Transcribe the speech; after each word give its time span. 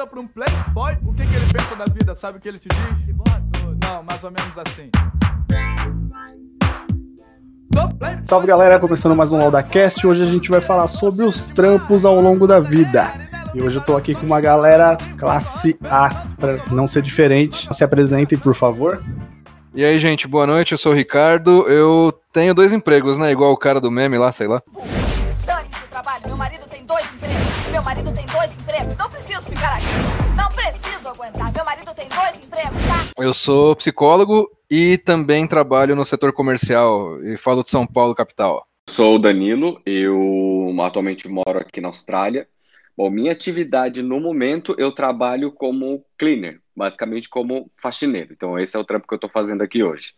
pergunta 0.00 0.06
pra 0.06 0.20
um 0.20 0.26
playboy 0.26 0.96
o 1.04 1.14
que, 1.14 1.26
que 1.26 1.34
ele 1.34 1.52
pensa 1.52 1.76
da 1.76 1.84
vida, 1.84 2.14
sabe 2.14 2.38
o 2.38 2.40
que 2.40 2.48
ele 2.48 2.58
te 2.58 2.68
diz? 2.68 3.16
Não, 3.80 4.02
mais 4.02 4.22
ou 4.22 4.30
menos 4.30 4.52
assim. 4.56 4.90
Salve 8.22 8.46
galera, 8.46 8.78
começando 8.78 9.14
mais 9.14 9.32
um 9.32 9.40
AudaCast. 9.40 10.06
Hoje 10.06 10.22
a 10.22 10.26
gente 10.26 10.50
vai 10.50 10.60
falar 10.60 10.86
sobre 10.86 11.24
os 11.24 11.44
trampos 11.44 12.04
ao 12.04 12.20
longo 12.20 12.46
da 12.46 12.60
vida. 12.60 13.12
E 13.54 13.60
hoje 13.60 13.78
eu 13.78 13.82
tô 13.82 13.96
aqui 13.96 14.14
com 14.14 14.24
uma 14.24 14.40
galera 14.40 14.96
classe 15.18 15.78
A, 15.84 16.26
para 16.38 16.64
não 16.70 16.86
ser 16.86 17.02
diferente. 17.02 17.68
Se 17.74 17.82
apresentem, 17.82 18.38
por 18.38 18.54
favor. 18.54 19.02
E 19.74 19.84
aí, 19.84 19.98
gente, 19.98 20.26
boa 20.26 20.46
noite. 20.46 20.72
Eu 20.72 20.78
sou 20.78 20.92
o 20.92 20.94
Ricardo. 20.94 21.68
Eu 21.68 22.12
tenho 22.32 22.54
dois 22.54 22.72
empregos, 22.72 23.18
né? 23.18 23.32
Igual 23.32 23.52
o 23.52 23.56
cara 23.56 23.80
do 23.80 23.90
meme 23.90 24.18
lá, 24.18 24.30
sei 24.32 24.46
lá. 24.46 24.62
Meu 27.80 27.84
marido 27.86 28.12
tem 28.12 28.26
dois 28.26 28.52
empregos. 28.52 28.96
Não 28.98 29.08
preciso 29.08 29.42
ficar 29.48 29.76
aqui. 29.76 29.86
Não 30.36 30.48
preciso 30.50 31.08
aguentar. 31.08 31.50
Meu 31.50 31.64
marido 31.64 31.94
tem 31.94 32.08
dois 32.08 32.44
empregos, 32.44 32.76
tá? 32.76 33.22
Eu 33.22 33.32
sou 33.32 33.74
psicólogo 33.74 34.50
e 34.70 34.98
também 34.98 35.46
trabalho 35.46 35.96
no 35.96 36.04
setor 36.04 36.30
comercial 36.34 37.18
e 37.24 37.38
falo 37.38 37.62
de 37.62 37.70
São 37.70 37.86
Paulo, 37.86 38.14
capital. 38.14 38.66
Sou 38.86 39.14
o 39.14 39.18
Danilo, 39.18 39.80
eu 39.86 40.70
atualmente 40.82 41.26
moro 41.26 41.58
aqui 41.58 41.80
na 41.80 41.88
Austrália. 41.88 42.46
Bom, 42.94 43.08
minha 43.08 43.32
atividade 43.32 44.02
no 44.02 44.20
momento 44.20 44.74
eu 44.76 44.92
trabalho 44.92 45.50
como 45.50 46.04
cleaner, 46.18 46.60
basicamente 46.76 47.30
como 47.30 47.70
faxineiro. 47.80 48.34
Então 48.34 48.58
esse 48.58 48.76
é 48.76 48.78
o 48.78 48.84
trampo 48.84 49.08
que 49.08 49.14
eu 49.14 49.18
tô 49.18 49.28
fazendo 49.30 49.62
aqui 49.62 49.82
hoje. 49.82 50.12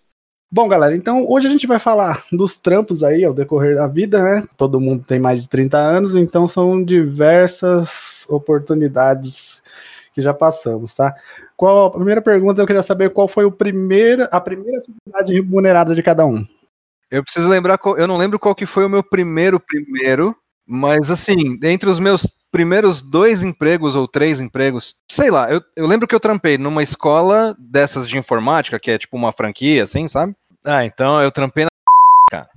Bom, 0.55 0.69
galera, 0.69 0.95
então 0.95 1.24
hoje 1.27 1.47
a 1.47 1.51
gente 1.51 1.66
vai 1.66 1.79
falar 1.79 2.24
dos 2.30 2.55
trampos 2.55 3.02
aí 3.02 3.24
ao 3.24 3.33
decorrer 3.33 3.74
da 3.74 3.87
vida, 3.88 4.23
né? 4.23 4.45
Todo 4.55 4.78
mundo 4.78 5.02
tem 5.06 5.19
mais 5.19 5.41
de 5.42 5.48
30 5.48 5.78
anos, 5.78 6.15
então 6.15 6.47
são 6.47 6.84
diversas 6.84 8.27
oportunidades 8.28 9.62
que 10.15 10.20
já 10.20 10.34
passamos, 10.34 10.95
tá? 10.95 11.15
Qual 11.56 11.86
a 11.86 11.91
primeira 11.91 12.20
pergunta 12.20 12.61
eu 12.61 12.67
queria 12.67 12.83
saber 12.83 13.11
qual 13.11 13.27
foi 13.27 13.47
o 13.47 13.53
primeiro, 13.53 14.28
a 14.31 14.39
primeira 14.41 14.78
atividade 14.78 15.33
remunerada 15.33 15.94
de 15.94 16.03
cada 16.03 16.27
um. 16.27 16.44
Eu 17.11 17.22
preciso 17.25 17.48
lembrar, 17.48 17.78
qual- 17.78 17.97
eu 17.97 18.06
não 18.06 18.19
lembro 18.19 18.39
qual 18.39 18.55
que 18.55 18.66
foi 18.66 18.84
o 18.84 18.91
meu 18.91 19.03
primeiro 19.03 19.59
primeiro, 19.61 20.37
mas 20.66 21.11
assim, 21.11 21.59
entre 21.62 21.89
os 21.89 21.98
meus 21.98 22.27
primeiros 22.50 23.00
dois 23.00 23.42
empregos 23.42 23.97
ou 23.97 24.06
três 24.06 24.39
empregos, 24.41 24.97
sei 25.11 25.31
lá, 25.31 25.50
eu, 25.50 25.62
eu 25.75 25.87
lembro 25.87 26.06
que 26.06 26.14
eu 26.14 26.20
trampei 26.20 26.59
numa 26.59 26.83
escola 26.83 27.56
dessas 27.59 28.06
de 28.09 28.19
informática, 28.19 28.78
que 28.78 28.91
é 28.91 28.98
tipo 28.98 29.16
uma 29.16 29.33
franquia, 29.33 29.84
assim, 29.84 30.06
sabe? 30.06 30.34
Ah, 30.64 30.84
então 30.84 31.20
eu 31.20 31.30
trampei 31.30 31.64
na 31.64 31.70
cara. 32.30 32.48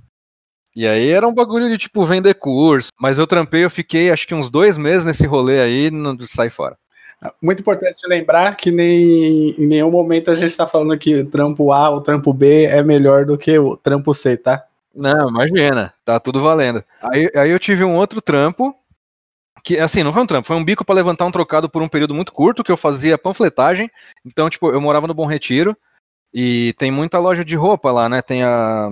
E 0.74 0.86
aí 0.86 1.10
era 1.10 1.26
um 1.26 1.34
bagulho 1.34 1.70
de 1.70 1.78
tipo 1.78 2.04
vender 2.04 2.34
curso, 2.34 2.90
mas 3.00 3.18
eu 3.18 3.26
trampei, 3.26 3.64
eu 3.64 3.70
fiquei 3.70 4.10
acho 4.10 4.26
que 4.26 4.34
uns 4.34 4.50
dois 4.50 4.76
meses 4.76 5.06
nesse 5.06 5.26
rolê 5.26 5.60
aí, 5.60 5.90
não 5.90 6.16
sai 6.20 6.50
fora. 6.50 6.76
Muito 7.42 7.60
importante 7.60 8.06
lembrar 8.06 8.54
que 8.56 8.70
nem, 8.70 9.50
em 9.58 9.66
nenhum 9.66 9.90
momento 9.90 10.30
a 10.30 10.34
gente 10.34 10.50
está 10.50 10.66
falando 10.66 10.98
que 10.98 11.14
o 11.14 11.30
trampo 11.30 11.72
A 11.72 11.88
ou 11.88 12.02
trampo 12.02 12.32
B 12.32 12.64
é 12.64 12.82
melhor 12.82 13.24
do 13.24 13.38
que 13.38 13.58
o 13.58 13.76
trampo 13.76 14.12
C, 14.12 14.36
tá? 14.36 14.64
Não, 14.94 15.28
imagina, 15.28 15.94
tá 16.04 16.20
tudo 16.20 16.40
valendo. 16.40 16.84
Aí, 17.02 17.30
aí 17.34 17.50
eu 17.50 17.58
tive 17.58 17.84
um 17.84 17.96
outro 17.96 18.20
trampo, 18.20 18.74
que 19.64 19.78
assim, 19.78 20.02
não 20.02 20.12
foi 20.12 20.22
um 20.22 20.26
trampo, 20.26 20.46
foi 20.46 20.56
um 20.56 20.64
bico 20.64 20.84
pra 20.84 20.94
levantar 20.94 21.24
um 21.24 21.30
trocado 21.30 21.68
por 21.70 21.82
um 21.82 21.88
período 21.88 22.14
muito 22.14 22.32
curto, 22.32 22.62
que 22.62 22.70
eu 22.70 22.76
fazia 22.76 23.18
panfletagem. 23.18 23.90
Então, 24.24 24.48
tipo, 24.50 24.70
eu 24.70 24.80
morava 24.80 25.06
no 25.06 25.14
Bom 25.14 25.26
Retiro 25.26 25.76
e 26.32 26.74
tem 26.78 26.90
muita 26.90 27.18
loja 27.18 27.44
de 27.44 27.56
roupa 27.56 27.90
lá, 27.92 28.08
né? 28.08 28.22
Tem 28.22 28.42
a 28.42 28.90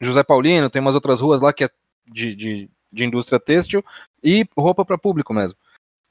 José 0.00 0.22
Paulino, 0.22 0.70
tem 0.70 0.80
umas 0.80 0.94
outras 0.94 1.20
ruas 1.20 1.40
lá 1.40 1.52
que 1.52 1.64
é 1.64 1.70
de, 2.06 2.34
de, 2.34 2.70
de 2.92 3.04
indústria 3.04 3.40
têxtil 3.40 3.84
e 4.22 4.46
roupa 4.56 4.84
pra 4.84 4.98
público 4.98 5.32
mesmo. 5.32 5.58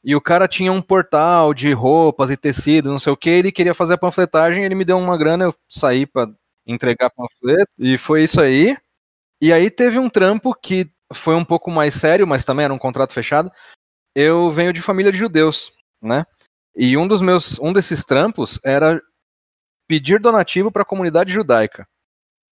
E 0.03 0.15
o 0.15 0.21
cara 0.21 0.47
tinha 0.47 0.71
um 0.71 0.81
portal 0.81 1.53
de 1.53 1.71
roupas 1.71 2.29
e 2.29 2.35
tecido, 2.35 2.91
não 2.91 2.99
sei 2.99 3.13
o 3.13 3.17
que, 3.17 3.29
ele 3.29 3.51
queria 3.51 3.73
fazer 3.73 3.93
a 3.93 3.97
panfletagem, 3.97 4.65
ele 4.65 4.75
me 4.75 4.83
deu 4.83 4.97
uma 4.97 5.17
grana, 5.17 5.45
eu 5.45 5.55
saí 5.67 6.05
pra 6.05 6.27
entregar 6.67 7.09
panfleto, 7.09 7.71
e 7.79 7.97
foi 7.97 8.23
isso 8.23 8.41
aí. 8.41 8.75
E 9.41 9.53
aí 9.53 9.69
teve 9.69 9.99
um 9.99 10.09
trampo 10.09 10.53
que 10.53 10.89
foi 11.13 11.35
um 11.35 11.45
pouco 11.45 11.71
mais 11.71 11.93
sério, 11.93 12.27
mas 12.27 12.43
também 12.43 12.65
era 12.65 12.73
um 12.73 12.77
contrato 12.77 13.13
fechado. 13.13 13.51
Eu 14.15 14.51
venho 14.51 14.73
de 14.73 14.81
família 14.81 15.11
de 15.11 15.17
judeus, 15.17 15.71
né? 16.01 16.25
E 16.75 16.97
um 16.97 17.07
dos 17.07 17.21
meus, 17.21 17.59
um 17.59 17.71
desses 17.71 18.03
trampos 18.03 18.59
era 18.63 19.01
pedir 19.93 20.19
donativo 20.19 20.71
para 20.71 20.81
a 20.81 20.85
comunidade 20.85 21.31
judaica. 21.31 21.87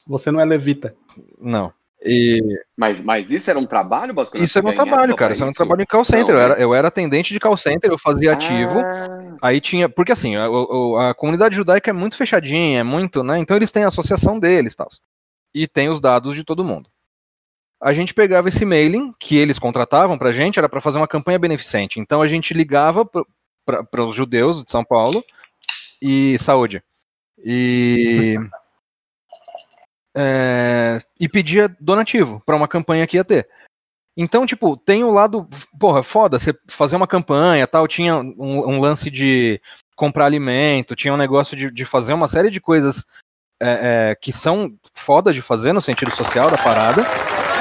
Você 0.08 0.30
não 0.30 0.40
é 0.40 0.46
levita. 0.46 0.96
Não. 1.40 1.74
E 2.04 2.40
Mas, 2.78 3.02
mas 3.02 3.32
isso 3.32 3.50
era 3.50 3.58
um 3.58 3.66
trabalho, 3.66 4.14
basicamente? 4.14 4.48
isso 4.48 4.58
era 4.60 4.68
um 4.68 4.74
trabalho, 4.74 5.16
cara. 5.16 5.34
Isso 5.34 5.42
era 5.44 5.50
um 5.50 5.54
trabalho 5.54 5.82
em 5.82 5.86
call 5.86 6.06
center. 6.06 6.36
Eu 6.36 6.40
era, 6.40 6.54
eu 6.60 6.74
era 6.76 6.88
atendente 6.88 7.34
de 7.34 7.40
call 7.40 7.58
center, 7.58 7.92
eu 7.92 7.98
fazia 7.98 8.32
ativo. 8.34 8.80
Ah, 8.80 9.36
Aí 9.42 9.60
tinha. 9.60 9.90
Porque 9.90 10.12
assim, 10.12 10.36
a, 10.36 10.48
o- 10.50 10.98
a 10.98 11.16
comunidade 11.16 11.56
judaica 11.56 11.90
é 11.90 11.94
muito 11.94 12.16
fechadinha, 12.18 12.80
é 12.80 12.84
muito, 12.84 13.24
né? 13.24 13.38
Então 13.40 13.56
eles 13.58 13.72
têm 13.72 13.84
a 13.84 13.88
associação 13.88 14.40
deles 14.40 14.74
e 14.74 14.78
tal. 14.78 14.88
E 15.54 15.68
tem 15.68 15.90
os 15.90 16.00
dados 16.00 16.36
de 16.36 16.44
todo 16.44 16.64
mundo. 16.66 16.90
A 17.82 17.92
gente 17.94 18.14
pegava 18.14 18.50
esse 18.50 18.66
mailing 18.66 19.12
que 19.20 19.36
eles 19.38 19.58
contratavam 19.58 20.16
pra 20.18 20.32
gente, 20.32 20.60
era 20.60 20.70
pra 20.70 20.82
fazer 20.82 20.98
uma 21.00 21.08
campanha 21.08 21.40
beneficente. 21.40 22.00
Então 22.00 22.22
a 22.22 22.28
gente 22.28 22.54
ligava 22.54 23.04
para 23.66 24.04
os 24.04 24.14
judeus 24.16 24.64
de 24.64 24.72
São 24.72 24.84
Paulo 24.84 25.24
e 26.02 26.36
saúde. 26.40 26.82
E. 27.44 28.36
é, 30.16 31.00
e 31.20 31.28
pedia 31.28 31.68
donativo 31.80 32.42
pra 32.46 32.56
uma 32.56 32.68
campanha 32.68 33.08
que 33.08 33.18
ia 33.18 33.24
ter. 33.24 33.48
Então, 34.16 34.46
tipo, 34.46 34.76
tem 34.76 35.04
o 35.04 35.12
lado, 35.12 35.48
porra, 35.80 36.04
foda, 36.04 36.38
você 36.38 36.54
fazer 36.68 36.96
uma 36.96 37.08
campanha 37.08 37.66
tal, 37.66 37.88
tinha 37.88 38.18
um, 38.18 38.70
um 38.70 38.80
lance 38.80 39.10
de 39.10 39.62
comprar 39.96 40.26
alimento, 40.26 40.96
tinha 40.96 41.14
um 41.14 41.18
negócio 41.18 41.56
de, 41.56 41.72
de 41.72 41.86
fazer 41.86 42.14
uma 42.14 42.28
série 42.28 42.50
de 42.50 42.60
coisas 42.60 43.06
é, 43.62 44.10
é, 44.12 44.16
que 44.16 44.32
são 44.32 44.74
foda 44.94 45.32
de 45.32 45.42
fazer 45.42 45.72
no 45.72 45.82
sentido 45.82 46.12
social 46.12 46.50
da 46.50 46.58
parada, 46.58 47.04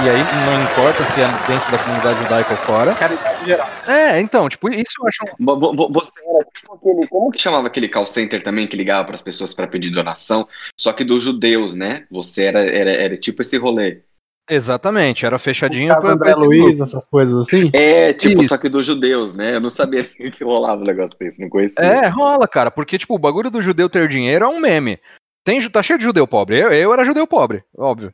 e 0.05 0.09
aí 0.09 0.19
não 0.47 0.62
importa 0.62 1.05
se 1.12 1.21
é 1.21 1.27
dentro 1.47 1.71
da 1.71 1.78
comunidade 1.78 2.22
judaica 2.22 2.50
ou 2.53 2.56
fora. 2.59 2.94
Caridade 2.94 3.44
geral. 3.44 3.69
É, 3.87 4.21
então, 4.21 4.49
tipo, 4.49 4.69
isso 4.71 4.93
eu 5.00 5.06
acho 5.09 5.34
um 5.38 5.44
vo- 5.44 5.59
vo- 5.59 5.77
vo- 5.77 5.88
Você 5.93 6.21
era 6.21 6.44
tipo 6.55 6.75
aquele. 6.75 7.06
Como 7.09 7.31
que 7.31 7.38
chamava 7.41 7.66
aquele 7.66 7.88
call 7.88 8.06
center 8.06 8.43
também 8.43 8.66
que 8.66 8.77
ligava 8.77 9.05
para 9.05 9.15
as 9.15 9.22
pessoas 9.22 9.53
para 9.53 9.66
pedir 9.69 9.91
donação? 9.91 10.49
Só 10.78 10.93
que 10.93 11.05
dos 11.05 11.22
judeus, 11.22 11.75
né? 11.75 12.06
Você 12.11 12.44
era, 12.44 12.65
era, 12.65 12.91
era 12.93 13.16
tipo 13.16 13.43
esse 13.43 13.56
rolê. 13.59 14.00
Exatamente, 14.49 15.25
era 15.25 15.38
fechadinho 15.38 15.94
pra- 15.97 16.11
André 16.12 16.32
pra. 16.32 16.41
Luiz, 16.43 16.81
essas 16.81 17.06
coisas 17.06 17.37
assim. 17.43 17.71
É, 17.72 18.12
tipo, 18.12 18.41
Isso. 18.41 18.49
só 18.49 18.59
que 18.59 18.69
dos 18.69 18.84
judeus, 18.84 19.32
né? 19.32 19.55
Eu 19.55 19.61
não 19.61 19.71
sabia 19.71 20.03
que 20.32 20.43
rolava 20.43 20.81
um 20.82 20.87
negócio 20.87 21.17
desse, 21.19 21.41
não 21.41 21.49
conhecia. 21.49 21.84
É, 21.84 22.09
rola, 22.09 22.49
cara, 22.49 22.71
porque, 22.71 22.99
tipo, 22.99 23.15
o 23.15 23.19
bagulho 23.19 23.50
do 23.50 23.62
judeu 23.62 23.88
ter 23.88 24.09
dinheiro 24.09 24.44
é 24.44 24.49
um 24.49 24.59
meme. 24.59 24.99
Tem, 25.44 25.61
tá 25.71 25.82
cheio 25.82 25.99
de 25.99 26.05
judeu 26.05 26.27
pobre. 26.27 26.59
Eu, 26.61 26.71
eu 26.72 26.93
era 26.93 27.05
judeu 27.05 27.27
pobre, 27.27 27.62
óbvio. 27.77 28.12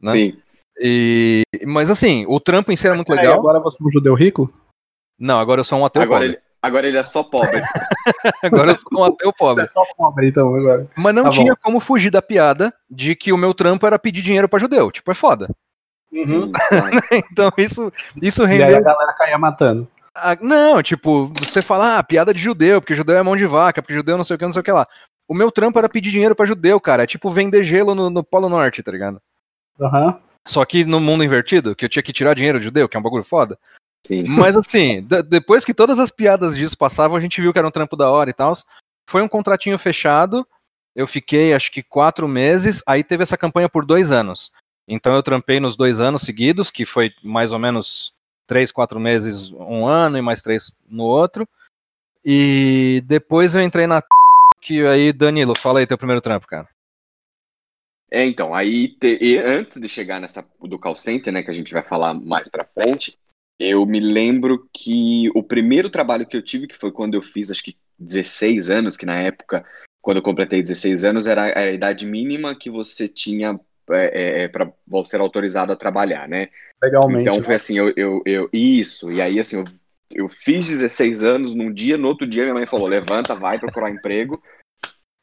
né? 0.00 0.12
Sim. 0.12 0.36
E, 0.80 1.42
mas 1.66 1.88
assim, 1.90 2.24
o 2.28 2.40
trampo 2.40 2.72
em 2.72 2.76
si 2.76 2.86
era 2.86 2.94
muito 2.96 3.08
Peraí, 3.08 3.24
legal. 3.26 3.38
agora 3.38 3.60
você 3.60 3.82
é 3.82 3.86
um 3.86 3.90
judeu 3.90 4.14
rico? 4.14 4.52
Não, 5.18 5.38
agora 5.38 5.60
eu 5.60 5.64
sou 5.64 5.78
um 5.78 5.84
ateu 5.86 6.02
Agora 6.02 6.20
pobre. 6.22 6.34
ele, 6.36 6.42
agora 6.60 6.86
ele 6.88 6.98
é 6.98 7.02
só 7.04 7.22
pobre. 7.22 7.60
Agora 8.42 8.72
eu 8.72 8.76
sou 8.76 9.00
um 9.00 9.04
ateu 9.04 9.32
pobre. 9.32 9.64
É 9.64 9.66
só 9.66 9.82
pobre, 9.96 10.28
então, 10.28 10.54
agora. 10.54 10.88
Mas 10.96 11.14
não 11.14 11.24
Tá 11.24 11.30
tinha 11.30 11.52
bom. 11.52 11.58
como 11.62 11.80
fugir 11.80 12.10
da 12.10 12.20
piada 12.20 12.72
de 12.90 13.14
que 13.14 13.32
o 13.32 13.36
meu 13.38 13.54
trampo 13.54 13.86
era 13.86 13.98
pedir 13.98 14.22
dinheiro 14.22 14.48
pra 14.48 14.58
judeu. 14.58 14.90
Tipo, 14.90 15.10
é 15.10 15.14
foda. 15.14 15.48
Sim, 16.12 16.50
Então 17.32 17.50
isso, 17.56 17.92
isso 18.20 18.42
E 18.42 18.46
aí 18.46 18.62
a 18.62 18.66
rendeu. 18.66 18.82
galera 18.84 19.12
caía 19.14 19.38
matando. 19.38 19.88
Ah, 20.16 20.36
não, 20.40 20.82
tipo, 20.82 21.30
você 21.40 21.60
fala, 21.62 21.98
ah, 21.98 22.02
piada 22.04 22.32
de 22.32 22.40
judeu, 22.40 22.80
porque 22.80 22.94
judeu 22.94 23.16
é 23.16 23.22
mão 23.22 23.36
de 23.36 23.46
vaca, 23.46 23.82
porque 23.82 23.94
judeu 23.94 24.16
não 24.16 24.24
sei 24.24 24.36
o 24.36 24.38
que, 24.38 24.44
não 24.44 24.52
sei 24.52 24.60
o 24.60 24.64
que 24.64 24.72
lá. 24.72 24.86
O 25.28 25.34
meu 25.34 25.50
trampo 25.50 25.78
era 25.78 25.88
pedir 25.88 26.10
dinheiro 26.12 26.34
pra 26.36 26.46
judeu, 26.46 26.78
cara. 26.80 27.02
É 27.04 27.06
tipo 27.06 27.30
vender 27.30 27.62
gelo 27.62 27.94
no, 27.94 28.10
no 28.10 28.22
Polo 28.22 28.48
Norte, 28.48 28.82
tá 28.82 28.92
ligado? 28.92 29.20
Aham. 29.80 30.18
Só 30.46 30.64
que 30.64 30.84
no 30.84 31.00
mundo 31.00 31.24
invertido, 31.24 31.74
que 31.74 31.84
eu 31.84 31.88
tinha 31.88 32.02
que 32.02 32.12
tirar 32.12 32.34
dinheiro 32.34 32.58
de 32.58 32.66
judeu, 32.66 32.88
que 32.88 32.96
é 32.96 33.00
um 33.00 33.02
bagulho 33.02 33.24
foda. 33.24 33.58
sim. 34.06 34.22
Mas 34.28 34.56
assim, 34.56 35.02
de- 35.02 35.22
depois 35.22 35.64
que 35.64 35.72
todas 35.72 35.98
as 35.98 36.10
piadas 36.10 36.54
disso 36.56 36.76
passavam, 36.76 37.16
a 37.16 37.20
gente 37.20 37.40
viu 37.40 37.52
que 37.52 37.58
era 37.58 37.66
um 37.68 37.70
trampo 37.70 37.96
da 37.96 38.10
hora 38.10 38.28
e 38.28 38.34
tal. 38.34 38.52
Foi 39.08 39.22
um 39.22 39.28
contratinho 39.28 39.78
fechado. 39.78 40.46
Eu 40.94 41.06
fiquei 41.06 41.54
acho 41.54 41.72
que 41.72 41.82
quatro 41.82 42.28
meses. 42.28 42.82
Aí 42.86 43.02
teve 43.02 43.22
essa 43.22 43.36
campanha 43.36 43.68
por 43.68 43.86
dois 43.86 44.12
anos. 44.12 44.52
Então 44.86 45.14
eu 45.14 45.22
trampei 45.22 45.58
nos 45.58 45.76
dois 45.76 46.00
anos 46.00 46.22
seguidos, 46.22 46.70
que 46.70 46.84
foi 46.84 47.12
mais 47.22 47.52
ou 47.52 47.58
menos 47.58 48.12
três, 48.46 48.70
quatro 48.70 49.00
meses, 49.00 49.50
um 49.52 49.86
ano 49.86 50.18
e 50.18 50.22
mais 50.22 50.42
três 50.42 50.70
no 50.86 51.04
outro. 51.04 51.48
E 52.22 53.02
depois 53.06 53.54
eu 53.54 53.62
entrei 53.62 53.86
na 53.86 54.02
que 54.60 54.86
aí, 54.86 55.12
Danilo, 55.12 55.54
fala 55.58 55.80
aí 55.80 55.86
teu 55.86 55.98
primeiro 55.98 56.22
trampo, 56.22 56.46
cara. 56.46 56.66
É, 58.10 58.24
então, 58.24 58.54
aí 58.54 58.88
te- 58.88 59.18
e 59.20 59.38
antes 59.38 59.80
de 59.80 59.88
chegar 59.88 60.20
nessa 60.20 60.46
do 60.60 60.78
call 60.78 60.94
center, 60.94 61.32
né, 61.32 61.42
que 61.42 61.50
a 61.50 61.54
gente 61.54 61.72
vai 61.72 61.82
falar 61.82 62.14
mais 62.14 62.48
pra 62.48 62.64
frente, 62.64 63.18
eu 63.58 63.84
me 63.86 64.00
lembro 64.00 64.68
que 64.72 65.28
o 65.34 65.42
primeiro 65.42 65.90
trabalho 65.90 66.26
que 66.26 66.36
eu 66.36 66.42
tive, 66.42 66.66
que 66.66 66.76
foi 66.76 66.92
quando 66.92 67.14
eu 67.14 67.22
fiz, 67.22 67.50
acho 67.50 67.62
que 67.64 67.76
16 67.98 68.70
anos, 68.70 68.96
que 68.96 69.06
na 69.06 69.18
época, 69.20 69.64
quando 70.02 70.18
eu 70.18 70.22
completei 70.22 70.62
16 70.62 71.04
anos, 71.04 71.26
era 71.26 71.58
a 71.58 71.70
idade 71.72 72.06
mínima 72.06 72.54
que 72.54 72.70
você 72.70 73.08
tinha 73.08 73.58
é, 73.90 74.44
é, 74.44 74.48
para 74.48 74.72
ser 75.04 75.20
autorizado 75.20 75.72
a 75.72 75.76
trabalhar, 75.76 76.28
né? 76.28 76.48
Legalmente. 76.82 77.28
Então 77.28 77.42
foi 77.42 77.54
assim, 77.54 77.78
eu, 77.78 77.92
eu, 77.96 78.22
eu- 78.26 78.50
isso, 78.52 79.10
e 79.12 79.20
aí 79.20 79.38
assim, 79.40 79.56
eu 79.56 79.64
eu 80.14 80.28
fiz 80.28 80.68
16 80.68 81.24
anos 81.24 81.54
num 81.54 81.72
dia, 81.72 81.98
no 81.98 82.06
outro 82.08 82.26
dia 82.26 82.42
minha 82.44 82.54
mãe 82.54 82.66
falou: 82.66 82.86
levanta, 82.86 83.34
vai 83.34 83.58
procurar 83.58 83.90
emprego. 83.90 84.40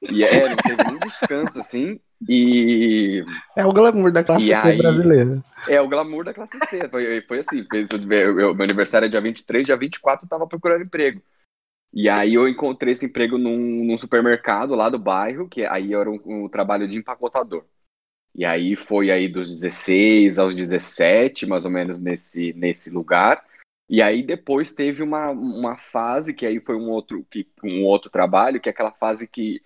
E 0.01 0.23
é, 0.23 0.49
não 0.49 0.57
teve 0.57 0.83
nem 0.83 0.99
descanso, 0.99 1.59
assim. 1.59 1.99
E. 2.29 3.23
É 3.55 3.65
o 3.65 3.73
glamour 3.73 4.11
da 4.11 4.23
classe 4.23 4.45
C 4.45 4.53
aí- 4.53 4.77
brasileira. 4.77 5.43
É 5.67 5.81
o 5.81 5.87
glamour 5.87 6.23
da 6.23 6.33
classe 6.33 6.57
C. 6.69 6.87
Foi, 6.89 7.21
foi 7.21 7.39
assim. 7.39 7.65
fez- 7.69 7.89
eu- 7.91 8.39
eu- 8.39 8.55
meu 8.55 8.63
aniversário 8.63 9.05
é 9.05 9.09
dia 9.09 9.21
23, 9.21 9.65
dia 9.65 9.77
24 9.77 10.25
eu 10.25 10.29
tava 10.29 10.47
procurando 10.47 10.83
emprego. 10.83 11.21
E 11.93 12.07
aí 12.07 12.35
eu 12.35 12.47
encontrei 12.47 12.93
esse 12.93 13.05
emprego 13.05 13.37
num, 13.37 13.83
num 13.83 13.97
supermercado 13.97 14.75
lá 14.75 14.87
do 14.89 14.97
bairro, 14.97 15.49
que 15.49 15.65
aí 15.65 15.93
era 15.93 16.09
um, 16.09 16.19
um 16.25 16.47
trabalho 16.47 16.87
de 16.87 16.97
empacotador. 16.97 17.65
E 18.33 18.45
aí 18.45 18.77
foi 18.77 19.11
aí 19.11 19.27
dos 19.27 19.49
16 19.59 20.39
aos 20.39 20.55
17, 20.55 21.45
mais 21.45 21.65
ou 21.65 21.71
menos 21.71 21.99
nesse, 21.99 22.53
nesse 22.53 22.89
lugar. 22.89 23.43
E 23.89 24.01
aí 24.01 24.23
depois 24.23 24.73
teve 24.73 25.03
uma, 25.03 25.31
uma 25.31 25.75
fase 25.75 26.33
que 26.33 26.45
aí 26.45 26.61
foi 26.61 26.77
um 26.77 26.89
outro, 26.89 27.25
que, 27.29 27.45
um 27.61 27.83
outro 27.83 28.09
trabalho, 28.09 28.61
que 28.61 28.69
é 28.69 28.71
aquela 28.71 28.91
fase 28.93 29.27
que, 29.27 29.61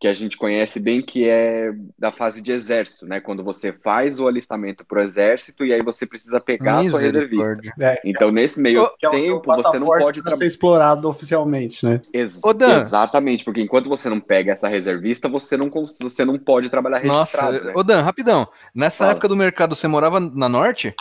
que 0.00 0.06
a 0.06 0.12
gente 0.12 0.36
conhece 0.36 0.78
bem, 0.78 1.02
que 1.02 1.28
é 1.28 1.72
da 1.98 2.12
fase 2.12 2.40
de 2.40 2.52
exército, 2.52 3.04
né? 3.04 3.20
Quando 3.20 3.42
você 3.42 3.72
faz 3.72 4.20
o 4.20 4.28
alistamento 4.28 4.84
pro 4.86 5.02
exército 5.02 5.64
e 5.64 5.72
aí 5.72 5.82
você 5.82 6.06
precisa 6.06 6.40
pegar 6.40 6.78
a 6.78 6.84
sua 6.84 7.00
reservista. 7.00 7.58
É, 7.80 8.00
Então, 8.04 8.28
nesse 8.28 8.60
meio 8.60 8.78
é 8.78 8.82
o 8.84 9.10
tempo, 9.10 9.52
você 9.56 9.78
não 9.78 9.88
pode 9.88 10.22
ser 10.36 10.44
explorado 10.44 11.08
oficialmente, 11.08 11.84
né? 11.84 12.00
Ô, 12.44 12.52
Dan. 12.52 12.76
Exatamente, 12.76 13.44
porque 13.44 13.60
enquanto 13.60 13.88
você 13.88 14.08
não 14.08 14.20
pega 14.20 14.52
essa 14.52 14.68
reservista, 14.68 15.28
você 15.28 15.56
não, 15.56 15.68
você 15.68 16.24
não 16.24 16.38
pode 16.38 16.70
trabalhar 16.70 17.02
Nossa, 17.02 17.42
registrado. 17.46 17.66
né? 17.66 17.72
ô 17.74 17.82
Dan, 17.82 18.02
rapidão. 18.02 18.46
Nessa 18.72 18.98
Fala. 18.98 19.10
época 19.12 19.26
do 19.28 19.36
mercado, 19.36 19.74
você 19.74 19.88
morava 19.88 20.20
na 20.20 20.48
Norte? 20.48 20.94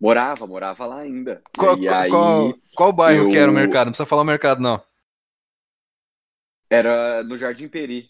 Morava, 0.00 0.46
morava 0.46 0.84
lá 0.84 0.98
ainda. 0.98 1.40
Qual, 1.56 1.78
e 1.78 1.88
aí 1.88 2.10
qual, 2.10 2.54
qual 2.74 2.92
bairro 2.92 3.24
eu- 3.24 3.30
que 3.30 3.38
era 3.38 3.50
o 3.50 3.54
mercado? 3.54 3.86
Não 3.86 3.92
precisa 3.92 4.06
falar 4.06 4.22
o 4.22 4.26
mercado, 4.26 4.60
não. 4.60 4.82
Era 6.70 7.22
no 7.22 7.36
Jardim 7.38 7.68
Peri. 7.68 8.08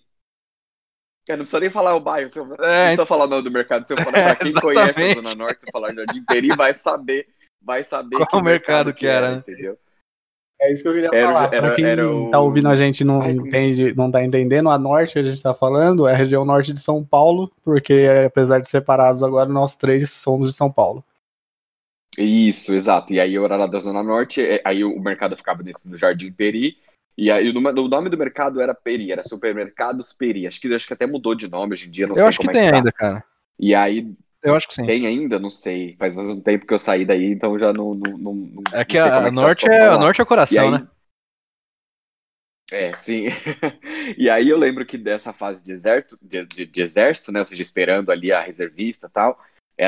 Eu 1.29 1.37
não 1.39 1.45
precisa 1.45 1.61
nem 1.61 1.71
falar 1.71 1.95
o 1.97 2.01
bairro, 2.01 2.31
se 2.31 2.39
eu, 2.39 2.47
não 2.47 2.55
É, 2.65 2.85
precisa 2.87 3.05
falar 3.07 3.25
o 3.25 3.29
nome 3.29 3.43
do 3.43 3.51
mercado. 3.51 3.85
Se 3.87 3.93
eu 3.93 3.97
falar 3.97 4.13
É, 4.19 4.35
pra 4.35 4.45
quem 4.45 4.53
conhece 4.55 4.81
a 4.81 4.85
exatamente. 4.91 5.15
Zona 5.29 5.35
Norte, 5.45 5.61
se 5.63 5.69
eu 5.69 5.73
falar 5.73 5.95
Jardim 5.95 6.25
Peri, 6.25 6.49
vai 6.57 6.73
saber, 6.73 7.29
vai 7.61 7.83
saber 7.83 8.17
Qual 8.17 8.27
que 8.29 8.43
mercado 8.43 8.95
que 8.95 9.07
era, 9.07 9.33
né? 9.33 9.37
entendeu? 9.39 9.77
É 10.59 10.73
isso 10.73 10.83
que 10.83 10.89
eu 10.89 10.95
queria 10.95 11.11
Era- 11.13 11.27
falar. 11.27 11.53
era- 11.53 11.67
pra 11.67 11.77
quem 11.77 11.85
era 11.85 12.09
o- 12.11 12.31
tá 12.31 12.41
ouvindo 12.41 12.69
a 12.69 12.77
gente 12.77 13.01
e 13.01 13.05
não 13.05 13.29
entende, 13.29 13.95
não 13.95 14.11
tá 14.11 14.25
entendendo, 14.25 14.71
a 14.71 14.79
norte 14.79 15.13
que 15.15 15.19
a 15.19 15.23
gente 15.23 15.43
tá 15.43 15.53
falando 15.53 16.07
é 16.09 16.13
a 16.13 16.17
região 16.17 16.45
norte 16.47 16.73
de 16.73 16.81
São 16.81 17.05
Paulo, 17.05 17.53
porque 17.63 18.07
apesar 18.27 18.61
de 18.61 18.69
separados 18.69 19.23
agora, 19.23 19.51
nós 19.51 19.75
três 19.75 20.11
somos 20.13 20.49
de 20.51 20.57
São 20.57 20.73
Paulo. 20.73 21.05
Isso, 22.17 22.73
exato. 22.75 23.13
E 23.13 23.21
aí 23.21 23.35
eu 23.35 23.45
era 23.45 23.57
lá 23.57 23.67
da 23.67 23.79
Zona 23.79 24.03
Norte, 24.03 24.41
é, 24.41 24.63
aí 24.65 24.83
o 24.83 24.99
mercado 24.99 25.37
ficava 25.37 25.63
nesse, 25.63 25.91
no 25.91 25.97
Jardim 25.97 26.33
Peri, 26.33 26.79
e 27.17 27.31
aí 27.31 27.49
o 27.49 27.53
nome, 27.89 28.11
do 28.11 28.19
mercado 28.19 28.61
era 28.61 28.75
Peri, 28.75 29.11
era 29.11 29.23
Supermercados 29.25 30.13
Peri. 30.13 30.47
Acho 30.47 30.61
que, 30.61 30.73
acho 30.75 30.87
que 30.87 30.93
até 30.93 31.07
mudou 31.07 31.35
de 31.35 31.49
nome 31.49 31.73
hoje 31.73 31.89
em 31.89 31.91
dia, 31.91 32.07
não 32.07 32.15
Eu 32.15 32.19
sei 32.19 32.29
acho 32.29 32.39
que 32.39 32.47
como 32.47 32.57
é 32.57 32.61
tem 32.61 32.71
tá. 32.71 32.77
ainda, 32.77 32.93
cara. 32.93 33.25
E 33.59 33.75
aí 33.75 34.13
Eu 34.43 34.55
acho 34.55 34.69
que 34.69 34.75
sim. 34.75 34.85
tem 34.85 35.07
ainda, 35.07 35.39
não 35.39 35.51
sei. 35.51 35.97
Faz 35.99 36.15
mais 36.15 36.29
um 36.29 36.41
tempo 36.41 36.67
que 36.67 36.75
eu 36.75 36.79
saí 36.79 37.05
daí, 37.05 37.25
então 37.33 37.59
já 37.59 37.73
não. 37.73 37.95
não, 37.95 38.19
não, 38.19 38.35
não 38.35 38.63
É 38.73 38.85
que 38.85 38.99
não 38.99 39.05
a, 39.07 39.19
a 39.19 39.25
que 39.25 39.31
Norte 39.31 39.67
é, 39.67 39.83
a. 39.85 39.99
Norte 39.99 40.21
é 40.21 40.25
o 40.25 40.27
coração, 40.27 40.65
aí- 40.67 40.71
né? 40.73 40.87
É, 42.73 42.93
sim. 42.93 43.27
e 44.19 44.29
aí 44.29 44.49
eu 44.49 44.59
lembro 44.59 44.85
que 44.85 44.99
dessa 44.99 45.33
fase 45.33 45.63
de 45.63 45.71
exército, 45.71 46.19
de, 46.21 46.45
de- 46.47 46.67
de 46.67 46.83
exército, 46.83 47.31
né? 47.31 47.39
Ou 47.39 47.45
seja, 47.47 47.63
esperando 47.63 48.11
ali 48.11 48.33
a 48.33 48.41
reservista 48.41 49.07
e 49.07 49.11
tal, 49.11 49.41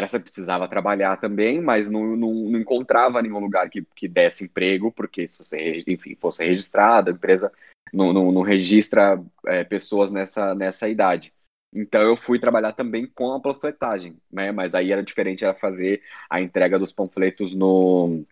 você 0.08 0.18
precisava 0.18 0.68
trabalhar 0.68 1.16
também, 1.16 1.60
mas 1.60 1.88
não, 1.90 2.16
não, 2.16 2.32
não 2.32 2.58
encontrava 2.58 3.22
nenhum 3.22 3.38
lugar 3.38 3.70
que, 3.70 3.86
que 3.94 4.06
desse 4.06 4.44
emprego, 4.44 4.92
porque 4.92 5.26
se 5.26 5.38
você, 5.38 5.82
enfim, 5.86 6.14
fosse 6.20 6.44
registrado, 6.44 7.10
a 7.10 7.14
empresa 7.14 7.50
não, 7.92 8.12
não, 8.12 8.30
não 8.30 8.42
registra 8.42 9.22
é, 9.46 9.64
pessoas 9.64 10.12
nessa, 10.12 10.54
nessa 10.54 10.88
idade. 10.88 11.32
Então 11.74 12.02
eu 12.02 12.16
fui 12.16 12.38
trabalhar 12.38 12.72
também 12.72 13.06
com 13.06 13.32
a 13.32 13.40
panfletagem, 13.40 14.18
né? 14.30 14.52
Mas 14.52 14.74
aí 14.74 14.92
era 14.92 15.02
diferente, 15.02 15.44
era 15.44 15.54
fazer 15.54 16.02
a 16.28 16.40
entrega 16.40 16.78
dos 16.78 16.92
panfletos 16.92 17.54
no, 17.54 18.24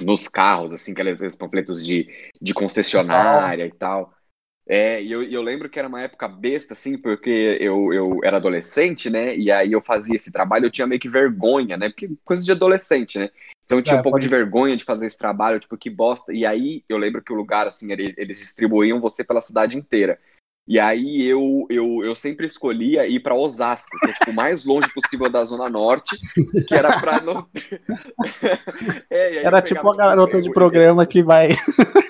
nos 0.00 0.28
carros, 0.28 0.72
assim, 0.72 0.92
aqueles 0.92 1.34
panfletos 1.34 1.84
de, 1.84 2.08
de 2.40 2.54
concessionária 2.54 3.66
e 3.66 3.72
tal. 3.72 4.14
É, 4.72 5.02
e 5.02 5.10
eu, 5.10 5.20
eu 5.24 5.42
lembro 5.42 5.68
que 5.68 5.80
era 5.80 5.88
uma 5.88 6.00
época 6.00 6.28
besta, 6.28 6.74
assim, 6.74 6.96
porque 6.96 7.58
eu, 7.60 7.92
eu 7.92 8.20
era 8.22 8.36
adolescente, 8.36 9.10
né? 9.10 9.36
E 9.36 9.50
aí 9.50 9.72
eu 9.72 9.80
fazia 9.80 10.14
esse 10.14 10.30
trabalho, 10.30 10.66
eu 10.66 10.70
tinha 10.70 10.86
meio 10.86 11.00
que 11.00 11.08
vergonha, 11.08 11.76
né? 11.76 11.88
Porque 11.88 12.08
coisa 12.24 12.44
de 12.44 12.52
adolescente, 12.52 13.18
né? 13.18 13.30
Então 13.66 13.78
eu 13.78 13.82
tinha 13.82 13.96
É, 13.96 13.98
um 13.98 14.02
pouco 14.02 14.14
pode- 14.18 14.28
de 14.28 14.30
vergonha 14.30 14.76
de 14.76 14.84
fazer 14.84 15.06
esse 15.08 15.18
trabalho, 15.18 15.58
tipo, 15.58 15.76
que 15.76 15.90
bosta. 15.90 16.32
E 16.32 16.46
aí 16.46 16.84
eu 16.88 16.98
lembro 16.98 17.20
que 17.20 17.32
o 17.32 17.36
lugar, 17.36 17.66
assim, 17.66 17.90
ele- 17.90 18.14
eles 18.16 18.38
distribuíam 18.38 19.00
você 19.00 19.24
pela 19.24 19.40
cidade 19.40 19.76
inteira. 19.76 20.20
E 20.68 20.78
aí 20.78 21.24
eu, 21.24 21.66
eu, 21.68 22.04
eu 22.04 22.14
sempre 22.14 22.46
escolhia 22.46 23.04
ir 23.08 23.18
pra 23.18 23.34
Osasco, 23.34 23.90
que 23.98 24.08
é 24.08 24.12
tipo, 24.12 24.30
o 24.30 24.34
mais 24.34 24.64
longe 24.64 24.88
possível 24.94 25.28
da 25.28 25.44
Zona 25.44 25.68
Norte, 25.68 26.16
que 26.68 26.76
era 26.76 26.96
pra 27.00 27.18
não. 27.20 27.44
É, 29.10 29.44
Era 29.44 29.60
tipo 29.60 29.90
a 29.90 29.96
garota 29.96 30.40
de 30.40 30.52
programa 30.52 31.04
que 31.04 31.24
vai 31.24 31.48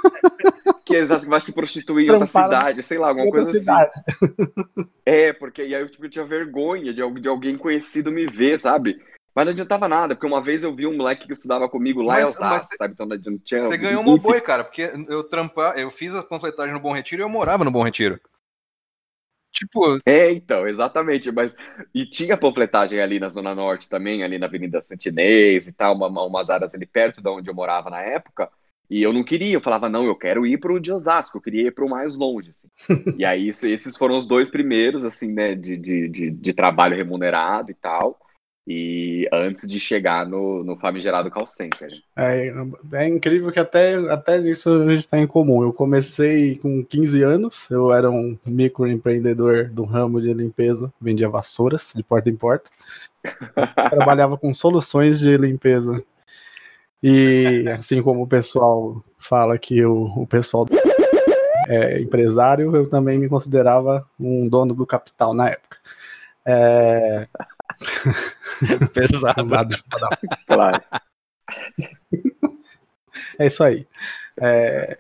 que 0.91 0.97
é 0.97 1.01
exato, 1.01 1.23
que 1.25 1.31
vai 1.31 1.41
se 1.41 1.53
prostituir 1.53 2.09
em 2.09 2.11
outra 2.13 2.27
cidade, 2.27 2.83
sei 2.83 2.99
lá, 2.99 3.09
alguma 3.09 3.25
em 3.25 3.29
outra 3.29 3.43
coisa 3.45 3.59
cidade. 3.59 3.91
assim. 4.09 4.91
É, 5.07 5.33
porque 5.33 5.63
aí 5.63 5.73
eu, 5.73 5.89
tipo, 5.89 6.05
eu 6.05 6.11
tinha 6.11 6.25
vergonha 6.25 6.93
de, 6.93 7.03
de 7.21 7.29
alguém 7.29 7.57
conhecido 7.57 8.11
me 8.13 8.27
ver, 8.27 8.59
sabe? 8.59 9.01
Mas 9.35 9.45
não 9.47 9.53
adiantava 9.53 9.89
nada, 9.89 10.15
porque 10.15 10.27
uma 10.27 10.43
vez 10.43 10.65
eu 10.65 10.75
vi 10.75 10.87
um 10.87 10.97
moleque 10.97 11.27
que 11.27 11.33
estudava 11.33 11.69
comigo 11.69 12.03
lá 12.03 12.19
em 12.19 12.23
Mas- 12.25 12.35
Osasco, 12.37 12.69
mas 12.71 12.79
sabe? 12.79 12.95
Então 12.95 13.07
não 13.07 13.19
tinha. 13.39 13.61
Você 13.61 13.77
ganhou 13.77 14.03
um 14.03 14.19
boi, 14.19 14.41
cara, 14.41 14.65
porque 14.65 14.91
eu 15.09 15.23
trampar, 15.23 15.79
eu 15.79 15.91
fiz 15.91 16.15
a 16.17 16.23
panfletagem 16.23 16.73
no 16.75 16.81
Bom 16.81 16.93
Retiro 16.93 17.23
e 17.23 17.25
eu 17.25 17.29
morava 17.29 17.65
no 17.65 17.71
Bom 17.71 17.83
Retiro. 17.83 18.21
Tipo, 19.53 19.99
É, 20.07 20.31
então, 20.33 20.67
exatamente. 20.67 21.31
Mas 21.33 21.55
e 21.95 22.07
tinha 22.07 22.37
panfletagem 22.37 23.01
ali 23.01 23.19
na 23.19 23.29
Zona 23.29 23.55
Norte 23.55 23.89
também, 23.89 24.23
ali 24.23 24.39
na 24.39 24.47
Avenida 24.47 24.81
Santinês 24.81 25.67
e 25.67 25.73
tal, 25.73 25.95
uma- 25.95 26.07
uma- 26.09 26.25
umas 26.25 26.51
áreas 26.51 26.75
ali 26.75 26.87
perto 26.87 27.21
de 27.21 27.29
onde 27.29 27.51
eu 27.51 27.55
morava 27.55 27.91
na 27.91 28.01
época. 28.01 28.49
E 28.91 29.01
eu 29.03 29.13
não 29.13 29.23
queria, 29.23 29.55
eu 29.55 29.61
falava, 29.61 29.89
não, 29.89 30.05
eu 30.05 30.17
quero 30.17 30.45
ir 30.45 30.59
pro 30.59 30.81
de 30.81 30.93
Osasco, 30.93 31.39
eu 31.39 31.43
queria 31.43 31.69
ir 31.69 31.71
pro 31.75 31.89
mais 31.89 32.17
longe, 32.17 32.51
assim. 32.51 32.69
E 33.17 33.25
aí, 33.25 33.49
isso- 33.49 33.67
esses 33.67 33.97
foram 33.97 34.17
os 34.19 34.27
dois 34.27 34.51
primeiros, 34.51 35.05
assim, 35.05 35.33
né, 35.33 35.55
de, 35.55 35.77
de, 35.77 36.09
de, 36.09 36.31
de 36.31 36.53
trabalho 36.53 36.97
remunerado 36.97 37.71
e 37.71 37.75
tal. 37.75 38.19
E 38.69 39.29
antes 39.33 39.67
de 39.67 39.81
chegar 39.81 40.27
no, 40.27 40.63
no 40.63 40.77
famigerado 40.77 41.31
call 41.31 41.47
center. 41.47 41.89
É, 42.17 42.53
é 42.93 43.09
incrível 43.09 43.51
que 43.51 43.59
até, 43.59 43.95
até 44.13 44.39
isso 44.39 44.83
a 44.83 44.91
gente 44.91 45.01
está 45.01 45.19
em 45.19 45.27
comum. 45.27 45.63
Eu 45.63 45.73
comecei 45.73 46.57
com 46.57 46.85
15 46.85 47.23
anos, 47.23 47.69
eu 47.71 47.93
era 47.93 48.11
um 48.11 48.39
microempreendedor 48.47 49.69
do 49.71 49.83
ramo 49.85 50.21
de 50.21 50.33
limpeza, 50.33 50.93
vendia 51.01 51.29
vassouras 51.29 51.93
de 51.97 52.03
porta 52.03 52.29
em 52.29 52.37
porta. 52.37 52.71
Trabalhava 53.91 54.37
com 54.37 54.53
soluções 54.53 55.19
de 55.19 55.37
limpeza. 55.37 56.03
E 57.03 57.65
assim 57.77 58.03
como 58.03 58.23
o 58.23 58.27
pessoal 58.27 59.03
fala 59.19 59.59
que 59.59 59.85
o, 59.85 60.05
o 60.17 60.27
pessoal 60.27 60.67
é 61.69 62.01
empresário, 62.01 62.75
eu 62.75 62.89
também 62.89 63.19
me 63.19 63.29
considerava 63.29 64.07
um 64.19 64.49
dono 64.49 64.75
do 64.75 64.87
capital 64.87 65.33
na 65.33 65.51
época. 65.51 65.79
É, 66.45 67.27
pesado. 68.93 69.77
Claro. 70.47 70.83
É 73.39 73.47
isso 73.47 73.63
aí. 73.65 73.87
É, 74.41 74.99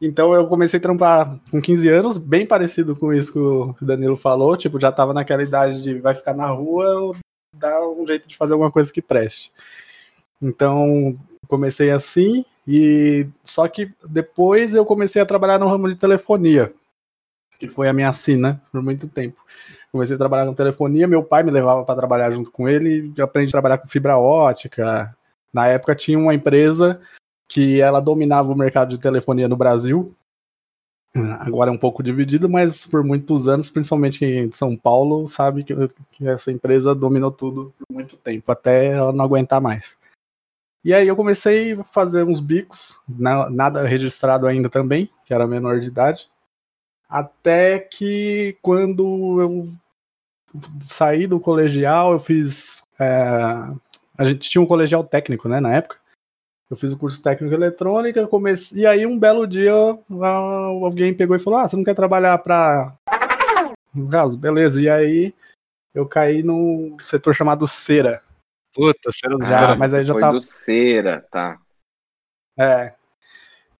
Então 0.00 0.34
eu 0.34 0.46
comecei 0.48 0.78
a 0.78 0.82
trampar 0.82 1.38
com 1.50 1.60
15 1.60 1.88
anos, 1.88 2.18
bem 2.18 2.46
parecido 2.46 2.94
com 2.96 3.12
isso 3.12 3.32
que 3.32 3.38
o 3.38 3.86
Danilo 3.86 4.16
falou, 4.16 4.56
tipo, 4.56 4.80
já 4.80 4.92
tava 4.92 5.14
naquela 5.14 5.42
idade 5.42 5.82
de 5.82 5.98
vai 6.00 6.14
ficar 6.14 6.34
na 6.34 6.46
rua, 6.48 7.16
dá 7.54 7.80
um 7.88 8.06
jeito 8.06 8.28
de 8.28 8.36
fazer 8.36 8.52
alguma 8.52 8.70
coisa 8.70 8.92
que 8.92 9.02
preste. 9.02 9.52
Então, 10.44 11.18
comecei 11.48 11.90
assim 11.90 12.44
e 12.68 13.26
só 13.42 13.66
que 13.66 13.90
depois 14.08 14.74
eu 14.74 14.84
comecei 14.84 15.20
a 15.20 15.26
trabalhar 15.26 15.58
no 15.58 15.66
ramo 15.66 15.88
de 15.88 15.96
telefonia, 15.96 16.72
que 17.58 17.66
foi 17.66 17.88
a 17.88 17.92
minha 17.92 18.12
sina 18.12 18.62
por 18.70 18.82
muito 18.82 19.08
tempo. 19.08 19.42
Comecei 19.90 20.16
a 20.16 20.18
trabalhar 20.18 20.46
com 20.46 20.54
telefonia, 20.54 21.08
meu 21.08 21.22
pai 21.22 21.42
me 21.42 21.50
levava 21.50 21.84
para 21.84 21.94
trabalhar 21.94 22.30
junto 22.30 22.50
com 22.50 22.68
ele, 22.68 23.12
eu 23.16 23.24
aprendi 23.24 23.48
a 23.48 23.52
trabalhar 23.52 23.78
com 23.78 23.88
fibra 23.88 24.18
ótica. 24.18 25.16
Na 25.52 25.66
época 25.66 25.94
tinha 25.94 26.18
uma 26.18 26.34
empresa 26.34 27.00
que 27.48 27.80
ela 27.80 28.00
dominava 28.00 28.52
o 28.52 28.56
mercado 28.56 28.90
de 28.90 28.98
telefonia 28.98 29.48
no 29.48 29.56
Brasil. 29.56 30.14
Agora 31.38 31.70
é 31.70 31.72
um 31.72 31.78
pouco 31.78 32.02
dividido, 32.02 32.48
mas 32.48 32.84
por 32.84 33.04
muitos 33.04 33.46
anos, 33.46 33.70
principalmente 33.70 34.18
quem 34.18 34.38
é 34.40 34.46
de 34.48 34.56
São 34.56 34.76
Paulo, 34.76 35.28
sabe 35.28 35.62
que, 35.62 35.72
que 36.10 36.28
essa 36.28 36.50
empresa 36.50 36.92
dominou 36.92 37.30
tudo 37.30 37.72
por 37.78 37.94
muito 37.94 38.16
tempo, 38.16 38.50
até 38.50 38.86
ela 38.86 39.12
não 39.12 39.24
aguentar 39.24 39.60
mais. 39.60 39.96
E 40.84 40.92
aí 40.92 41.08
eu 41.08 41.16
comecei 41.16 41.72
a 41.72 41.84
fazer 41.84 42.24
uns 42.24 42.40
bicos, 42.40 43.00
na- 43.08 43.48
nada 43.48 43.86
registrado 43.86 44.46
ainda 44.46 44.68
também, 44.68 45.08
que 45.24 45.32
era 45.32 45.46
menor 45.46 45.80
de 45.80 45.88
idade. 45.88 46.28
Até 47.08 47.78
que 47.78 48.56
quando 48.60 49.40
eu 49.40 49.68
saí 50.80 51.26
do 51.26 51.40
colegial, 51.40 52.12
eu 52.12 52.18
fiz. 52.18 52.82
é, 52.98 53.06
a 54.16 54.24
gente 54.24 54.48
tinha 54.48 54.62
um 54.62 54.66
colegial 54.66 55.02
técnico, 55.02 55.48
né, 55.48 55.58
na 55.60 55.74
época. 55.74 55.96
Eu 56.70 56.76
fiz 56.76 56.92
o 56.92 56.98
curso 56.98 57.22
técnico 57.22 57.54
eletrônica, 57.54 58.26
comecei, 58.26 58.82
e 58.82 58.86
aí 58.86 59.06
um 59.06 59.18
belo 59.18 59.46
dia 59.46 59.72
alguém 60.82 61.12
pegou 61.14 61.36
e 61.36 61.38
falou: 61.38 61.58
Ah, 61.58 61.68
você 61.68 61.76
não 61.76 61.84
quer 61.84 61.94
trabalhar 61.94 62.38
para. 62.38 62.94
No 63.94 64.08
caso, 64.08 64.36
beleza. 64.36 64.80
E 64.80 64.88
aí 64.88 65.34
eu 65.94 66.06
caí 66.06 66.42
num 66.42 66.96
setor 67.04 67.34
chamado 67.34 67.66
Cera. 67.66 68.22
Puta, 68.74 69.10
Cera 69.12 69.36
do 69.38 69.44
Já, 69.44 69.74
mas 69.76 69.94
aí 69.94 70.04
já 70.04 70.12
Foi 70.12 70.20
tava. 70.20 70.34
do 70.34 70.40
Cera, 70.42 71.24
tá. 71.30 71.58
É. 72.58 72.92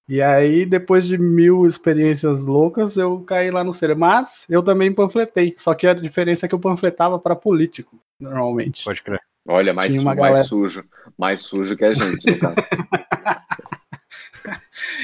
E 0.09 0.21
aí, 0.23 0.67
depois 0.67 1.07
de 1.07 1.17
mil 1.19 1.67
experiências 1.67 2.45
loucas, 2.47 2.97
eu 2.97 3.21
caí 3.23 3.51
lá 3.51 3.65
no 3.65 3.73
Cera. 3.73 3.95
Mas 3.95 4.45
eu 4.49 4.63
também 4.63 4.93
panfletei. 4.93 5.55
Só 5.57 5.75
que 5.75 5.87
a 5.87 5.95
diferença 5.95 6.45
é 6.45 6.49
que 6.49 6.55
eu 6.55 6.61
panfletava 6.61 7.19
para 7.19 7.35
político, 7.35 7.99
normalmente. 8.21 8.85
Pode 8.85 9.03
crer. 9.03 9.21
Olha, 9.47 9.73
mais, 9.75 9.95
su- 9.95 10.01
uma 10.01 10.15
mais 10.15 10.19
galera- 10.21 10.45
sujo. 10.45 10.85
Mais 11.19 11.41
sujo 11.43 11.77
que 11.77 11.85
a 11.85 11.93
gente, 11.93 12.31
no 12.31 12.39
caso. 12.39 12.57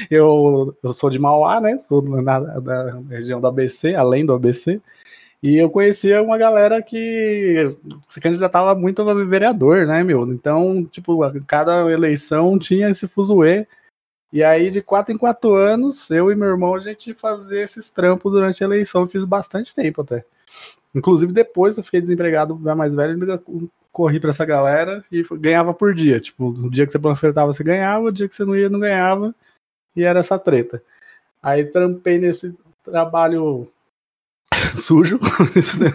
Eu, 0.09 0.77
eu 0.83 0.93
sou 0.93 1.09
de 1.09 1.17
Mauá, 1.17 1.59
né? 1.59 1.77
Sou 1.87 2.01
na, 2.01 2.39
da 2.39 2.99
região 3.09 3.39
do 3.41 3.47
ABC, 3.47 3.95
além 3.95 4.25
do 4.25 4.33
ABC. 4.33 4.79
E 5.43 5.57
eu 5.57 5.71
conhecia 5.71 6.21
uma 6.21 6.37
galera 6.37 6.83
que 6.83 7.75
se 8.07 8.21
candidatava 8.21 8.75
muito 8.75 9.01
a 9.01 9.13
vereador, 9.25 9.87
né, 9.87 10.03
meu? 10.03 10.31
Então, 10.31 10.85
tipo, 10.85 11.17
cada 11.47 11.91
eleição 11.91 12.59
tinha 12.59 12.89
esse 12.89 13.07
fuzuê. 13.07 13.67
E 14.31 14.43
aí, 14.43 14.69
de 14.69 14.81
quatro 14.81 15.13
em 15.13 15.17
quatro 15.17 15.53
anos, 15.53 16.09
eu 16.11 16.31
e 16.31 16.35
meu 16.35 16.49
irmão, 16.49 16.75
a 16.75 16.79
gente 16.79 17.13
fazia 17.15 17.61
esses 17.63 17.89
trampos 17.89 18.31
durante 18.31 18.63
a 18.63 18.67
eleição. 18.67 19.01
Eu 19.01 19.07
fiz 19.07 19.25
bastante 19.25 19.73
tempo 19.73 20.01
até. 20.01 20.23
Inclusive, 20.93 21.33
depois 21.33 21.77
eu 21.77 21.83
fiquei 21.83 22.01
desempregado, 22.01 22.59
já 22.63 22.75
mais 22.75 22.93
velho, 22.93 23.13
ainda 23.13 23.41
corri 23.91 24.19
pra 24.19 24.29
essa 24.29 24.45
galera 24.45 25.03
e 25.11 25.23
ganhava 25.39 25.73
por 25.73 25.93
dia. 25.95 26.19
Tipo, 26.19 26.51
no 26.51 26.69
dia 26.69 26.85
que 26.85 26.91
você 26.91 26.99
panfletava, 26.99 27.51
você 27.51 27.63
ganhava, 27.63 28.05
o 28.05 28.11
dia 28.11 28.27
que 28.27 28.35
você 28.35 28.45
não 28.45 28.55
ia, 28.55 28.69
não 28.69 28.79
ganhava. 28.79 29.33
E 29.95 30.03
era 30.03 30.19
essa 30.19 30.37
treta. 30.37 30.83
Aí 31.41 31.65
trampei 31.65 32.19
nesse 32.19 32.55
trabalho 32.83 33.67
sujo. 34.75 35.19
isso 35.55 35.77
daí, 35.79 35.91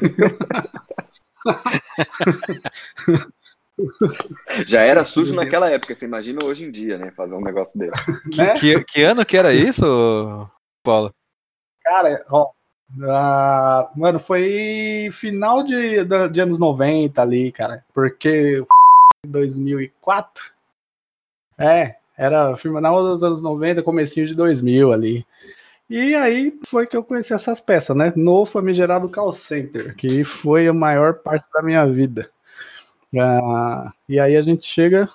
Já 4.66 4.80
era 4.82 5.04
sujo 5.04 5.34
naquela 5.34 5.70
época, 5.70 5.94
você 5.94 6.06
imagina 6.06 6.38
hoje 6.44 6.64
em 6.64 6.70
dia, 6.70 6.96
né? 6.98 7.10
Fazer 7.12 7.34
um 7.36 7.42
negócio 7.42 7.78
desse. 7.78 7.92
né? 8.36 8.54
Que, 8.54 8.82
que 8.84 9.02
ano 9.02 9.24
que 9.24 9.36
era 9.36 9.52
isso, 9.52 10.48
Paulo? 10.82 11.14
Cara, 11.84 12.24
ó. 12.30 12.50
ah, 13.08 13.90
mano, 13.94 14.18
foi 14.18 15.08
final 15.12 15.62
de, 15.62 16.04
de 16.30 16.40
anos 16.40 16.58
90 16.58 17.20
ali, 17.20 17.52
cara. 17.52 17.84
Porque 17.92 18.64
2004? 19.26 20.52
É, 21.58 21.96
era 22.16 22.56
final 22.56 23.02
dos 23.02 23.22
anos 23.22 23.42
90, 23.42 23.82
comecinho 23.82 24.26
de 24.26 24.34
2000 24.34 24.92
ali. 24.92 25.26
E 25.88 26.14
aí 26.14 26.58
foi 26.66 26.86
que 26.86 26.96
eu 26.96 27.04
conheci 27.04 27.32
essas 27.32 27.60
peças, 27.60 27.96
né? 27.96 28.12
No 28.16 28.44
famigerado 28.44 29.08
call 29.08 29.32
center, 29.32 29.94
que 29.94 30.24
foi 30.24 30.66
a 30.66 30.72
maior 30.72 31.14
parte 31.14 31.46
da 31.52 31.62
minha 31.62 31.86
vida. 31.86 32.28
Ah, 33.16 33.92
e 34.08 34.18
aí 34.18 34.36
a 34.36 34.42
gente 34.42 34.66
chega 34.66 35.08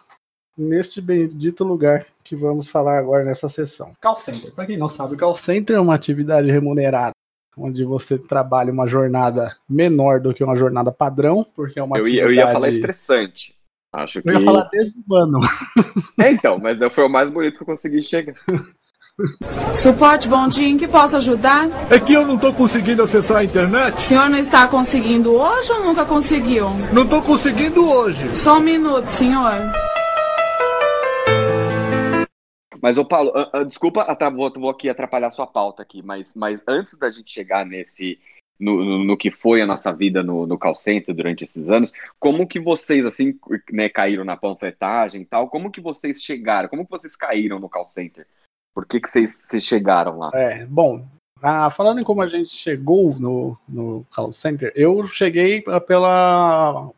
neste 0.57 1.01
bendito 1.01 1.63
lugar 1.63 2.05
que 2.23 2.35
vamos 2.35 2.69
falar 2.69 2.97
agora 2.97 3.25
nessa 3.25 3.49
sessão. 3.49 3.91
Call 4.01 4.15
center, 4.15 4.53
para 4.53 4.65
quem 4.65 4.77
não 4.77 4.87
sabe, 4.87 5.17
call 5.17 5.35
center 5.35 5.75
é 5.75 5.79
uma 5.79 5.95
atividade 5.95 6.49
remunerada, 6.49 7.11
onde 7.57 7.83
você 7.83 8.17
trabalha 8.17 8.71
uma 8.71 8.87
jornada 8.87 9.55
menor 9.67 10.21
do 10.21 10.33
que 10.33 10.43
uma 10.43 10.55
jornada 10.55 10.91
padrão, 10.91 11.45
porque 11.53 11.79
é 11.79 11.83
uma 11.83 11.97
Eu 11.97 12.07
ia, 12.07 12.21
eu 12.21 12.25
atividade... 12.27 12.47
ia 12.47 12.53
falar 12.53 12.69
estressante. 12.69 13.55
Acho 13.93 14.21
que. 14.21 14.29
Eu 14.29 14.39
ia 14.39 14.45
falar 14.45 14.69
desumano. 14.71 15.41
É, 16.17 16.31
então, 16.31 16.57
mas 16.57 16.79
foi 16.93 17.03
o 17.03 17.09
mais 17.09 17.29
bonito 17.29 17.57
que 17.57 17.63
eu 17.63 17.67
consegui 17.67 18.01
chegar. 18.01 18.35
Suporte, 19.75 20.27
bom 20.27 20.47
dia, 20.47 20.67
em 20.67 20.77
que 20.77 20.87
posso 20.87 21.17
ajudar? 21.17 21.67
É 21.89 21.99
que 21.99 22.13
eu 22.13 22.25
não 22.25 22.37
tô 22.37 22.53
conseguindo 22.53 23.03
acessar 23.03 23.37
a 23.37 23.43
internet. 23.43 23.97
O 23.97 24.01
senhor 24.01 24.29
não 24.29 24.37
está 24.37 24.67
conseguindo 24.67 25.33
hoje 25.33 25.71
ou 25.71 25.83
nunca 25.83 26.05
conseguiu? 26.05 26.67
Não 26.93 27.07
tô 27.07 27.21
conseguindo 27.21 27.87
hoje. 27.87 28.37
Só 28.37 28.57
um 28.57 28.61
minuto, 28.61 29.07
senhor. 29.07 29.53
Mas, 32.81 32.97
ô 32.97 33.05
Paulo, 33.05 33.31
ah, 33.35 33.49
ah, 33.53 33.63
desculpa, 33.63 34.05
vou, 34.35 34.51
vou 34.55 34.69
aqui 34.69 34.89
atrapalhar 34.89 35.29
sua 35.31 35.45
pauta 35.45 35.83
aqui, 35.83 36.01
mas, 36.01 36.35
mas 36.35 36.63
antes 36.67 36.97
da 36.97 37.09
gente 37.09 37.31
chegar 37.31 37.65
nesse. 37.65 38.19
No, 38.59 38.83
no, 38.83 39.03
no 39.03 39.17
que 39.17 39.31
foi 39.31 39.59
a 39.59 39.65
nossa 39.65 39.91
vida 39.91 40.21
no, 40.21 40.45
no 40.45 40.55
call 40.55 40.75
center 40.75 41.15
durante 41.15 41.43
esses 41.43 41.71
anos, 41.71 41.91
como 42.19 42.47
que 42.47 42.59
vocês, 42.59 43.07
assim, 43.07 43.33
né, 43.71 43.89
caíram 43.89 44.23
na 44.23 44.37
panfletagem 44.37 45.23
e 45.23 45.25
tal, 45.25 45.49
como 45.49 45.71
que 45.71 45.81
vocês 45.81 46.21
chegaram, 46.21 46.69
como 46.69 46.85
que 46.85 46.91
vocês 46.91 47.15
caíram 47.15 47.59
no 47.59 47.67
call 47.67 47.83
center? 47.83 48.27
Por 48.73 48.85
que 48.85 48.99
que 48.99 49.09
vocês, 49.09 49.31
vocês 49.31 49.63
chegaram 49.63 50.17
lá? 50.17 50.31
É, 50.33 50.65
bom, 50.65 51.05
ah, 51.41 51.69
falando 51.69 51.99
em 51.99 52.03
como 52.03 52.21
a 52.21 52.27
gente 52.27 52.49
chegou 52.49 53.19
no, 53.19 53.57
no 53.67 54.05
call 54.13 54.31
center, 54.31 54.71
eu 54.75 55.07
cheguei 55.07 55.63
ah, 55.67 55.79
pela, 55.81 56.89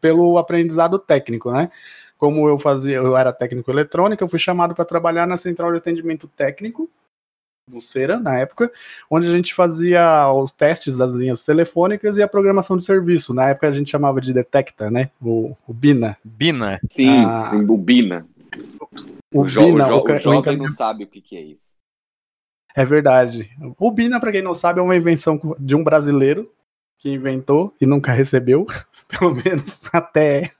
pelo 0.00 0.38
aprendizado 0.38 0.98
técnico, 0.98 1.52
né? 1.52 1.70
Como 2.16 2.48
eu 2.48 2.58
fazia, 2.58 2.96
eu 2.96 3.16
era 3.16 3.32
técnico 3.32 3.70
eletrônico, 3.70 4.22
eu 4.22 4.28
fui 4.28 4.38
chamado 4.38 4.74
para 4.74 4.84
trabalhar 4.84 5.26
na 5.26 5.36
central 5.36 5.70
de 5.72 5.78
atendimento 5.78 6.28
técnico 6.28 6.88
no 7.68 7.80
Cera, 7.80 8.18
na 8.18 8.36
época, 8.36 8.70
onde 9.10 9.26
a 9.28 9.30
gente 9.30 9.54
fazia 9.54 10.30
os 10.32 10.50
testes 10.50 10.96
das 10.96 11.14
linhas 11.14 11.44
telefônicas 11.44 12.18
e 12.18 12.22
a 12.22 12.28
programação 12.28 12.76
de 12.76 12.84
serviço. 12.84 13.32
Na 13.32 13.50
época 13.50 13.68
a 13.68 13.72
gente 13.72 13.90
chamava 13.90 14.20
de 14.20 14.32
Detecta, 14.32 14.90
né? 14.90 15.10
O, 15.22 15.56
o 15.66 15.72
BINA. 15.72 16.16
Bina. 16.24 16.80
Sim, 16.90 17.24
Ah. 17.24 17.36
sim, 17.50 17.64
bobina. 17.64 18.26
O, 19.32 19.42
O, 19.42 19.48
jo 19.48 19.62
BINA, 19.62 19.84
o, 19.86 19.88
jo 19.88 19.94
o 19.94 20.02
o 20.02 20.18
jovem 20.18 20.38
encaminhamento- 20.40 20.58
não 20.58 20.68
sabe 20.76 21.04
o 21.04 21.06
que, 21.06 21.20
que 21.20 21.36
é 21.36 21.42
isso. 21.42 21.68
É 22.74 22.84
verdade. 22.84 23.50
O 23.78 23.90
Bina, 23.90 24.20
para 24.20 24.30
quem 24.32 24.42
não 24.42 24.54
sabe, 24.54 24.78
é 24.78 24.82
uma 24.82 24.96
invenção 24.96 25.40
de 25.58 25.74
um 25.74 25.82
brasileiro 25.82 26.50
que 26.98 27.10
inventou 27.12 27.74
e 27.80 27.86
nunca 27.86 28.12
recebeu, 28.12 28.64
pelo 29.08 29.34
menos 29.34 29.88
até 29.92 30.52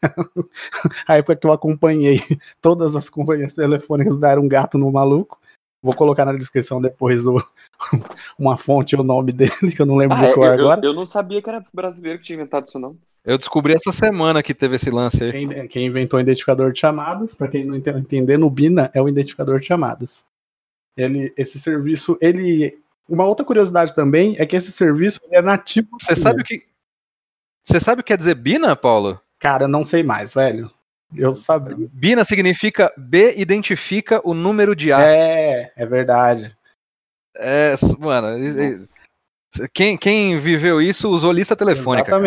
a 1.06 1.16
época 1.18 1.36
que 1.36 1.46
eu 1.46 1.52
acompanhei 1.52 2.20
todas 2.60 2.96
as 2.96 3.08
companhias 3.08 3.52
telefônicas 3.52 4.18
deram 4.18 4.42
um 4.42 4.48
gato 4.48 4.76
no 4.78 4.90
maluco. 4.90 5.38
Vou 5.82 5.94
colocar 5.94 6.24
na 6.24 6.32
descrição 6.32 6.80
depois 6.80 7.26
o, 7.26 7.36
uma 8.38 8.56
fonte 8.56 8.94
e 8.94 8.98
o 8.98 9.02
nome 9.04 9.32
dele, 9.32 9.72
que 9.74 9.80
eu 9.80 9.86
não 9.86 9.96
lembro 9.96 10.16
Ah, 10.18 10.26
é, 10.26 10.34
cor 10.34 10.46
eu, 10.46 10.52
agora. 10.52 10.80
eu, 10.82 10.90
eu 10.90 10.94
não 10.94 11.06
sabia 11.06 11.40
que 11.40 11.48
era 11.48 11.64
brasileiro 11.72 12.18
que 12.18 12.24
tinha 12.24 12.36
inventado 12.36 12.66
isso, 12.66 12.78
não. 12.78 12.96
Eu 13.24 13.36
descobri 13.36 13.74
essa 13.74 13.92
semana 13.92 14.42
que 14.42 14.54
teve 14.54 14.76
esse 14.76 14.90
lance 14.90 15.22
aí. 15.22 15.30
Quem, 15.32 15.68
quem 15.68 15.86
inventou 15.86 16.18
o 16.18 16.22
identificador 16.22 16.72
de 16.72 16.80
chamadas, 16.80 17.34
para 17.34 17.48
quem 17.48 17.64
não 17.64 17.74
ente- 17.76 17.90
entender, 17.90 18.38
no 18.38 18.48
Bina 18.48 18.90
é 18.94 19.00
o 19.00 19.08
identificador 19.08 19.60
de 19.60 19.66
chamadas. 19.66 20.24
Ele, 20.96 21.32
esse 21.36 21.58
serviço, 21.60 22.18
ele. 22.20 22.78
Uma 23.08 23.24
outra 23.24 23.44
curiosidade 23.44 23.94
também 23.94 24.36
é 24.38 24.46
que 24.46 24.56
esse 24.56 24.72
serviço 24.72 25.20
é 25.30 25.42
nativo. 25.42 25.88
Você 26.00 26.16
sabe 26.16 26.40
o 26.42 26.44
que. 26.44 26.64
Você 27.62 27.78
sabe 27.78 28.00
o 28.00 28.04
que 28.04 28.08
quer 28.08 28.16
dizer 28.16 28.34
Bina, 28.34 28.74
Paulo? 28.74 29.20
Cara, 29.38 29.68
não 29.68 29.84
sei 29.84 30.02
mais, 30.02 30.32
velho. 30.32 30.70
Eu 31.14 31.34
sabia. 31.34 31.76
Bina 31.92 32.24
significa 32.24 32.92
B 32.96 33.34
identifica 33.36 34.20
o 34.24 34.32
número 34.32 34.74
de 34.76 34.92
A. 34.92 35.02
É, 35.02 35.72
é 35.76 35.86
verdade. 35.86 36.56
É, 37.36 37.74
mano, 37.98 38.28
quem, 39.74 39.96
quem 39.96 40.38
viveu 40.38 40.80
isso 40.80 41.08
usou 41.10 41.32
lista 41.32 41.56
telefônica. 41.56 42.10
cara. 42.10 42.22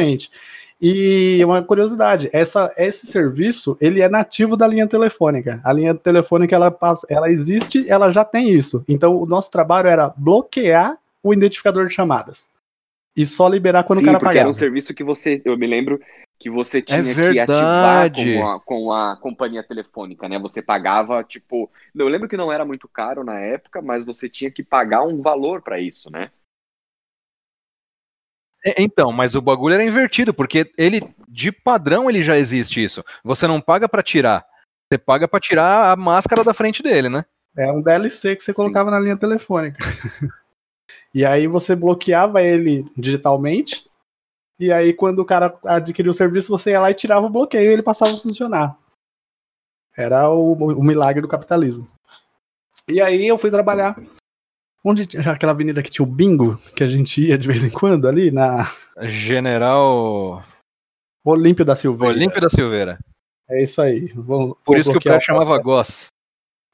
E 0.85 1.41
uma 1.45 1.63
curiosidade, 1.63 2.29
essa, 2.33 2.69
esse 2.77 3.07
serviço, 3.07 3.77
ele 3.79 4.01
é 4.01 4.09
nativo 4.09 4.57
da 4.57 4.67
linha 4.67 4.85
telefônica. 4.85 5.61
A 5.63 5.71
linha 5.71 5.95
telefônica, 5.95 6.53
ela, 6.53 6.69
passa, 6.69 7.07
ela 7.09 7.31
existe, 7.31 7.89
ela 7.89 8.11
já 8.11 8.25
tem 8.25 8.49
isso. 8.49 8.83
Então, 8.85 9.15
o 9.15 9.25
nosso 9.25 9.49
trabalho 9.49 9.87
era 9.87 10.13
bloquear 10.17 10.97
o 11.23 11.33
identificador 11.33 11.87
de 11.87 11.93
chamadas. 11.93 12.49
E 13.15 13.25
só 13.25 13.47
liberar 13.47 13.85
quando 13.85 13.99
Sim, 13.99 14.03
o 14.03 14.07
cara 14.07 14.19
pagava. 14.19 14.39
era 14.39 14.49
um 14.49 14.53
serviço 14.53 14.93
que 14.93 15.05
você, 15.05 15.41
eu 15.45 15.57
me 15.57 15.65
lembro 15.65 16.01
que 16.37 16.49
você 16.49 16.81
tinha 16.81 17.01
que 17.01 17.39
ativar 17.39 18.09
com 18.11 18.45
a, 18.45 18.59
com 18.59 18.91
a 18.91 19.15
companhia 19.15 19.63
telefônica, 19.63 20.27
né? 20.27 20.37
Você 20.39 20.61
pagava, 20.61 21.23
tipo, 21.23 21.71
eu 21.95 22.09
lembro 22.09 22.27
que 22.27 22.35
não 22.35 22.51
era 22.51 22.65
muito 22.65 22.89
caro 22.89 23.23
na 23.23 23.39
época, 23.39 23.81
mas 23.81 24.03
você 24.03 24.27
tinha 24.27 24.51
que 24.51 24.61
pagar 24.61 25.03
um 25.03 25.21
valor 25.21 25.61
pra 25.61 25.79
isso, 25.79 26.11
né? 26.11 26.29
É, 28.63 28.81
Então, 28.81 29.11
mas 29.11 29.35
o 29.35 29.41
bagulho 29.41 29.75
era 29.75 29.83
invertido, 29.83 30.33
porque 30.33 30.71
ele, 30.77 31.01
de 31.27 31.51
padrão, 31.51 32.09
ele 32.09 32.21
já 32.21 32.37
existe 32.37 32.83
isso. 32.83 33.03
Você 33.23 33.47
não 33.47 33.59
paga 33.59 33.87
pra 33.89 34.03
tirar. 34.03 34.45
Você 34.91 34.97
paga 34.97 35.27
pra 35.27 35.39
tirar 35.39 35.91
a 35.91 35.95
máscara 35.95 36.43
da 36.43 36.53
frente 36.53 36.83
dele, 36.83 37.09
né? 37.09 37.25
É 37.57 37.71
um 37.71 37.81
DLC 37.81 38.35
que 38.35 38.43
você 38.43 38.53
colocava 38.53 38.89
na 38.89 38.99
linha 38.99 39.17
telefônica. 39.17 39.83
e 41.13 41.25
aí 41.25 41.47
você 41.47 41.75
bloqueava 41.75 42.41
ele 42.41 42.85
digitalmente. 42.97 43.87
E 44.59 44.71
aí, 44.71 44.93
quando 44.93 45.19
o 45.19 45.25
cara 45.25 45.57
adquiria 45.65 46.09
o 46.09 46.13
serviço, 46.13 46.49
você 46.49 46.71
ia 46.71 46.79
lá 46.79 46.91
e 46.91 46.95
tirava 46.95 47.25
o 47.25 47.29
bloqueio 47.29 47.69
e 47.69 47.73
ele 47.73 47.83
passava 47.83 48.11
a 48.11 48.17
funcionar. 48.17 48.77
Era 49.95 50.29
o, 50.29 50.53
o 50.53 50.83
milagre 50.83 51.21
do 51.21 51.27
capitalismo. 51.27 51.87
E 52.87 53.01
aí 53.01 53.27
eu 53.27 53.37
fui 53.37 53.51
trabalhar. 53.51 53.95
Onde 54.85 55.05
tinha 55.05 55.21
aquela 55.31 55.53
avenida 55.53 55.81
que 55.81 55.89
tinha 55.89 56.03
o 56.03 56.09
bingo, 56.09 56.57
que 56.75 56.83
a 56.83 56.87
gente 56.87 57.21
ia 57.21 57.37
de 57.37 57.47
vez 57.47 57.63
em 57.63 57.69
quando 57.69 58.07
ali, 58.07 58.31
na 58.31 58.69
General 59.01 60.43
Olímpio 61.25 61.63
da 61.63 61.75
Silveira. 61.75 62.13
Olímpio 62.13 62.41
da 62.41 62.49
Silveira. 62.49 62.99
É 63.49 63.63
isso 63.63 63.81
aí. 63.81 64.07
Vou, 64.13 64.55
Por 64.55 64.73
vou 64.73 64.77
isso 64.77 64.91
que 64.91 64.97
o 64.97 65.01
prédio 65.01 65.25
chamava 65.25 65.57
Goss. 65.57 66.07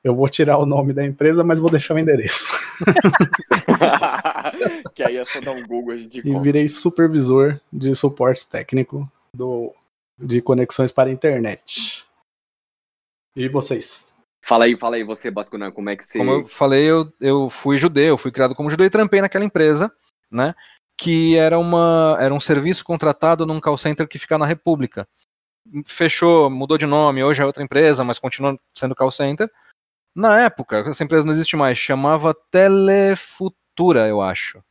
Eu 0.04 0.16
vou 0.16 0.30
tirar 0.30 0.58
o 0.58 0.66
nome 0.66 0.94
da 0.94 1.06
empresa, 1.06 1.44
mas 1.44 1.60
vou 1.60 1.70
deixar 1.70 1.94
o 1.94 2.00
endereço. 2.00 2.52
que 4.96 5.04
aí 5.04 5.18
é 5.18 5.26
só 5.26 5.42
dar 5.42 5.52
um 5.52 5.68
Google 5.68 5.94
a 5.94 5.98
gente 5.98 6.26
E 6.26 6.40
virei 6.40 6.68
supervisor 6.68 7.60
de 7.72 7.94
suporte 7.94 8.48
técnico 8.48 9.12
do, 9.36 9.74
de 10.18 10.42
conexões 10.42 10.92
para 10.92 11.10
a 11.10 11.14
internet. 11.14 12.06
E 13.36 13.48
vocês? 13.50 14.09
Fala 14.42 14.66
aí, 14.66 14.78
fala 14.78 14.96
aí, 14.96 15.04
você, 15.04 15.30
Bascunan, 15.30 15.72
como 15.72 15.90
é 15.90 15.96
que 15.96 16.06
você. 16.06 16.18
Como 16.18 16.32
eu 16.32 16.46
falei, 16.46 16.84
eu, 16.84 17.12
eu 17.20 17.50
fui 17.50 17.78
judeu, 17.78 18.18
fui 18.18 18.32
criado 18.32 18.56
como 18.56 18.70
judeu 18.70 18.86
e 18.86 18.90
trampei 18.90 19.22
naquela 19.22 19.46
empresa, 19.46 19.92
né? 20.32 20.56
Que 20.98 21.36
era, 21.38 21.60
uma, 21.60 22.18
era 22.20 22.34
um 22.34 22.40
serviço 22.40 22.84
contratado 22.84 23.46
num 23.46 23.60
call 23.60 23.78
center 23.78 24.08
que 24.08 24.20
fica 24.20 24.38
na 24.38 24.46
República. 24.46 25.08
Fechou, 25.86 26.50
mudou 26.50 26.78
de 26.78 26.86
nome, 26.86 27.24
hoje 27.24 27.42
é 27.42 27.46
outra 27.46 27.64
empresa, 27.64 28.04
mas 28.04 28.18
continua 28.18 28.58
sendo 28.74 28.96
call 28.96 29.12
center. 29.12 29.50
Na 30.16 30.40
época, 30.42 30.84
essa 30.88 31.04
empresa 31.04 31.26
não 31.26 31.34
existe 31.34 31.56
mais, 31.56 31.78
chamava 31.78 32.34
Telefutura, 32.34 34.08
eu 34.08 34.22
acho. 34.22 34.64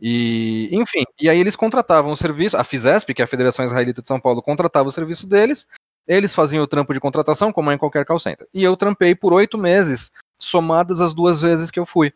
E, 0.00 0.68
enfim, 0.72 1.04
e 1.20 1.28
aí 1.28 1.38
eles 1.38 1.54
contratavam 1.54 2.10
o 2.10 2.16
serviço, 2.16 2.56
a 2.56 2.64
FISESP, 2.64 3.14
que 3.14 3.22
é 3.22 3.24
a 3.24 3.28
Federação 3.28 3.64
Israelita 3.64 4.02
de 4.02 4.08
São 4.08 4.18
Paulo, 4.18 4.42
contratava 4.42 4.88
o 4.88 4.92
serviço 4.92 5.28
deles, 5.28 5.68
eles 6.06 6.34
faziam 6.34 6.62
o 6.62 6.66
trampo 6.66 6.92
de 6.92 7.00
contratação, 7.00 7.52
como 7.52 7.70
é 7.70 7.74
em 7.74 7.78
qualquer 7.78 8.04
call 8.04 8.18
center. 8.18 8.48
E 8.52 8.62
eu 8.62 8.76
trampei 8.76 9.14
por 9.14 9.32
oito 9.32 9.56
meses, 9.56 10.12
somadas 10.38 11.00
as 11.00 11.14
duas 11.14 11.40
vezes 11.40 11.70
que 11.70 11.78
eu 11.78 11.86
fui. 11.86 12.12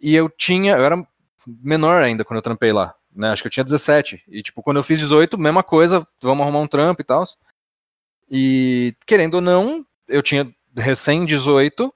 E 0.00 0.14
eu 0.14 0.28
tinha, 0.28 0.76
eu 0.76 0.84
era 0.84 1.06
menor 1.46 2.02
ainda 2.02 2.24
quando 2.24 2.38
eu 2.38 2.42
trampei 2.42 2.72
lá, 2.72 2.94
né? 3.14 3.30
Acho 3.30 3.42
que 3.42 3.48
eu 3.48 3.52
tinha 3.52 3.64
17. 3.64 4.22
E 4.28 4.42
tipo, 4.42 4.62
quando 4.62 4.76
eu 4.76 4.84
fiz 4.84 4.98
18, 4.98 5.38
mesma 5.38 5.62
coisa, 5.62 6.06
vamos 6.22 6.42
arrumar 6.42 6.60
um 6.60 6.66
trampo 6.66 7.00
e 7.00 7.04
tal. 7.04 7.24
E 8.30 8.94
querendo 9.06 9.34
ou 9.34 9.40
não, 9.40 9.84
eu 10.08 10.22
tinha 10.22 10.52
recém 10.76 11.24
18, 11.24 11.92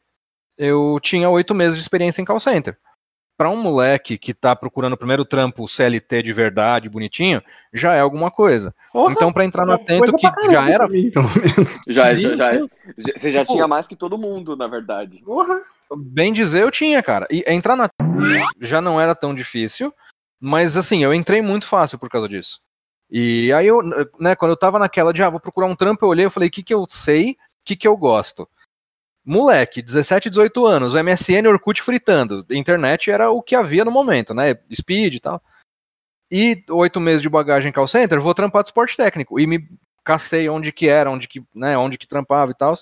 eu 0.57 0.99
tinha 1.03 1.29
oito 1.29 1.55
meses 1.55 1.77
de 1.77 1.83
experiência 1.83 2.21
em 2.23 2.25
call 2.25 2.41
center. 2.41 2.79
Para 3.41 3.49
um 3.49 3.57
moleque 3.57 4.19
que 4.19 4.35
tá 4.35 4.55
procurando 4.55 4.93
o 4.93 4.97
primeiro 4.99 5.25
trampo 5.25 5.67
CLT 5.67 6.23
de 6.23 6.31
verdade, 6.31 6.91
bonitinho, 6.91 7.43
já 7.73 7.95
é 7.95 8.01
alguma 8.01 8.31
coisa. 8.31 8.75
Porra, 8.93 9.15
Então, 9.15 9.33
para 9.33 9.47
entrar 9.47 9.65
no 9.65 9.73
é 9.73 9.77
atento, 9.77 10.15
que 10.15 10.31
caramba 10.31 10.53
já 10.53 10.69
era. 10.71 10.87
Já, 11.89 12.15
já, 12.19 12.35
já, 12.35 12.53
já- 12.53 12.69
você 13.17 13.31
já 13.31 13.43
tinha 13.43 13.67
mais 13.67 13.89
que 13.89 13.97
todo 13.97 14.19
mundo, 14.19 14.55
na 14.57 14.67
verdade. 14.67 15.23
Porra. 15.25 15.59
Bem 15.97 16.35
dizer, 16.35 16.63
eu 16.65 16.71
tinha, 16.71 17.03
cara. 17.03 17.27
E 17.31 17.43
entrar 17.47 17.77
na 17.77 17.89
já 18.61 18.83
não 18.83 19.01
era 19.01 19.15
tão 19.15 19.35
difícil, 19.35 19.91
mas 20.39 20.77
assim, 20.77 21.03
eu 21.03 21.15
entrei 21.15 21.41
muito 21.41 21.65
fácil 21.65 21.99
por 21.99 22.11
causa 22.11 22.29
disso. 22.29 22.61
E 23.11 23.51
aí 23.55 23.67
eu, 23.67 23.81
né, 24.19 24.35
quando 24.37 24.51
eu 24.51 24.57
tava 24.59 24.79
naquela 24.79 25.15
de, 25.15 25.23
ah, 25.23 25.31
vou 25.31 25.41
procurar 25.41 25.67
um 25.67 25.75
trampo, 25.75 26.05
eu 26.05 26.11
olhei 26.11 26.27
e 26.27 26.31
falei, 26.31 26.51
o 26.51 26.53
que 26.53 26.63
que 26.63 26.75
eu 26.75 26.85
sei, 26.87 27.31
o 27.31 27.37
que 27.65 27.75
que 27.75 27.89
eu 27.89 27.97
gosto? 27.97 28.47
Moleque, 29.25 29.83
17, 29.83 30.31
18 30.31 30.67
anos, 30.67 30.95
o 30.95 31.03
MSN 31.03 31.47
Orkut 31.47 31.83
fritando. 31.83 32.45
Internet 32.51 33.11
era 33.11 33.31
o 33.31 33.43
que 33.43 33.55
havia 33.55 33.85
no 33.85 33.91
momento, 33.91 34.33
né? 34.33 34.57
Speed 34.73 35.15
e 35.15 35.21
tal. 35.21 35.43
E 36.31 36.63
oito 36.71 37.01
meses 37.01 37.23
de 37.23 37.29
bagagem 37.29 37.73
call 37.73 37.89
center, 37.89 38.21
vou 38.21 38.35
trampar 38.35 38.63
de 38.63 38.69
esporte 38.69 38.97
técnico. 38.97 39.39
E 39.39 39.47
me 39.47 39.69
cacei 40.05 40.49
onde 40.49 40.73
que 40.73 40.89
era, 40.89 41.11
onde 41.11 41.29
que, 41.29 41.43
né, 41.55 41.77
onde 41.77 41.99
que 41.99 42.07
trampava 42.07 42.51
e 42.51 42.55
tal. 42.55 42.75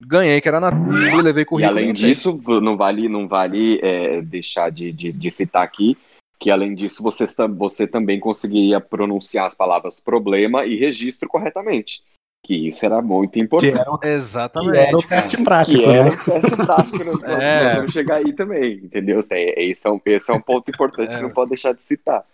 Ganhei, 0.00 0.40
que 0.40 0.48
era 0.48 0.58
na. 0.58 0.70
Fui, 0.70 1.22
levei 1.22 1.42
E 1.42 1.46
currículo. 1.46 1.78
além 1.78 1.90
entrei. 1.90 2.10
disso, 2.10 2.40
não 2.60 2.76
vale, 2.76 3.08
não 3.08 3.28
vale 3.28 3.78
é, 3.82 4.20
deixar 4.22 4.70
de, 4.70 4.92
de, 4.92 5.12
de 5.12 5.30
citar 5.30 5.62
aqui 5.62 5.96
que 6.42 6.50
além 6.50 6.74
disso 6.74 7.04
você, 7.04 7.24
você 7.56 7.86
também 7.86 8.18
conseguiria 8.18 8.80
pronunciar 8.80 9.46
as 9.46 9.54
palavras 9.54 10.00
problema 10.00 10.66
e 10.66 10.74
registro 10.74 11.28
corretamente. 11.28 12.02
Que 12.44 12.68
isso 12.68 12.84
era 12.84 13.00
muito 13.00 13.34
Que 13.34 13.40
importante. 13.40 13.78
era, 13.78 13.90
o- 13.92 13.98
que 13.98 14.08
Exatamente. 14.08 14.76
era 14.78 14.96
o 14.96 15.02
teste 15.02 15.42
prático, 15.44 15.78
Que 15.78 15.84
era 15.84 16.04
né? 16.04 16.10
o 16.10 16.24
teste 16.24 16.56
prático, 16.56 17.04
nós, 17.04 17.20
nós- 17.20 17.42
É. 17.42 17.62
nós 17.64 17.74
vamos 17.76 17.92
chegar 17.92 18.16
aí 18.16 18.32
também, 18.34 18.74
entendeu? 18.82 19.22
Tem, 19.22 19.54
esse, 19.56 19.86
é 19.86 19.90
um, 19.90 20.00
esse 20.04 20.30
é 20.30 20.34
um 20.34 20.40
ponto 20.40 20.68
importante 20.70 21.12
É. 21.14 21.16
que 21.16 21.22
não 21.22 21.30
pode 21.30 21.50
deixar 21.50 21.72
de 21.72 21.84
citar. 21.84 22.24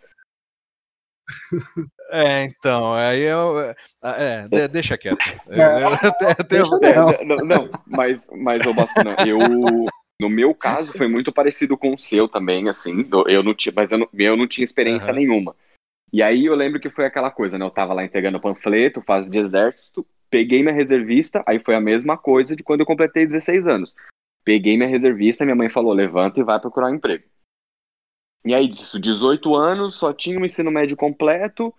É, 2.10 2.44
então, 2.44 2.94
aí 2.94 3.20
eu. 3.20 3.74
É, 4.02 4.48
de- 4.48 4.68
deixa 4.68 4.96
quieto. 4.96 5.18
Eu, 5.48 5.62
É. 5.62 5.84
eu- 5.84 5.90
eu 5.90 6.44
tenho- 6.44 6.64
eu 6.64 6.78
Deixa 6.80 6.94
Não. 6.96 7.10
É, 7.10 7.24
não, 7.24 7.36
não, 7.36 7.70
mas, 7.86 8.30
mas 8.34 8.66
ô 8.66 8.72
Bascuna, 8.72 9.14
eu. 9.26 9.38
No 10.20 10.28
meu 10.28 10.52
caso, 10.54 10.92
foi 10.96 11.06
muito 11.06 11.30
parecido 11.30 11.76
com 11.76 11.92
o 11.94 11.98
seu 11.98 12.26
também, 12.28 12.68
assim. 12.68 13.02
do- 13.02 13.28
Eu 13.28 13.42
não 13.42 13.54
tinha, 13.54 13.72
mas 13.76 13.92
eu 13.92 13.98
não, 13.98 14.08
eu 14.14 14.36
não 14.36 14.48
tinha 14.48 14.64
experiência 14.64 15.10
Aham. 15.12 15.18
nenhuma. 15.20 15.54
E 16.12 16.22
aí 16.22 16.46
eu 16.46 16.54
lembro 16.54 16.80
que 16.80 16.90
foi 16.90 17.04
aquela 17.04 17.30
coisa, 17.30 17.58
né? 17.58 17.64
Eu 17.64 17.70
tava 17.70 17.92
lá 17.94 18.04
entregando 18.04 18.40
panfleto, 18.40 19.02
fase 19.02 19.28
de 19.28 19.38
exército, 19.38 20.06
peguei 20.30 20.62
minha 20.62 20.74
reservista, 20.74 21.42
aí 21.46 21.58
foi 21.58 21.74
a 21.74 21.80
mesma 21.80 22.16
coisa 22.16 22.56
de 22.56 22.62
quando 22.62 22.80
eu 22.80 22.86
completei 22.86 23.26
16 23.26 23.66
anos. 23.66 23.94
Peguei 24.44 24.76
minha 24.76 24.88
reservista, 24.88 25.44
minha 25.44 25.56
mãe 25.56 25.68
falou: 25.68 25.92
levanta 25.92 26.40
e 26.40 26.42
vai 26.42 26.58
procurar 26.58 26.90
um 26.90 26.94
emprego. 26.94 27.24
E 28.44 28.54
aí, 28.54 28.68
disso, 28.68 28.98
18 28.98 29.54
anos, 29.54 29.96
só 29.96 30.12
tinha 30.12 30.40
o 30.40 30.44
ensino 30.44 30.70
médio 30.70 30.96
completo, 30.96 31.74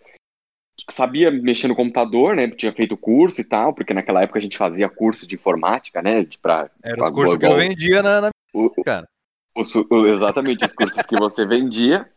sabia 0.91 1.31
mexer 1.31 1.67
no 1.67 1.75
computador, 1.75 2.35
né? 2.35 2.47
Tinha 2.49 2.71
feito 2.71 2.95
curso 2.95 3.41
e 3.41 3.43
tal, 3.43 3.73
porque 3.73 3.93
naquela 3.93 4.21
época 4.21 4.37
a 4.37 4.41
gente 4.41 4.57
fazia 4.57 4.87
curso 4.89 5.25
de 5.25 5.35
informática, 5.35 6.01
né? 6.01 6.23
De 6.23 6.37
pra, 6.37 6.69
Era 6.83 7.01
os 7.01 7.07
pra- 7.07 7.11
cursos 7.15 7.37
que 7.37 7.45
eu 7.45 7.55
vendia 7.55 8.03
na. 8.03 8.21
na- 8.21 8.29
o- 8.53 8.83
Cara. 8.83 9.07
os- 9.55 9.73
o- 9.75 10.07
exatamente, 10.07 10.65
os 10.65 10.73
cursos 10.73 11.03
que 11.07 11.17
você 11.17 11.45
vendia. 11.47 12.07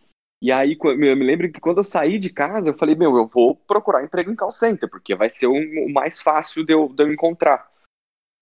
E 0.43 0.51
aí, 0.51 0.77
eu 0.83 0.97
me 0.97 1.25
lembro 1.25 1.53
que 1.53 1.61
quando 1.61 1.79
eu 1.79 1.85
saí 1.85 2.19
de 2.19 2.29
casa, 2.29 2.71
eu 2.71 2.75
falei, 2.77 2.97
meu, 2.97 3.17
eu 3.17 3.29
vou 3.29 3.55
procurar 3.55 4.03
emprego 4.03 4.29
em 4.29 4.35
call 4.35 4.51
center, 4.51 4.91
porque 4.91 5.15
vai 5.15 5.31
ser 5.31 5.47
o, 5.47 5.53
o 5.53 5.93
mais 5.93 6.21
fácil 6.21 6.67
de 6.67 6.75
eu, 6.75 6.89
de 6.89 7.05
eu 7.05 7.13
encontrar. 7.13 7.71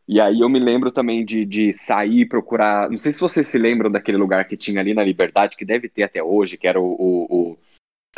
E 0.09 0.19
aí 0.19 0.41
eu 0.41 0.49
me 0.49 0.59
lembro 0.59 0.91
também 0.91 1.23
de, 1.27 1.45
de 1.45 1.75
sair 1.75 2.21
e 2.21 2.27
procurar. 2.27 2.89
Não 2.89 2.97
sei 2.97 3.13
se 3.13 3.21
vocês 3.21 3.47
se 3.47 3.59
lembram 3.59 3.91
daquele 3.91 4.17
lugar 4.17 4.49
que 4.49 4.57
tinha 4.57 4.81
ali 4.81 4.95
na 4.95 5.05
Liberdade, 5.05 5.59
que 5.59 5.65
deve 5.65 5.91
ter 5.91 6.03
até 6.05 6.23
hoje, 6.23 6.57
que 6.57 6.67
era 6.67 6.81
o, 6.81 6.85
o- 6.85 7.27
o- 7.53 7.59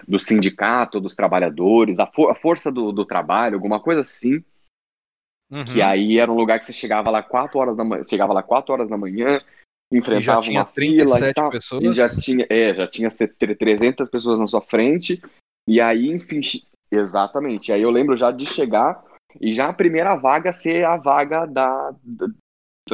do 0.06 0.18
sindicato 0.20 1.00
dos 1.00 1.16
trabalhadores, 1.16 1.98
a, 1.98 2.06
for- 2.06 2.30
a 2.30 2.36
força 2.36 2.70
do, 2.70 2.92
do 2.92 3.04
trabalho, 3.04 3.56
alguma 3.56 3.80
coisa 3.80 4.00
assim. 4.02 4.44
Uhum. 5.50 5.64
Que 5.64 5.82
aí 5.82 6.18
era 6.18 6.30
um 6.30 6.36
lugar 6.36 6.60
que 6.60 6.66
você 6.66 6.72
chegava 6.72 7.10
lá 7.10 7.20
4 7.20 7.58
horas 7.58 7.76
da 7.76 7.84
manhã, 7.84 8.04
chegava 8.04 8.32
lá 8.32 8.44
4 8.44 8.72
horas 8.72 8.88
da 8.88 8.96
manhã, 8.96 9.42
enfrentava 9.98 10.40
tinha 10.40 10.60
uma 10.60 10.66
fila 10.66 10.94
e 10.94 10.96
37 10.96 11.34
tal, 11.34 11.50
pessoas. 11.50 11.84
e 11.84 11.92
já 11.92 12.08
tinha, 12.08 12.46
é, 12.48 12.74
já 12.74 12.86
tinha 12.86 13.10
set- 13.10 13.36
300 13.36 14.08
pessoas 14.08 14.38
na 14.38 14.46
sua 14.46 14.60
frente, 14.60 15.20
e 15.66 15.80
aí, 15.80 16.10
enfim, 16.10 16.40
exatamente, 16.90 17.72
aí 17.72 17.82
eu 17.82 17.90
lembro 17.90 18.16
já 18.16 18.30
de 18.30 18.46
chegar 18.46 19.02
e 19.40 19.52
já 19.52 19.68
a 19.68 19.72
primeira 19.74 20.16
vaga 20.16 20.52
ser 20.52 20.84
a 20.84 20.96
vaga 20.96 21.46
da, 21.46 21.94
da 22.02 22.26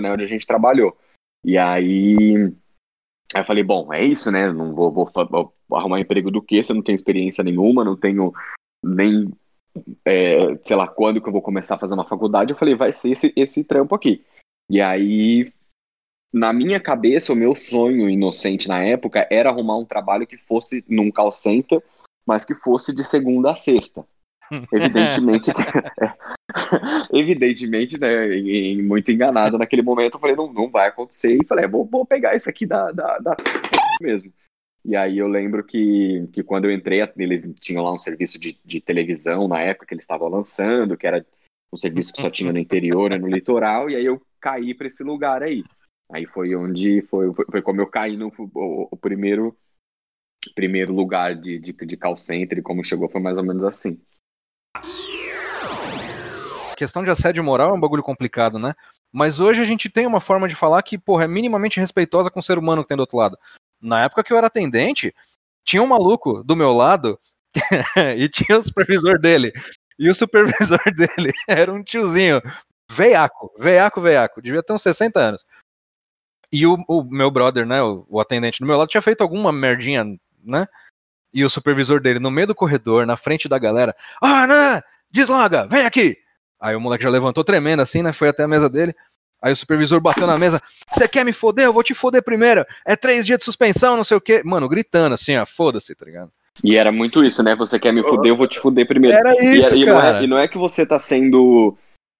né, 0.00 0.12
onde 0.12 0.24
a 0.24 0.28
gente 0.28 0.46
trabalhou. 0.46 0.96
E 1.44 1.56
aí, 1.56 2.36
aí 3.34 3.40
eu 3.40 3.44
falei, 3.44 3.62
bom, 3.64 3.92
é 3.92 4.04
isso, 4.04 4.30
né, 4.30 4.52
não 4.52 4.74
vou, 4.74 4.90
vou, 4.92 5.10
vou 5.68 5.78
arrumar 5.78 6.00
emprego 6.00 6.30
do 6.30 6.42
quê? 6.42 6.62
Se 6.62 6.72
eu 6.72 6.76
não 6.76 6.82
tenho 6.82 6.96
experiência 6.96 7.42
nenhuma, 7.42 7.84
não 7.84 7.96
tenho 7.96 8.32
nem 8.84 9.32
é, 10.04 10.56
sei 10.64 10.76
lá 10.76 10.88
quando 10.88 11.20
que 11.20 11.28
eu 11.28 11.32
vou 11.32 11.42
começar 11.42 11.76
a 11.76 11.78
fazer 11.78 11.94
uma 11.94 12.04
faculdade, 12.04 12.52
eu 12.52 12.56
falei, 12.56 12.74
vai 12.74 12.92
ser 12.92 13.10
esse, 13.10 13.32
esse 13.36 13.64
trampo 13.64 13.94
aqui. 13.94 14.24
E 14.70 14.80
aí, 14.80 15.52
na 16.32 16.52
minha 16.52 16.78
cabeça, 16.78 17.32
o 17.32 17.36
meu 17.36 17.54
sonho 17.54 18.08
inocente 18.08 18.68
na 18.68 18.82
época 18.82 19.26
era 19.30 19.50
arrumar 19.50 19.78
um 19.78 19.84
trabalho 19.84 20.26
que 20.26 20.36
fosse 20.36 20.84
num 20.88 21.10
call 21.10 21.32
center, 21.32 21.82
mas 22.26 22.44
que 22.44 22.54
fosse 22.54 22.94
de 22.94 23.02
segunda 23.02 23.52
a 23.52 23.56
sexta. 23.56 24.04
Evidentemente, 24.72 25.52
que- 25.52 25.62
evidentemente, 27.12 27.98
né, 27.98 28.28
e- 28.36 28.72
e 28.72 28.82
muito 28.82 29.10
enganado 29.10 29.58
naquele 29.58 29.82
momento, 29.82 30.14
eu 30.14 30.20
falei, 30.20 30.36
não, 30.36 30.52
não 30.52 30.70
vai 30.70 30.88
acontecer, 30.88 31.36
e 31.40 31.46
falei, 31.46 31.64
"É, 31.64 31.68
vou, 31.68 31.84
vou 31.84 32.04
pegar 32.06 32.34
isso 32.34 32.48
aqui 32.48 32.66
da, 32.66 32.90
da, 32.92 33.18
da 33.18 33.36
mesmo. 34.00 34.32
E 34.84 34.96
aí 34.96 35.18
eu 35.18 35.28
lembro 35.28 35.62
que, 35.64 36.26
que 36.32 36.42
quando 36.42 36.64
eu 36.64 36.72
entrei, 36.72 37.02
eles 37.18 37.46
tinham 37.60 37.82
lá 37.84 37.92
um 37.92 37.98
serviço 37.98 38.38
de, 38.38 38.58
de 38.64 38.80
televisão 38.80 39.46
na 39.48 39.60
época 39.60 39.86
que 39.86 39.94
eles 39.94 40.04
estavam 40.04 40.28
lançando, 40.28 40.96
que 40.96 41.06
era 41.06 41.24
um 41.72 41.76
serviço 41.76 42.12
que 42.12 42.20
só 42.20 42.30
tinha 42.30 42.52
no 42.52 42.58
interior, 42.58 43.10
né, 43.10 43.18
no 43.18 43.26
litoral, 43.28 43.90
e 43.90 43.96
aí 43.96 44.04
eu 44.04 44.22
caí 44.40 44.72
para 44.74 44.86
esse 44.86 45.02
lugar 45.04 45.42
aí. 45.42 45.64
Aí 46.10 46.26
foi 46.26 46.54
onde 46.56 47.02
foi, 47.02 47.32
foi, 47.34 47.44
foi 47.50 47.62
como 47.62 47.80
eu 47.80 47.86
caí 47.86 48.16
no 48.16 48.32
o, 48.38 48.88
o 48.90 48.96
primeiro 48.96 49.56
primeiro 50.54 50.92
lugar 50.92 51.34
de, 51.34 51.58
de, 51.58 51.72
de 51.72 51.96
call 51.96 52.16
center 52.16 52.58
e 52.58 52.62
como 52.62 52.84
chegou 52.84 53.08
foi 53.08 53.20
mais 53.20 53.36
ou 53.36 53.44
menos 53.44 53.64
assim. 53.64 54.00
Questão 56.76 57.02
de 57.02 57.10
assédio 57.10 57.42
moral 57.42 57.70
é 57.70 57.72
um 57.72 57.80
bagulho 57.80 58.04
complicado, 58.04 58.58
né? 58.58 58.72
Mas 59.12 59.40
hoje 59.40 59.60
a 59.60 59.64
gente 59.64 59.90
tem 59.90 60.06
uma 60.06 60.20
forma 60.20 60.48
de 60.48 60.54
falar 60.54 60.80
que, 60.82 60.96
porra, 60.96 61.24
é 61.24 61.28
minimamente 61.28 61.80
respeitosa 61.80 62.30
com 62.30 62.38
o 62.38 62.42
ser 62.42 62.56
humano 62.56 62.82
que 62.82 62.88
tem 62.88 62.96
do 62.96 63.00
outro 63.00 63.18
lado. 63.18 63.36
Na 63.82 64.04
época 64.04 64.22
que 64.22 64.32
eu 64.32 64.36
era 64.36 64.46
atendente, 64.46 65.12
tinha 65.64 65.82
um 65.82 65.88
maluco 65.88 66.42
do 66.44 66.54
meu 66.54 66.72
lado 66.72 67.18
e 68.16 68.28
tinha 68.28 68.58
o 68.58 68.62
supervisor 68.62 69.18
dele. 69.18 69.52
E 69.98 70.08
o 70.08 70.14
supervisor 70.14 70.80
dele 70.94 71.32
era 71.48 71.72
um 71.72 71.82
tiozinho, 71.82 72.40
veiaco, 72.90 73.52
veiaco, 73.58 74.00
veiaco, 74.00 74.40
devia 74.40 74.62
ter 74.62 74.72
uns 74.72 74.82
60 74.82 75.18
anos. 75.18 75.44
E 76.52 76.66
o, 76.66 76.78
o 76.88 77.04
meu 77.04 77.30
brother, 77.30 77.66
né, 77.66 77.82
o, 77.82 78.06
o 78.08 78.20
atendente 78.20 78.60
do 78.60 78.66
meu 78.66 78.76
lado, 78.76 78.88
tinha 78.88 79.02
feito 79.02 79.20
alguma 79.20 79.52
merdinha, 79.52 80.04
né? 80.44 80.66
E 81.32 81.44
o 81.44 81.50
supervisor 81.50 82.00
dele 82.00 82.18
no 82.18 82.30
meio 82.30 82.46
do 82.46 82.54
corredor, 82.54 83.06
na 83.06 83.16
frente 83.16 83.48
da 83.48 83.58
galera, 83.58 83.94
ah, 84.22 84.46
né, 84.46 84.82
desloga, 85.10 85.66
vem 85.66 85.84
aqui. 85.84 86.16
Aí 86.60 86.74
o 86.74 86.80
moleque 86.80 87.04
já 87.04 87.10
levantou 87.10 87.44
tremendo 87.44 87.82
assim, 87.82 88.02
né, 88.02 88.12
foi 88.12 88.28
até 88.28 88.44
a 88.44 88.48
mesa 88.48 88.68
dele. 88.68 88.94
Aí 89.40 89.52
o 89.52 89.56
supervisor 89.56 90.00
bateu 90.00 90.26
na 90.26 90.36
mesa, 90.36 90.60
você 90.90 91.06
quer 91.06 91.24
me 91.24 91.32
foder? 91.32 91.66
Eu 91.66 91.72
vou 91.72 91.82
te 91.84 91.94
foder 91.94 92.22
primeiro. 92.22 92.64
É 92.84 92.96
três 92.96 93.24
dias 93.24 93.38
de 93.38 93.44
suspensão, 93.44 93.96
não 93.96 94.02
sei 94.02 94.16
o 94.16 94.20
quê. 94.20 94.42
Mano, 94.44 94.68
gritando 94.68 95.14
assim, 95.14 95.36
ó, 95.36 95.46
foda-se, 95.46 95.94
tá 95.94 96.06
ligado? 96.06 96.32
E 96.64 96.76
era 96.76 96.90
muito 96.90 97.24
isso, 97.24 97.42
né? 97.42 97.54
Você 97.54 97.78
quer 97.78 97.92
me 97.92 98.02
foder, 98.02 98.32
eu 98.32 98.36
vou 98.36 98.48
te 98.48 98.58
foder 98.58 98.86
primeiro. 98.86 99.16
Era 99.16 99.32
E 99.40 99.60
isso, 99.60 99.76
e, 99.76 99.86
não 99.86 99.96
cara. 99.96 100.18
é, 100.18 100.24
e 100.24 100.26
não 100.26 100.36
é 100.38 100.48
que 100.48 100.58
você 100.58 100.84
tá 100.84 100.98
sendo. 100.98 101.76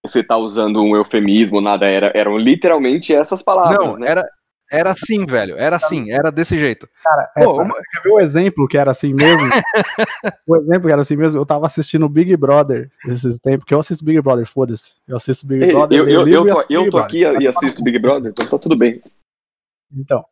Você 0.09 0.23
tá 0.25 0.37
usando 0.37 0.83
um 0.83 0.97
eufemismo, 0.97 1.61
nada. 1.61 1.87
Era, 1.87 2.11
eram 2.15 2.37
literalmente 2.39 3.15
essas 3.15 3.43
palavras, 3.43 3.79
Não, 3.95 3.99
né? 3.99 4.09
era, 4.11 4.29
era 4.71 4.91
assim, 4.91 5.25
velho. 5.27 5.57
Era 5.59 5.77
assim, 5.77 6.11
era 6.11 6.31
desse 6.31 6.59
jeito. 6.59 6.89
Cara, 7.05 7.29
é, 7.37 7.45
Pô, 7.45 7.53
uma- 7.63 7.75
você 7.75 7.83
quer 7.93 8.03
ver 8.03 8.11
o 8.11 8.21
exemplo 8.21 8.67
que 8.69 8.77
era 8.79 8.91
assim 8.91 9.13
mesmo? 9.15 9.49
o 10.47 10.57
exemplo 10.57 10.87
que 10.87 10.93
era 10.93 11.03
assim 11.03 11.17
mesmo, 11.17 11.41
eu 11.41 11.47
tava 11.47 11.67
assistindo 11.67 12.09
Big 12.09 12.37
Brother 12.37 12.91
esses 13.07 13.39
tempos, 13.39 13.61
porque 13.61 13.75
eu 13.75 13.81
assisto 13.81 14.05
Big 14.05 14.21
Brother, 14.21 14.47
foda-se. 14.47 14.97
Eu 15.07 15.17
assisto 15.17 15.47
Big 15.47 15.65
Ei, 15.65 15.73
Brother, 15.73 15.99
eu, 15.99 16.09
eu, 16.09 16.21
eu, 16.29 16.29
e 16.29 16.33
tô, 16.53 16.61
eu 16.71 16.91
tô 16.91 16.97
Brother. 16.97 17.05
aqui 17.07 17.43
e 17.43 17.47
assisto 17.47 17.83
Big 17.83 17.99
Brother, 17.99 18.31
então 18.31 18.47
tá 18.49 18.59
tudo 18.59 18.77
bem. 18.77 19.03
Então, 19.95 20.25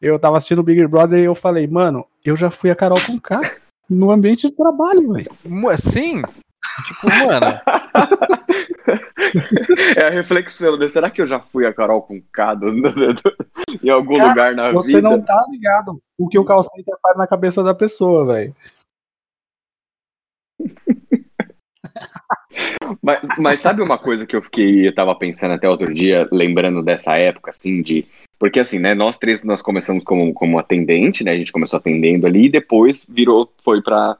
eu 0.00 0.18
tava 0.18 0.36
assistindo 0.36 0.62
Big 0.62 0.86
Brother 0.86 1.18
e 1.20 1.24
eu 1.24 1.34
falei, 1.34 1.66
mano, 1.66 2.06
eu 2.24 2.36
já 2.36 2.50
fui 2.50 2.70
a 2.70 2.76
Carol 2.76 2.98
com 3.06 3.18
K 3.18 3.40
no 3.88 4.10
ambiente 4.10 4.48
de 4.48 4.56
trabalho, 4.56 5.12
velho. 5.12 5.30
Mo- 5.44 5.68
Assim? 5.68 6.22
Tipo, 6.84 7.06
mano. 7.26 7.60
É 9.96 10.06
a 10.06 10.10
reflexão, 10.10 10.76
né? 10.76 10.88
Será 10.88 11.10
que 11.10 11.20
eu 11.20 11.26
já 11.26 11.40
fui 11.40 11.66
a 11.66 11.72
Carol 11.74 12.00
com 12.02 12.20
K 12.32 12.54
do- 12.54 12.70
do- 12.80 13.14
do- 13.14 13.36
em 13.82 13.88
algum 13.90 14.16
Cara, 14.16 14.28
lugar 14.28 14.54
na 14.54 14.72
Você 14.72 14.96
vida? 14.96 15.02
não 15.02 15.20
tá 15.20 15.44
ligado 15.50 16.00
o 16.16 16.28
que 16.28 16.38
o 16.38 16.44
call 16.44 16.62
center 16.62 16.94
faz 17.02 17.16
na 17.16 17.26
cabeça 17.26 17.62
da 17.62 17.74
pessoa, 17.74 18.26
velho. 18.26 18.54
Mas, 23.02 23.20
mas 23.38 23.60
sabe 23.60 23.82
uma 23.82 23.98
coisa 23.98 24.26
que 24.26 24.34
eu 24.34 24.40
fiquei, 24.42 24.88
eu 24.88 24.94
tava 24.94 25.14
pensando 25.14 25.52
até 25.54 25.68
outro 25.68 25.92
dia, 25.92 26.26
lembrando 26.32 26.82
dessa 26.82 27.16
época, 27.16 27.50
assim, 27.50 27.82
de. 27.82 28.06
Porque 28.38 28.58
assim, 28.60 28.78
né, 28.78 28.94
nós 28.94 29.18
três 29.18 29.44
nós 29.44 29.60
começamos 29.60 30.02
como, 30.02 30.32
como 30.32 30.58
atendente, 30.58 31.22
né? 31.22 31.32
A 31.32 31.36
gente 31.36 31.52
começou 31.52 31.78
atendendo 31.78 32.26
ali 32.26 32.46
e 32.46 32.50
depois 32.50 33.04
virou, 33.08 33.52
foi 33.62 33.82
para 33.82 34.16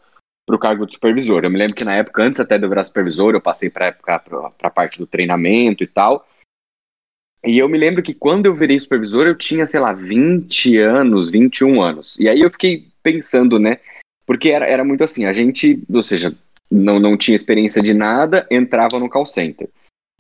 o 0.55 0.59
cargo 0.59 0.87
de 0.87 0.95
supervisor. 0.95 1.45
Eu 1.45 1.51
me 1.51 1.59
lembro 1.59 1.75
que 1.75 1.85
na 1.85 1.97
época, 1.97 2.23
antes 2.23 2.39
até 2.39 2.57
de 2.57 2.65
eu 2.65 2.69
virar 2.69 2.85
supervisor, 2.85 3.35
eu 3.35 3.41
passei 3.41 3.69
para 3.69 3.93
para 3.93 4.21
a 4.63 4.71
parte 4.71 4.99
do 4.99 5.07
treinamento 5.07 5.83
e 5.83 5.87
tal. 5.87 6.27
E 7.45 7.59
eu 7.59 7.69
me 7.69 7.79
lembro 7.79 8.03
que 8.03 8.15
quando 8.15 8.47
eu 8.47 8.55
virei 8.55 8.79
supervisor, 8.79 9.27
eu 9.27 9.37
tinha, 9.37 9.67
sei 9.67 9.81
lá, 9.81 9.93
20 9.93 10.79
anos, 10.79 11.29
21 11.29 11.81
anos. 11.81 12.19
E 12.19 12.29
aí 12.29 12.41
eu 12.41 12.51
fiquei 12.51 12.89
pensando, 13.03 13.59
né? 13.59 13.79
Porque 14.25 14.51
era, 14.51 14.67
era 14.67 14.85
muito 14.85 15.05
assim, 15.05 15.27
a 15.27 15.33
gente, 15.33 15.81
ou 15.89 16.03
seja, 16.03 16.35
não, 16.71 16.99
não 16.99 17.17
tinha 17.17 17.37
experiência 17.37 17.81
de 17.81 17.95
nada, 17.95 18.47
entrava 18.51 18.99
no 18.99 19.09
call 19.09 19.27
center. 19.27 19.69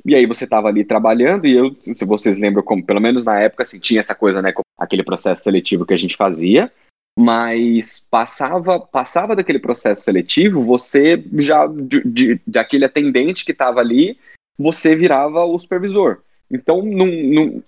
E 0.05 0.15
aí 0.15 0.25
você 0.25 0.45
estava 0.45 0.69
ali 0.69 0.85
trabalhando, 0.85 1.47
e 1.47 1.57
eu, 1.57 1.75
se 1.81 2.05
vocês 2.05 2.39
lembram, 2.39 2.63
como, 2.63 2.85
pelo 2.85 3.01
menos 3.01 3.25
na 3.25 3.41
época, 3.41 3.65
assim, 3.65 3.81
tinha 3.81 3.99
essa 3.99 4.15
coisa, 4.15 4.41
né, 4.41 4.53
aquele 4.79 5.03
processo 5.03 5.43
seletivo 5.43 5.85
que 5.85 5.93
a 5.93 5.97
gente 5.97 6.17
fazia, 6.17 6.71
mas 7.19 8.05
passava, 8.11 8.79
passava 8.79 9.35
daquele 9.35 9.59
processo 9.59 10.03
seletivo, 10.03 10.63
você 10.63 11.25
já, 11.39 11.67
de, 11.67 12.03
de, 12.05 12.41
daquele 12.47 12.85
atendente 12.85 13.45
que 13.45 13.53
estava 13.53 13.81
ali, 13.81 14.19
você 14.59 14.95
virava 14.95 15.45
o 15.45 15.59
supervisor. 15.59 16.19
Então, 16.51 16.83
não, 16.83 17.07
não, 17.07 17.63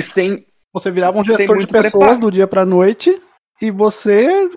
sem, 0.00 0.46
Você 0.72 0.90
virava 0.90 1.18
um 1.18 1.24
gestor 1.24 1.58
de 1.58 1.66
pessoas 1.66 1.92
preparo. 1.92 2.20
do 2.20 2.30
dia 2.30 2.46
pra 2.46 2.64
noite 2.64 3.20
e 3.60 3.70
você 3.70 4.48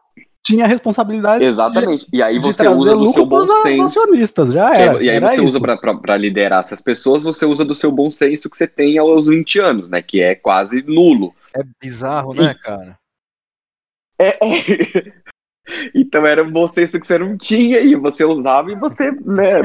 tinha 0.46 0.64
a 0.64 0.68
responsabilidade 0.68 1.44
exatamente, 1.44 2.08
e 2.14 2.24
aí 2.24 2.40
de 2.40 2.48
você 2.48 2.64
trazer 2.64 2.80
usa 2.80 2.96
do 2.96 3.08
seu 3.08 3.26
bom 3.26 3.44
senso. 3.44 3.84
acionistas. 3.84 4.54
Já 4.54 4.74
era. 4.74 5.04
e 5.04 5.10
aí 5.10 5.18
era 5.18 5.28
você 5.28 5.36
isso. 5.36 5.46
usa 5.46 5.60
para 5.60 6.16
liderar 6.16 6.60
essas 6.60 6.80
pessoas, 6.80 7.24
você 7.24 7.46
usa 7.46 7.66
do 7.66 7.76
seu 7.76 7.92
bom 7.92 8.10
senso 8.10 8.50
que 8.50 8.56
você 8.56 8.66
tem 8.66 8.98
aos 8.98 9.28
20 9.28 9.60
anos, 9.60 9.90
né? 9.90 10.02
Que 10.02 10.22
é 10.22 10.36
quase 10.36 10.84
nulo. 10.84 11.36
É 11.54 11.62
bizarro, 11.82 12.34
né, 12.34 12.54
cara? 12.54 12.98
É, 14.20 14.30
é. 14.30 15.14
Então 15.94 16.26
era 16.26 16.42
um 16.42 16.50
bom 16.50 16.66
senso 16.66 16.98
que 16.98 17.06
você 17.06 17.18
não 17.18 17.38
tinha 17.38 17.82
e 17.82 17.94
você 17.94 18.24
usava 18.24 18.72
e 18.72 18.76
você, 18.76 19.12
né? 19.12 19.60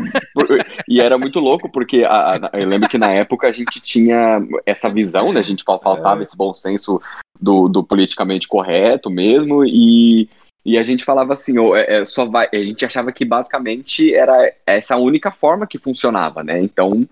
E 0.89 1.01
era 1.01 1.17
muito 1.17 1.39
louco, 1.39 1.71
porque 1.71 2.03
a- 2.03 2.35
a- 2.35 2.51
eu 2.55 2.67
lembro 2.67 2.89
que 2.89 2.99
na 2.99 3.13
época 3.13 3.47
a 3.47 3.53
gente 3.53 3.81
tinha 3.81 4.41
essa 4.67 4.91
visão, 4.91 5.33
né? 5.33 5.39
A 5.39 5.45
gente 5.45 5.63
fal- 5.63 5.81
faltava 5.81 6.21
esse 6.25 6.37
bom 6.37 6.53
senso 6.55 7.01
do, 7.41 7.69
do 7.69 7.85
politicamente 7.85 8.49
correto 8.49 9.09
mesmo, 9.09 9.65
e, 9.65 10.29
e 10.67 10.77
a 10.77 10.83
gente 10.83 11.05
falava 11.05 11.35
assim, 11.35 11.57
ó, 11.59 11.77
é- 11.77 12.01
é, 12.01 12.05
só 12.05 12.27
vai. 12.27 12.49
A 12.53 12.63
gente 12.65 12.85
achava 12.85 13.13
que 13.13 13.25
basicamente 13.25 14.13
era 14.13 14.53
essa 14.67 14.97
única 14.97 15.31
forma 15.31 15.69
que 15.69 15.79
funcionava, 15.79 16.43
né? 16.43 16.61
Então. 16.61 17.09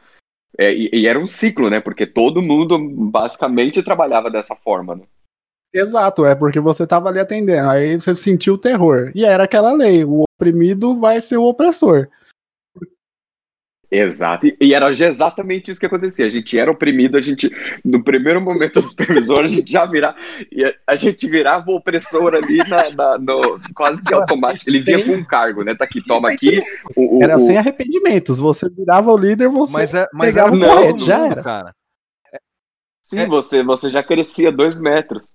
é, 0.58 0.74
e, 0.74 0.90
e 0.92 1.06
era 1.06 1.16
um 1.18 1.26
ciclo, 1.28 1.70
né? 1.70 1.78
Porque 1.78 2.04
todo 2.04 2.42
mundo 2.42 2.76
basicamente 2.76 3.84
trabalhava 3.84 4.28
dessa 4.28 4.56
forma, 4.56 4.96
né? 4.96 5.04
Exato, 5.72 6.26
é 6.26 6.34
porque 6.34 6.58
você 6.58 6.86
tava 6.86 7.08
ali 7.08 7.20
atendendo. 7.20 7.68
Aí 7.70 7.94
você 8.00 8.14
sentiu 8.16 8.54
o 8.54 8.58
terror. 8.58 9.12
E 9.14 9.24
era 9.24 9.44
aquela 9.44 9.72
lei: 9.72 10.04
o 10.04 10.24
oprimido 10.34 10.98
vai 10.98 11.20
ser 11.20 11.36
o 11.36 11.44
opressor. 11.44 12.08
Exato. 13.92 14.46
E, 14.60 14.72
era 14.72 14.88
exatamente 14.88 15.70
isso 15.70 15.80
que 15.80 15.86
acontecia. 15.86 16.24
A 16.24 16.28
gente 16.28 16.56
era 16.56 16.70
oprimido, 16.70 17.16
a 17.16 17.20
gente, 17.20 17.50
no 17.84 18.04
primeiro 18.04 18.40
momento 18.40 18.80
do 18.80 18.88
supervisor, 18.88 19.40
a 19.40 19.48
gente 19.48 19.70
já 19.70 19.84
virava, 19.84 20.16
a, 20.86 20.94
gente 20.94 21.26
virava 21.26 21.68
o 21.68 21.74
opressor 21.74 22.32
ali 22.34 22.58
na, 22.68 22.90
na- 22.90 23.18
no, 23.18 23.60
quase 23.74 24.00
que 24.00 24.14
automático. 24.14 24.70
Ele 24.70 24.80
vinha 24.80 25.04
com 25.04 25.12
um 25.14 25.24
cargo, 25.24 25.64
né? 25.64 25.74
Tá 25.74 25.84
aqui, 25.86 26.00
toma 26.06 26.30
aqui. 26.30 26.62
O, 26.96 27.18
o- 27.18 27.22
Era 27.22 27.36
sem 27.40 27.58
arrependimentos. 27.58 28.38
Você 28.38 28.70
virava 28.70 29.12
o 29.12 29.16
líder, 29.18 29.48
você. 29.48 29.72
Mas, 29.72 29.92
é, 29.92 30.06
mas 30.12 30.34
pegava 30.34 30.56
era 30.56 30.56
o 30.56 30.60
todo 30.60 30.70
porrete, 30.70 30.92
mundo, 30.92 31.04
já 31.06 31.26
era. 31.26 31.42
cara. 31.42 31.74
Sim, 33.02 33.18
é- 33.18 33.26
você, 33.26 33.64
você 33.64 33.90
já 33.90 34.04
crescia 34.04 34.52
dois 34.52 34.78
metros. 34.78 35.34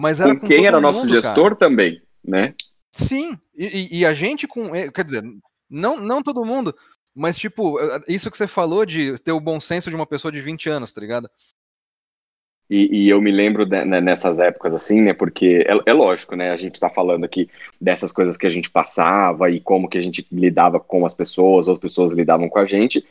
Mas 0.00 0.20
era 0.20 0.32
Com 0.34 0.42
com 0.42 0.46
quem 0.46 0.64
era 0.64 0.80
nosso 0.80 1.00
mundo, 1.00 1.08
gestor 1.08 1.42
cara. 1.50 1.56
também, 1.56 2.00
né? 2.24 2.54
Sim, 2.92 3.36
e, 3.52 3.98
e- 3.98 4.06
a 4.06 4.14
gente 4.14 4.46
com. 4.46 4.72
eh, 4.72 4.92
Quer 4.92 5.04
dizer, 5.04 5.24
não, 5.68 5.98
não 5.98 6.22
todo 6.22 6.44
mundo, 6.44 6.72
mas 7.12 7.36
tipo, 7.36 7.80
eh, 7.80 8.00
isso 8.06 8.30
que 8.30 8.38
você 8.38 8.46
falou 8.46 8.86
de 8.86 9.18
ter 9.22 9.32
o 9.32 9.40
bom 9.40 9.58
senso 9.60 9.90
de 9.90 9.96
uma 9.96 10.06
pessoa 10.06 10.30
de 10.30 10.40
20 10.40 10.70
anos, 10.70 10.92
tá 10.92 11.00
ligado? 11.00 11.28
E, 12.70 13.04
e 13.06 13.08
eu 13.08 13.20
me 13.20 13.32
lembro 13.32 13.64
de- 13.66 13.84
né, 13.84 14.00
nessas 14.00 14.38
épocas 14.38 14.72
assim, 14.72 15.00
né? 15.02 15.12
Porque 15.14 15.64
é, 15.66 15.90
é 15.90 15.92
lógico, 15.92 16.36
né? 16.36 16.50
A 16.52 16.56
gente 16.56 16.78
tá 16.78 16.88
falando 16.88 17.24
aqui 17.24 17.50
dessas 17.80 18.12
coisas 18.12 18.36
que 18.36 18.46
a 18.46 18.50
gente 18.50 18.70
passava 18.70 19.50
e 19.50 19.58
como 19.58 19.88
que 19.88 19.98
a 19.98 20.02
gente 20.02 20.24
lidava 20.30 20.78
com 20.78 21.04
as 21.04 21.14
pessoas, 21.14 21.66
ou 21.66 21.72
as 21.72 21.78
pessoas 21.80 22.12
lidavam 22.12 22.48
com 22.48 22.58
a 22.60 22.66
gente. 22.66 23.04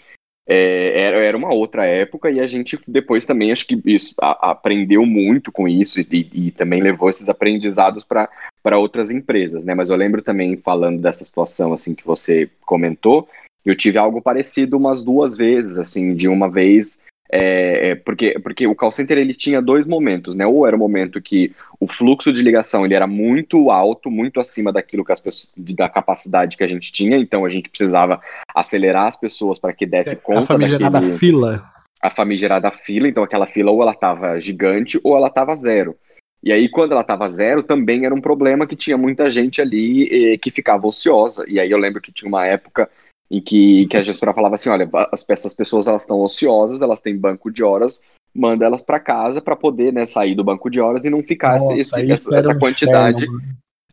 É, 0.48 1.02
era, 1.02 1.18
era 1.18 1.38
uma 1.38 1.54
outra 1.54 1.86
época 1.86 2.32
e 2.32 2.40
a 2.40 2.48
gente 2.48 2.80
depois 2.88 3.26
também 3.26 3.52
acho 3.52 3.68
que 3.68 3.82
isso 3.86 4.16
a- 4.22 4.52
aprendeu 4.52 5.06
muito 5.06 5.52
com 5.52 5.68
isso 5.68 6.00
e, 6.00 6.30
e 6.34 6.52
também 6.52 6.82
levou 6.82 7.10
esses 7.10 7.28
aprendizados 7.28 8.06
para 8.06 8.78
outras 8.78 9.12
empresas, 9.12 9.66
né? 9.66 9.76
Mas 9.76 9.90
eu 9.90 9.98
lembro 9.98 10.22
também 10.22 10.56
falando 10.56 11.02
dessa 11.02 11.26
situação 11.26 11.74
assim 11.74 11.94
que 11.94 12.06
você 12.06 12.50
comentou, 12.62 13.28
eu 13.66 13.76
tive 13.76 13.98
algo 13.98 14.22
parecido 14.22 14.78
umas 14.78 15.04
duas 15.04 15.36
vezes, 15.36 15.78
assim, 15.78 16.16
de 16.16 16.30
uma 16.30 16.50
vez 16.50 17.04
é, 17.30 17.90
é, 17.90 17.96
porque, 17.96 18.40
porque 18.40 18.66
o 18.66 18.76
call 18.76 18.92
center 18.92 19.18
ele 19.18 19.34
tinha 19.34 19.62
dois 19.62 19.86
momentos, 19.86 20.36
né? 20.36 20.46
Ou 20.46 20.66
era 20.66 20.76
o 20.76 20.80
momento 20.80 21.22
que 21.22 21.54
o 21.80 21.88
fluxo 21.88 22.32
de 22.32 22.42
ligação 22.42 22.86
ele 22.86 22.94
era 22.94 23.06
muito 23.06 23.70
alto, 23.70 24.10
muito 24.10 24.40
acima 24.40 24.72
daquilo 24.72 25.04
que 25.04 25.12
as 25.12 25.20
pessoas, 25.20 25.50
da 25.56 25.90
capacidade 25.90 26.56
que 26.56 26.64
a 26.64 26.68
gente 26.68 26.92
tinha, 26.92 27.18
então 27.18 27.44
a 27.46 27.50
gente 27.50 27.70
precisava 27.70 28.22
acelerar 28.56 29.08
as 29.08 29.16
pessoas 29.16 29.60
para 29.60 29.74
que 29.74 29.86
desse 29.86 30.16
a 30.16 30.16
conta 30.16 30.46
famigerada 30.46 31.00
daquele, 31.00 31.18
fila. 31.18 31.64
a 32.02 32.10
famigerada 32.10 32.72
fila, 32.72 33.08
então 33.08 33.24
aquela 33.24 33.46
fila 33.46 33.72
ou 33.72 33.82
ela 33.82 33.92
estava 33.92 34.40
gigante 34.40 35.00
ou 35.04 35.16
ela 35.16 35.28
estava 35.28 35.56
zero. 35.56 35.96
E 36.44 36.54
aí, 36.54 36.70
quando 36.70 36.92
ela 36.92 37.02
estava 37.02 37.28
zero, 37.28 37.64
também 37.64 38.06
era 38.06 38.14
um 38.14 38.22
problema 38.22 38.68
que 38.68 38.76
tinha 38.76 38.96
muita 38.96 39.30
gente 39.30 39.60
ali 39.60 40.34
eh, 40.34 40.38
que 40.38 40.52
ficava 40.52 40.88
ociosa. 40.88 41.44
E 41.48 41.60
aí 41.60 41.70
eu 41.70 41.80
lembro 41.80 42.00
que 42.00 42.12
tinha 42.12 42.30
uma 42.30 42.46
época 42.46 42.90
em 43.30 43.42
que, 43.42 43.86
que 43.88 43.98
a 43.98 44.04
gestora 44.04 44.34
falava 44.34 44.56
assim, 44.56 44.70
olha, 44.70 44.90
as, 45.12 45.26
essas 45.30 45.54
pessoas 45.54 45.88
elas 45.88 46.04
estão 46.04 46.20
ociosas, 46.20 46.82
elas 46.82 47.02
têm 47.02 47.18
banco 47.18 47.52
de 47.52 47.64
horas, 47.64 48.00
manda 48.34 48.66
elas 48.66 48.82
para 48.82 49.00
casa 49.00 49.42
para 49.42 49.56
poder 49.56 49.92
né, 49.92 50.06
sair 50.06 50.36
do 50.36 50.44
banco 50.44 50.70
de 50.70 50.80
horas 50.80 51.04
e 51.06 51.10
não 51.10 51.22
ficar 51.22 51.54
Nossa, 51.60 51.76
esse- 51.76 52.12
essa, 52.12 52.36
essa 52.36 52.56
quantidade 52.56 53.26
inferno, 53.26 53.42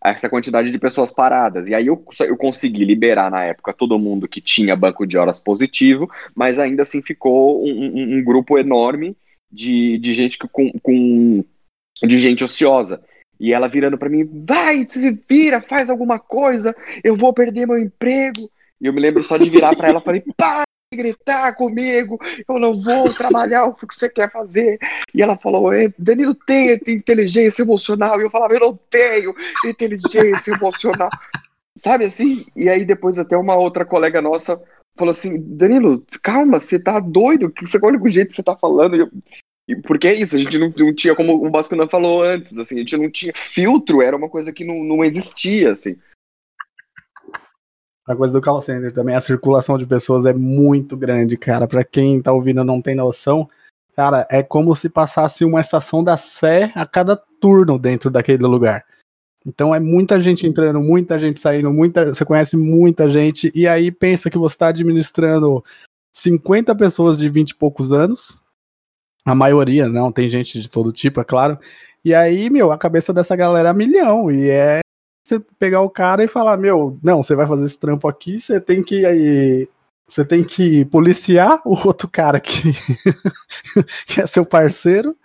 essa 0.04 0.28
quantidade 0.28 0.70
de 0.70 0.78
pessoas 0.78 1.10
paradas. 1.10 1.66
E 1.66 1.74
aí 1.74 1.86
eu, 1.86 2.04
eu 2.20 2.36
consegui 2.36 2.84
liberar 2.84 3.30
na 3.30 3.42
época 3.42 3.72
todo 3.72 3.98
mundo 3.98 4.28
que 4.28 4.40
tinha 4.40 4.76
banco 4.76 5.06
de 5.06 5.16
horas 5.16 5.40
positivo, 5.40 6.08
mas 6.34 6.58
ainda 6.58 6.82
assim 6.82 7.00
ficou 7.02 7.64
um, 7.64 7.70
um- 7.70 8.18
um 8.18 8.24
grupo 8.24 8.58
enorme 8.58 9.16
de, 9.50 9.98
de 9.98 10.12
gente 10.12 10.38
que, 10.38 10.46
com, 10.46 10.70
com 10.82 11.44
de 12.02 12.18
gente 12.18 12.44
ociosa. 12.44 13.00
E 13.40 13.52
ela 13.52 13.66
virando 13.66 13.98
para 13.98 14.08
mim, 14.08 14.28
vai, 14.46 14.86
se 14.86 15.10
vira, 15.28 15.60
faz 15.60 15.90
alguma 15.90 16.18
coisa, 16.20 16.74
eu 17.02 17.16
vou 17.16 17.32
perder 17.32 17.66
meu 17.66 17.78
emprego. 17.78 18.48
E 18.84 18.86
eu 18.86 18.92
me 18.92 19.00
lembro 19.00 19.24
só 19.24 19.38
de 19.38 19.48
virar 19.48 19.74
para 19.74 19.88
ela 19.88 19.98
e 19.98 20.04
falei, 20.04 20.22
de 20.22 20.96
gritar 20.96 21.56
comigo, 21.56 22.18
eu 22.46 22.58
não 22.58 22.78
vou 22.78 23.14
trabalhar 23.14 23.64
o 23.64 23.72
que 23.72 23.86
você 23.90 24.10
quer 24.10 24.30
fazer. 24.30 24.78
E 25.14 25.22
ela 25.22 25.38
falou, 25.38 25.72
"É, 25.72 25.88
Danilo 25.98 26.34
tem 26.34 26.78
inteligência 26.88 27.62
emocional. 27.62 28.20
E 28.20 28.24
eu 28.24 28.30
falava, 28.30 28.52
eu 28.52 28.60
não 28.60 28.78
tenho 28.90 29.32
inteligência 29.64 30.52
emocional. 30.52 31.08
Sabe 31.74 32.04
assim? 32.04 32.44
E 32.54 32.68
aí 32.68 32.84
depois 32.84 33.18
até 33.18 33.38
uma 33.38 33.56
outra 33.56 33.86
colega 33.86 34.20
nossa 34.20 34.62
falou 34.98 35.12
assim, 35.12 35.40
Danilo, 35.40 36.04
calma, 36.22 36.60
você 36.60 36.78
tá 36.78 37.00
doido? 37.00 37.50
Que 37.50 37.66
você 37.66 37.78
olha 37.82 37.98
com 37.98 38.04
o 38.04 38.12
jeito 38.12 38.28
que 38.28 38.34
você 38.34 38.42
tá 38.42 38.54
falando? 38.54 38.96
Eu, 38.96 39.10
e 39.66 39.74
porque 39.76 40.08
é 40.08 40.14
isso, 40.14 40.36
a 40.36 40.38
gente 40.38 40.58
não, 40.58 40.72
não 40.76 40.94
tinha, 40.94 41.14
como 41.14 41.42
o 41.42 41.50
Bascuna 41.50 41.88
falou 41.88 42.22
antes, 42.22 42.58
assim, 42.58 42.76
a 42.76 42.78
gente 42.80 42.96
não 42.98 43.10
tinha 43.10 43.32
filtro, 43.34 44.02
era 44.02 44.14
uma 44.14 44.28
coisa 44.28 44.52
que 44.52 44.62
não, 44.62 44.84
não 44.84 45.02
existia, 45.02 45.72
assim. 45.72 45.96
A 48.06 48.14
coisa 48.14 48.34
do 48.34 48.40
call 48.40 48.60
center 48.60 48.92
também, 48.92 49.14
a 49.14 49.20
circulação 49.20 49.78
de 49.78 49.86
pessoas 49.86 50.26
é 50.26 50.32
muito 50.32 50.96
grande, 50.96 51.36
cara. 51.38 51.66
Para 51.66 51.82
quem 51.82 52.20
tá 52.20 52.32
ouvindo 52.32 52.62
não 52.62 52.82
tem 52.82 52.94
noção, 52.94 53.48
cara, 53.96 54.26
é 54.30 54.42
como 54.42 54.74
se 54.76 54.90
passasse 54.90 55.44
uma 55.44 55.60
estação 55.60 56.04
da 56.04 56.16
Sé 56.16 56.70
a 56.74 56.84
cada 56.84 57.16
turno 57.16 57.78
dentro 57.78 58.10
daquele 58.10 58.42
lugar. 58.42 58.84
Então 59.46 59.74
é 59.74 59.80
muita 59.80 60.18
gente 60.18 60.46
entrando, 60.46 60.80
muita 60.80 61.18
gente 61.18 61.38
saindo, 61.38 61.70
muita, 61.72 62.06
você 62.06 62.24
conhece 62.24 62.56
muita 62.56 63.08
gente, 63.08 63.52
e 63.54 63.66
aí 63.68 63.90
pensa 63.90 64.30
que 64.30 64.38
você 64.38 64.54
está 64.54 64.68
administrando 64.68 65.62
50 66.12 66.74
pessoas 66.74 67.18
de 67.18 67.28
20 67.28 67.50
e 67.50 67.54
poucos 67.54 67.92
anos, 67.92 68.42
a 69.24 69.34
maioria, 69.34 69.88
não, 69.88 70.12
tem 70.12 70.28
gente 70.28 70.60
de 70.60 70.68
todo 70.68 70.92
tipo, 70.92 71.20
é 71.20 71.24
claro. 71.24 71.58
E 72.04 72.14
aí, 72.14 72.48
meu, 72.50 72.72
a 72.72 72.78
cabeça 72.78 73.12
dessa 73.12 73.34
galera 73.36 73.70
é 73.70 73.74
milhão, 73.74 74.30
e 74.30 74.48
é 74.48 74.80
você 75.24 75.40
pegar 75.58 75.80
o 75.80 75.90
cara 75.90 76.22
e 76.22 76.28
falar, 76.28 76.56
meu, 76.58 76.98
não, 77.02 77.22
você 77.22 77.34
vai 77.34 77.46
fazer 77.46 77.64
esse 77.64 77.78
trampo 77.78 78.06
aqui, 78.06 78.38
você 78.38 78.60
tem 78.60 78.82
que 78.82 79.06
aí, 79.06 79.68
você 80.06 80.24
tem 80.24 80.44
que 80.44 80.84
policiar 80.84 81.62
o 81.64 81.70
outro 81.86 82.08
cara 82.08 82.38
que, 82.38 82.72
que 84.06 84.20
é 84.20 84.26
seu 84.26 84.44
parceiro. 84.44 85.16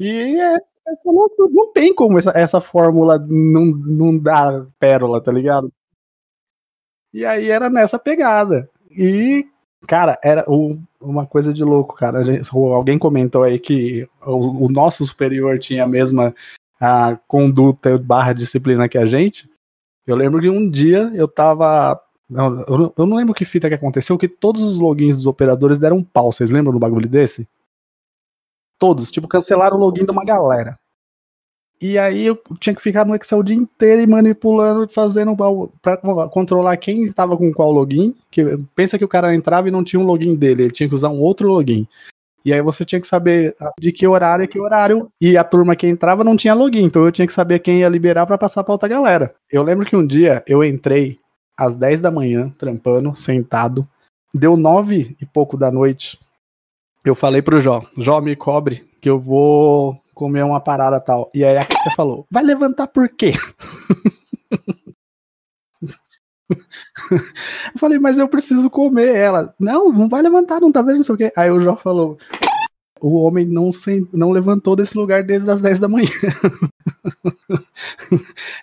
E 0.00 0.40
é, 0.40 0.56
essa 0.88 1.12
não, 1.12 1.28
não 1.50 1.72
tem 1.72 1.94
como 1.94 2.18
essa, 2.18 2.32
essa 2.34 2.60
fórmula 2.60 3.18
não, 3.18 3.66
não 3.66 4.18
dar 4.18 4.66
pérola, 4.78 5.20
tá 5.20 5.30
ligado? 5.30 5.70
E 7.12 7.24
aí 7.24 7.50
era 7.50 7.68
nessa 7.68 7.98
pegada. 7.98 8.70
E, 8.90 9.46
cara, 9.86 10.18
era 10.22 10.44
o, 10.48 10.78
uma 11.00 11.26
coisa 11.26 11.52
de 11.52 11.64
louco, 11.64 11.94
cara. 11.94 12.24
Gente, 12.24 12.48
alguém 12.52 12.98
comentou 12.98 13.42
aí 13.42 13.58
que 13.58 14.08
o, 14.24 14.66
o, 14.66 14.68
nosso 14.68 15.04
superior 15.04 15.58
tinha 15.58 15.84
a 15.84 15.88
mesma 15.88 16.34
a 16.80 17.16
conduta 17.26 17.98
barra 17.98 18.32
disciplina 18.32 18.88
que 18.88 18.98
a 18.98 19.06
gente. 19.06 19.48
Eu 20.06 20.16
lembro 20.16 20.40
de 20.40 20.48
um 20.48 20.68
dia 20.70 21.10
eu 21.14 21.28
tava. 21.28 22.00
Eu, 22.30 23.06
não 23.06 23.16
lembro 23.16 23.34
que 23.34 23.44
fita 23.44 23.68
que 23.68 23.74
aconteceu, 23.74 24.18
que 24.18 24.28
todos 24.28 24.62
os 24.62 24.78
logins 24.78 25.16
dos 25.16 25.26
operadores 25.26 25.78
deram 25.78 26.02
pau. 26.02 26.30
Vocês 26.30 26.50
lembram 26.50 26.72
do 26.72 26.78
bagulho 26.78 27.08
desse? 27.08 27.48
Todos, 28.78 29.10
tipo, 29.10 29.26
cancelaram 29.26 29.76
o 29.76 29.80
login 29.80 30.04
de 30.04 30.12
uma 30.12 30.24
galera. 30.24 30.78
E 31.80 31.96
aí 31.96 32.26
eu 32.26 32.36
tinha 32.58 32.74
que 32.74 32.82
ficar 32.82 33.04
no 33.04 33.14
Excel 33.14 33.38
o 33.38 33.42
dia 33.42 33.54
inteiro 33.54 34.02
e 34.02 34.06
manipulando 34.06 34.84
e 34.84 34.92
fazendo 34.92 35.36
para 35.80 36.28
controlar 36.28 36.76
quem 36.76 37.04
estava 37.04 37.36
com 37.36 37.52
qual 37.52 37.70
login. 37.70 38.14
Que 38.30 38.58
pensa 38.74 38.98
que 38.98 39.04
o 39.04 39.08
cara 39.08 39.34
entrava 39.34 39.68
e 39.68 39.70
não 39.70 39.84
tinha 39.84 40.00
um 40.00 40.06
login 40.06 40.34
dele, 40.34 40.64
ele 40.64 40.72
tinha 40.72 40.88
que 40.88 40.94
usar 40.94 41.08
um 41.08 41.20
outro 41.20 41.48
login. 41.48 41.86
E 42.48 42.52
aí 42.52 42.62
você 42.62 42.84
tinha 42.84 43.00
que 43.00 43.06
saber 43.06 43.54
de 43.78 43.92
que 43.92 44.06
horário 44.06 44.42
é 44.42 44.46
que 44.46 44.60
horário. 44.60 45.10
E 45.20 45.36
a 45.36 45.44
turma 45.44 45.76
que 45.76 45.86
entrava 45.86 46.24
não 46.24 46.36
tinha 46.36 46.54
login, 46.54 46.84
então 46.84 47.04
eu 47.04 47.12
tinha 47.12 47.26
que 47.26 47.32
saber 47.32 47.58
quem 47.58 47.80
ia 47.80 47.88
liberar 47.88 48.26
para 48.26 48.38
passar 48.38 48.64
para 48.64 48.72
outra 48.72 48.88
galera. 48.88 49.34
Eu 49.50 49.62
lembro 49.62 49.86
que 49.86 49.96
um 49.96 50.06
dia 50.06 50.42
eu 50.46 50.64
entrei 50.64 51.18
às 51.56 51.76
10 51.76 52.00
da 52.00 52.10
manhã, 52.10 52.52
trampando, 52.58 53.14
sentado. 53.14 53.86
Deu 54.34 54.56
nove 54.56 55.16
e 55.20 55.26
pouco 55.26 55.56
da 55.56 55.70
noite 55.70 56.18
eu 57.08 57.14
falei 57.14 57.40
pro 57.40 57.60
Jó, 57.60 57.82
Jó, 57.96 58.20
me 58.20 58.36
cobre, 58.36 58.86
que 59.00 59.08
eu 59.08 59.18
vou 59.18 59.96
comer 60.14 60.44
uma 60.44 60.60
parada 60.60 61.00
tal. 61.00 61.28
E 61.34 61.44
aí 61.44 61.56
a 61.56 61.64
Kika 61.64 61.90
falou, 61.96 62.26
vai 62.30 62.42
levantar 62.42 62.88
por 62.88 63.08
quê? 63.08 63.32
eu 67.10 67.78
falei, 67.78 67.98
mas 67.98 68.18
eu 68.18 68.28
preciso 68.28 68.70
comer. 68.70 69.14
Ela, 69.14 69.54
não, 69.58 69.92
não 69.92 70.08
vai 70.08 70.22
levantar, 70.22 70.60
não 70.60 70.72
tá 70.72 70.82
vendo, 70.82 70.96
não 70.96 71.02
sei 71.02 71.14
o 71.14 71.18
quê. 71.18 71.32
Aí 71.36 71.50
o 71.50 71.60
Jó 71.60 71.76
falou, 71.76 72.18
o 73.00 73.22
homem 73.22 73.44
não, 73.44 73.70
se, 73.72 74.08
não 74.12 74.30
levantou 74.30 74.74
desse 74.74 74.96
lugar 74.96 75.22
desde 75.22 75.50
as 75.50 75.60
10 75.60 75.78
da 75.78 75.88
manhã. 75.88 76.08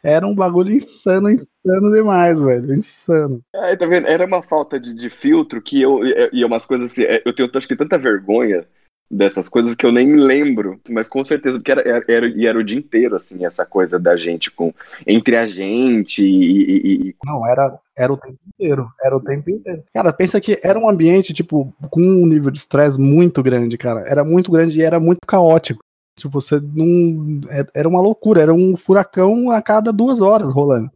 Era 0.04 0.28
um 0.28 0.36
bagulho 0.36 0.74
insano, 0.74 1.30
insano 1.30 1.92
demais, 1.94 2.42
velho. 2.42 2.74
Insano. 2.74 3.42
É, 3.54 3.76
tá 3.76 3.88
vendo? 3.88 4.08
Era 4.08 4.26
uma 4.26 4.42
falta 4.42 4.80
de, 4.80 4.94
de 4.94 5.10
filtro 5.10 5.62
que 5.62 5.82
eu. 5.82 6.00
E 6.32 6.44
umas 6.44 6.66
coisas 6.66 6.92
assim. 6.92 7.04
É, 7.04 7.22
eu 7.26 7.34
tenho 7.34 7.50
acho 7.54 7.68
que 7.68 7.76
tanta 7.76 7.98
vergonha 7.98 8.66
dessas 9.10 9.48
coisas 9.48 9.76
que 9.76 9.86
eu 9.86 9.92
nem 9.92 10.08
me 10.08 10.20
lembro, 10.20 10.80
mas 10.90 11.08
com 11.08 11.24
certeza, 11.24 11.58
porque 11.60 11.72
era, 11.72 12.04
era, 12.08 12.28
e 12.28 12.46
era 12.46 12.58
o 12.58 12.64
dia 12.64 12.78
inteiro, 12.78 13.16
assim, 13.16 13.46
essa 13.46 13.66
coisa 13.66 14.00
da 14.00 14.16
gente 14.16 14.50
com 14.50 14.74
entre 15.06 15.38
a 15.38 15.46
gente 15.46 16.24
e. 16.24 17.10
e... 17.10 17.16
Não, 17.24 17.48
era, 17.48 17.80
era 17.98 18.12
o 18.12 18.18
tempo 18.18 18.40
inteiro, 18.48 18.90
era 19.02 19.16
o 19.16 19.22
tempo 19.22 19.50
inteiro. 19.50 19.84
Cara, 19.94 20.12
pensa 20.12 20.42
que 20.42 20.60
era 20.64 20.80
um 20.80 20.90
ambiente, 20.90 21.34
tipo, 21.34 21.74
com 21.90 22.02
um 22.02 22.26
nível 22.26 22.52
de 22.52 22.58
estresse 22.58 23.00
muito 23.00 23.44
grande, 23.44 23.78
cara. 23.78 24.04
Era 24.08 24.24
muito 24.24 24.52
grande 24.52 24.80
e 24.80 24.84
era 24.84 25.00
muito 25.00 25.20
caótico. 25.28 25.84
Tipo, 26.18 26.42
você 26.42 26.60
não. 26.60 27.42
É, 27.50 27.66
era 27.76 27.88
uma 27.88 28.02
loucura, 28.02 28.42
era 28.42 28.54
um 28.54 28.76
furacão 28.78 29.52
a 29.52 29.62
cada 29.62 29.92
duas 29.92 30.22
horas 30.22 30.52
rolando. 30.52 30.90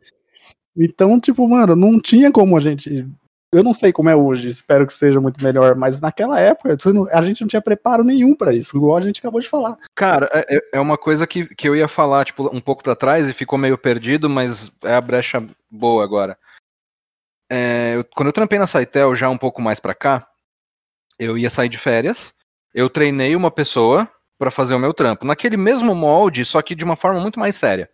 Então, 0.76 1.20
tipo, 1.20 1.48
mano, 1.48 1.76
não 1.76 2.00
tinha 2.00 2.32
como 2.32 2.56
a 2.56 2.60
gente 2.60 3.06
eu 3.52 3.64
não 3.64 3.74
sei 3.74 3.92
como 3.92 4.10
é 4.10 4.16
hoje, 4.16 4.48
espero 4.48 4.86
que 4.86 4.94
seja 4.94 5.20
muito 5.20 5.44
melhor, 5.44 5.76
mas 5.76 6.00
naquela 6.00 6.40
época 6.40 6.78
a 7.12 7.22
gente 7.24 7.42
não 7.42 7.48
tinha 7.48 7.62
preparo 7.62 8.04
nenhum 8.04 8.36
para 8.36 8.54
isso, 8.54 8.78
igual 8.78 8.98
a 8.98 9.02
gente 9.02 9.20
acabou 9.20 9.42
de 9.42 9.50
falar. 9.50 9.78
Cara, 9.96 10.30
é, 10.32 10.58
é, 10.58 10.62
é 10.74 10.80
uma 10.80 10.98
coisa 10.98 11.26
que, 11.26 11.46
que 11.56 11.68
eu 11.68 11.76
ia 11.76 11.88
falar, 11.88 12.26
tipo, 12.26 12.48
um 12.56 12.62
pouco 12.62 12.84
para 12.84 12.96
trás 12.96 13.28
e 13.28 13.34
ficou 13.34 13.58
meio 13.58 13.78
perdido, 13.78 14.30
mas 14.30 14.72
é 14.84 14.94
a 14.94 15.02
brecha 15.02 15.44
boa 15.70 16.04
agora. 16.04 16.38
É, 17.52 17.96
eu, 17.96 18.06
quando 18.16 18.28
eu 18.28 18.34
trampei 18.34 18.60
na 18.60 18.68
Saitel 18.68 19.16
já 19.16 19.30
um 19.30 19.38
pouco 19.38 19.62
mais 19.62 19.80
para 19.80 19.96
cá, 19.96 20.28
eu 21.18 21.38
ia 21.38 21.50
sair 21.50 21.70
de 21.70 21.78
férias, 21.78 22.36
eu 22.74 22.88
treinei 22.88 23.36
uma 23.36 23.50
pessoa 23.50 24.08
para 24.38 24.52
fazer 24.52 24.76
o 24.76 24.80
meu 24.80 24.94
trampo, 24.94 25.26
naquele 25.26 25.58
mesmo 25.58 25.96
molde, 25.96 26.46
só 26.46 26.62
que 26.62 26.76
de 26.76 26.86
uma 26.86 26.96
forma 26.96 27.20
muito 27.20 27.40
mais 27.40 27.56
séria 27.56 27.90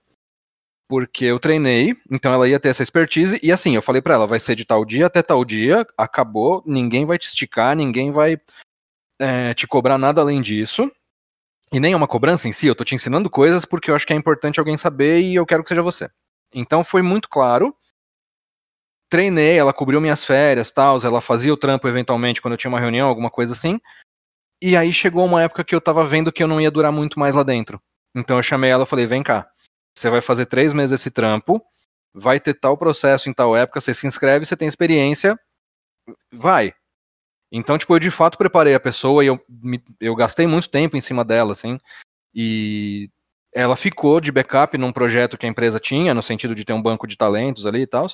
porque 0.88 1.26
eu 1.26 1.39
treinei, 1.39 1.95
então 2.12 2.34
ela 2.34 2.48
ia 2.48 2.60
ter 2.60 2.69
essa 2.69 2.84
expertise, 2.84 3.39
e 3.41 3.52
assim, 3.52 3.76
eu 3.76 3.82
falei 3.82 4.02
para 4.02 4.13
ela, 4.13 4.28
vai 4.28 4.39
ser 4.39 4.56
de 4.56 4.65
tal 4.65 4.86
dia 4.86 5.08
até 5.08 5.21
tal 5.21 5.43
dia, 5.43 5.86
acabou, 5.98 6.63
ninguém 6.65 7.06
vai 7.06 7.17
te 7.17 7.28
esticar, 7.28 7.76
ninguém 7.76 8.12
vai 8.12 8.38
é, 9.19 9.54
te 9.54 9.67
cobrar 9.67 9.98
nada 9.98 10.21
além 10.21 10.41
disso, 10.41 10.91
e 11.74 11.80
nem 11.80 11.93
é 11.93 11.95
uma 11.95 12.08
cobrança 12.08 12.48
em 12.48 12.52
si, 12.52 12.67
eu 12.67 12.76
tô 12.76 12.84
te 12.84 12.93
ensinando 12.93 13.30
coisas 13.30 13.65
porque 13.65 13.89
eu 13.89 13.95
acho 13.95 14.06
que 14.06 14.13
é 14.13 14.15
importante 14.15 14.60
alguém 14.60 14.78
saber 14.78 15.21
e 15.21 15.36
eu 15.36 15.45
quero 15.45 15.63
que 15.63 15.69
seja 15.69 15.82
você. 15.82 16.10
Então 16.54 16.84
foi 16.84 17.02
muito 17.02 17.28
claro, 17.28 17.76
treinei, 19.10 19.58
ela 19.58 19.74
cobriu 19.74 20.00
minhas 20.00 20.24
férias, 20.24 20.71
tal, 20.71 21.00
ela 21.04 21.21
fazia 21.21 21.54
o 21.54 21.58
trampo 21.58 21.88
eventualmente 21.88 22.41
quando 22.41 22.54
eu 22.54 22.58
tinha 22.58 22.69
uma 22.69 22.80
reunião, 22.80 23.08
alguma 23.08 23.32
coisa 23.32 23.54
assim, 23.54 23.80
e 24.62 24.78
aí 24.78 24.93
chegou 24.93 25.26
uma 25.26 25.41
época 25.41 25.63
que 25.63 25.74
eu 25.74 25.82
tava 25.82 26.04
vendo 26.06 26.32
que 26.32 26.43
eu 26.43 26.48
não 26.48 26.62
ia 26.62 26.71
durar 26.71 26.91
muito 26.91 27.19
mais 27.19 27.34
lá 27.36 27.43
dentro. 27.43 27.82
Então 28.15 28.38
eu 28.38 28.43
chamei 28.43 28.69
ela 28.69 28.84
e 28.84 28.88
falei, 28.88 29.06
vem 29.06 29.21
cá, 29.21 29.50
você 29.97 30.10
vai 30.10 30.21
fazer 30.21 30.45
três 30.45 30.73
meses 30.73 30.99
esse 30.99 31.12
trampo, 31.12 31.62
vai 32.13 32.39
ter 32.39 32.53
tal 32.53 32.77
processo 32.77 33.29
em 33.29 33.34
tal 33.34 33.55
época, 33.55 33.81
você 33.81 33.93
se 33.93 34.08
inscreve, 34.08 34.45
você 34.45 34.55
tem 34.55 34.67
experiência, 34.67 35.39
vai. 36.31 36.73
Então, 37.51 37.77
tipo, 37.77 37.95
eu 37.95 37.99
de 37.99 38.12
fato 38.12 38.38
preparei 38.38 38.73
a 38.75 38.79
pessoa 38.79 39.23
e 39.23 39.27
eu, 39.27 39.39
me, 39.49 39.81
eu 39.99 40.15
gastei 40.15 40.47
muito 40.47 40.69
tempo 40.69 40.97
em 40.97 41.01
cima 41.01 41.23
dela, 41.23 41.53
assim, 41.53 41.79
e 42.34 43.10
ela 43.53 43.77
ficou 43.77 44.19
de 44.19 44.31
backup 44.31 44.77
num 44.77 44.91
projeto 44.91 45.38
que 45.38 45.45
a 45.45 45.49
empresa 45.49 45.79
tinha, 45.79 46.13
no 46.13 46.21
sentido 46.21 46.53
de 46.53 46.65
ter 46.65 46.73
um 46.73 46.81
banco 46.81 47.08
de 47.08 47.15
talentos 47.15 47.65
ali 47.65 47.84
e 47.84 47.88
tal. 47.88 48.05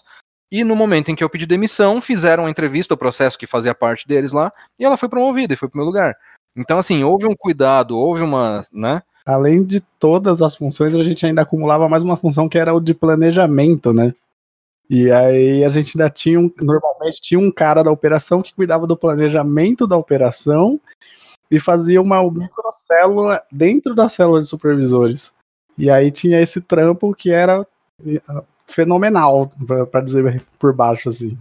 E 0.52 0.64
no 0.64 0.76
momento 0.76 1.10
em 1.10 1.16
que 1.16 1.24
eu 1.24 1.30
pedi 1.30 1.48
demissão, 1.48 2.02
fizeram 2.02 2.44
uma 2.44 2.50
entrevista, 2.52 2.94
o 2.94 2.98
processo 2.98 3.40
que 3.40 3.48
fazia 3.48 3.74
parte 3.74 4.08
deles 4.08 4.32
lá, 4.32 4.52
e 4.78 4.86
ela 4.86 4.98
foi 4.98 5.10
promovida 5.10 5.54
e 5.54 5.58
foi 5.58 5.70
pro 5.70 5.78
meu 5.80 5.86
lugar. 5.86 6.16
Então, 6.56 6.78
assim, 6.78 7.04
houve 7.04 7.26
um 7.26 7.36
cuidado, 7.36 7.98
houve 7.98 8.22
uma, 8.22 8.62
né? 8.72 9.02
Além 9.26 9.64
de 9.64 9.80
todas 10.00 10.42
as 10.42 10.56
funções, 10.56 10.96
a 10.96 11.04
gente 11.04 11.26
ainda 11.26 11.42
acumulava 11.42 11.90
mais 11.90 12.04
uma 12.04 12.18
função 12.18 12.50
que 12.50 12.58
era 12.58 12.74
o 12.74 12.80
de 12.80 12.94
planejamento, 12.94 13.94
né? 13.94 14.14
E 14.90 15.10
aí 15.12 15.64
a 15.64 15.70
gente 15.70 15.98
ainda 15.98 16.10
tinha 16.10 16.40
um, 16.40 16.52
normalmente 16.60 17.22
tinha 17.22 17.40
um 17.40 17.50
cara 17.52 17.82
da 17.82 17.92
operação 17.92 18.42
que 18.42 18.54
cuidava 18.54 18.86
do 18.86 18.98
planejamento 18.98 19.88
da 19.88 19.96
operação 19.96 20.80
e 21.50 21.60
fazia 21.60 22.02
uma 22.02 22.22
microcélula 22.30 23.42
dentro 23.52 23.96
da 23.96 24.10
célula 24.10 24.40
de 24.40 24.48
supervisores. 24.48 25.34
E 25.78 25.90
aí 25.90 26.12
tinha 26.12 26.42
esse 26.42 26.60
trampo 26.62 27.14
que 27.16 27.32
era 27.32 27.66
eh, 28.06 28.22
fenomenal, 28.68 29.52
para 29.92 30.02
dizer 30.02 30.44
por 30.60 30.74
baixo 30.74 31.10
assim. 31.10 31.38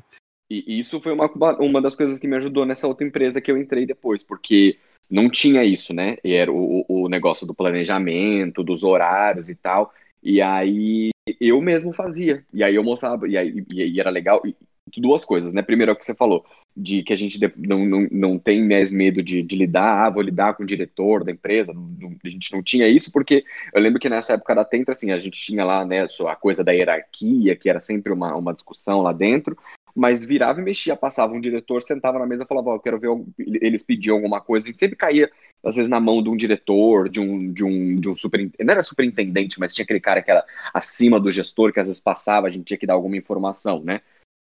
E 0.49 0.81
isso 0.81 1.01
foi 1.01 1.13
uma, 1.13 1.31
uma 1.61 1.81
das 1.81 1.95
coisas 1.95 2.19
que 2.19 2.27
me 2.27 2.37
ajudou 2.37 2.67
nessa 2.67 2.89
outra 2.89 3.07
empresa 3.07 3.41
que 3.41 3.51
eu 3.51 3.57
entrei 3.57 3.87
depois, 3.87 4.25
porque 4.25 4.79
não 5.09 5.31
tinha 5.31 5.65
isso, 5.65 5.95
né? 5.95 6.17
E 6.25 6.33
era 6.33 6.53
o, 6.53 6.85
o 6.89 7.00
negócio 7.11 7.47
do 7.47 7.55
planejamento, 7.55 8.63
dos 8.63 8.85
horários 8.85 9.49
e 9.49 9.55
tal. 9.55 9.93
E 10.23 10.41
aí 10.41 11.11
eu 11.41 11.61
mesmo 11.61 11.93
fazia. 11.93 12.45
E 12.53 12.65
aí 12.65 12.75
eu 12.75 12.85
mostrava, 12.85 13.29
e 13.29 13.37
aí 13.37 13.65
e, 13.73 14.01
era 14.01 14.11
legal. 14.11 14.41
E, 14.45 14.55
duas 14.97 15.25
coisas, 15.25 15.53
né? 15.53 15.63
Primeiro 15.63 15.93
é 15.93 15.95
o 15.95 15.97
que 15.97 16.05
você 16.05 16.15
falou, 16.15 16.45
de 16.77 17.03
que 17.05 17.13
a 17.13 17.17
gente 17.17 17.39
não, 17.57 17.87
não, 17.87 18.09
não 18.11 18.39
tem 18.39 18.67
mais 18.67 18.91
medo 18.91 19.23
de, 19.23 19.41
de 19.41 19.57
lidar, 19.57 20.07
ah, 20.07 20.11
vou 20.11 20.23
lidar 20.23 20.55
com 20.55 20.65
o 20.65 20.67
diretor 20.67 21.23
da 21.23 21.31
empresa. 21.31 21.73
Não, 21.73 22.17
a 22.25 22.29
gente 22.29 22.53
não 22.53 22.63
tinha 22.63 22.89
isso, 22.89 23.13
porque 23.13 23.45
eu 23.73 23.81
lembro 23.81 24.01
que 24.01 24.09
nessa 24.09 24.33
época 24.33 24.55
da 24.55 24.65
Tenta, 24.65 24.91
assim, 24.91 25.13
a 25.13 25.21
gente 25.21 25.41
tinha 25.41 25.65
lá, 25.65 25.85
né, 25.85 26.07
a 26.27 26.37
coisa 26.37 26.65
da 26.65 26.73
hierarquia, 26.73 27.55
que 27.55 27.71
era 27.71 27.81
sempre 27.81 28.13
uma, 28.13 28.35
uma 28.35 28.53
discussão 28.53 29.01
lá 29.01 29.13
dentro, 29.13 29.57
mas 29.95 30.25
virava 30.25 30.61
e 30.61 30.65
mexia, 30.65 30.97
passava 30.97 31.35
um 31.35 31.41
diretor, 31.41 31.83
sentava 31.83 32.19
na 32.19 32.27
mesa 32.27 32.45
e 32.45 32.47
falava, 32.47 32.71
ó, 32.71 32.75
eu 32.77 32.81
quero 32.81 32.99
ver, 32.99 33.09
eles 33.39 33.83
pediam 33.83 34.17
alguma 34.17 34.41
coisa, 34.41 34.71
e 34.71 34.75
sempre 34.75 34.97
caía, 34.97 35.31
às 35.65 35.75
vezes, 35.75 35.89
na 35.91 36.01
mão 36.01 36.23
de 36.23 36.29
um 36.29 36.37
diretor, 36.37 37.09
de 37.09 37.21
um, 37.21 37.53
de 37.53 37.65
um, 37.65 37.97
de 37.97 38.09
um 38.09 38.15
super, 38.15 38.41
não 38.61 38.73
era 38.73 38.83
superintendente, 38.83 39.61
mas 39.61 39.75
tinha 39.75 39.85
aquele 39.85 40.01
cara 40.01 40.23
que 40.23 40.31
era 40.31 40.45
acima 40.73 41.21
do 41.21 41.31
gestor, 41.31 41.73
que 41.73 41.81
às 41.81 41.87
vezes 41.87 42.03
passava, 42.03 42.47
a 42.47 42.51
gente 42.51 42.65
tinha 42.65 42.79
que 42.79 42.87
dar 42.87 42.95
alguma 42.95 43.17
informação, 43.17 43.83
né? 43.83 44.01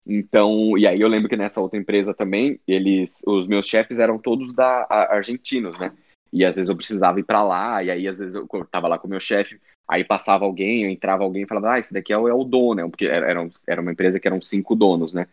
Então, 0.06 0.78
e 0.78 0.88
aí 0.88 1.00
eu 1.00 1.08
lembro 1.08 1.30
que 1.30 1.38
nessa 1.38 1.62
outra 1.62 1.78
empresa 1.80 2.14
também, 2.14 2.60
eles, 2.68 3.22
os 3.28 3.46
meus 3.46 3.68
chefes 3.68 4.00
eram 4.00 4.18
todos 4.18 4.54
da 4.54 4.88
a- 4.90 5.16
argentinos, 5.16 5.78
né? 5.80 5.94
E 6.34 6.44
às 6.46 6.56
vezes 6.56 6.70
eu 6.70 6.76
precisava 6.76 7.20
ir 7.20 7.24
pra 7.24 7.44
lá, 7.44 7.84
e 7.84 7.92
aí 7.92 8.08
às 8.08 8.20
vezes 8.20 8.36
eu, 8.36 8.48
eu 8.52 8.66
tava 8.66 8.88
lá 8.88 8.98
com 8.98 9.08
o 9.08 9.10
meu 9.10 9.20
chefe, 9.20 9.60
aí 9.88 10.04
passava 10.04 10.46
alguém, 10.46 10.84
eu 10.84 10.90
entrava 10.90 11.24
alguém 11.24 11.44
e 11.44 11.48
falava, 11.48 11.74
ah, 11.74 11.80
esse 11.80 11.94
daqui 11.94 12.14
é 12.14 12.18
o, 12.18 12.28
é 12.28 12.34
o 12.34 12.44
dono, 12.44 12.76
né? 12.76 12.88
Porque 12.90 13.06
era, 13.06 13.30
era 13.30 13.42
um- 13.42 13.50
uma 13.82 13.92
empresa 13.92 14.20
que 14.20 14.28
eram 14.28 14.42
cinco 14.42 14.76
donos, 14.76 15.14
né? 15.14 15.28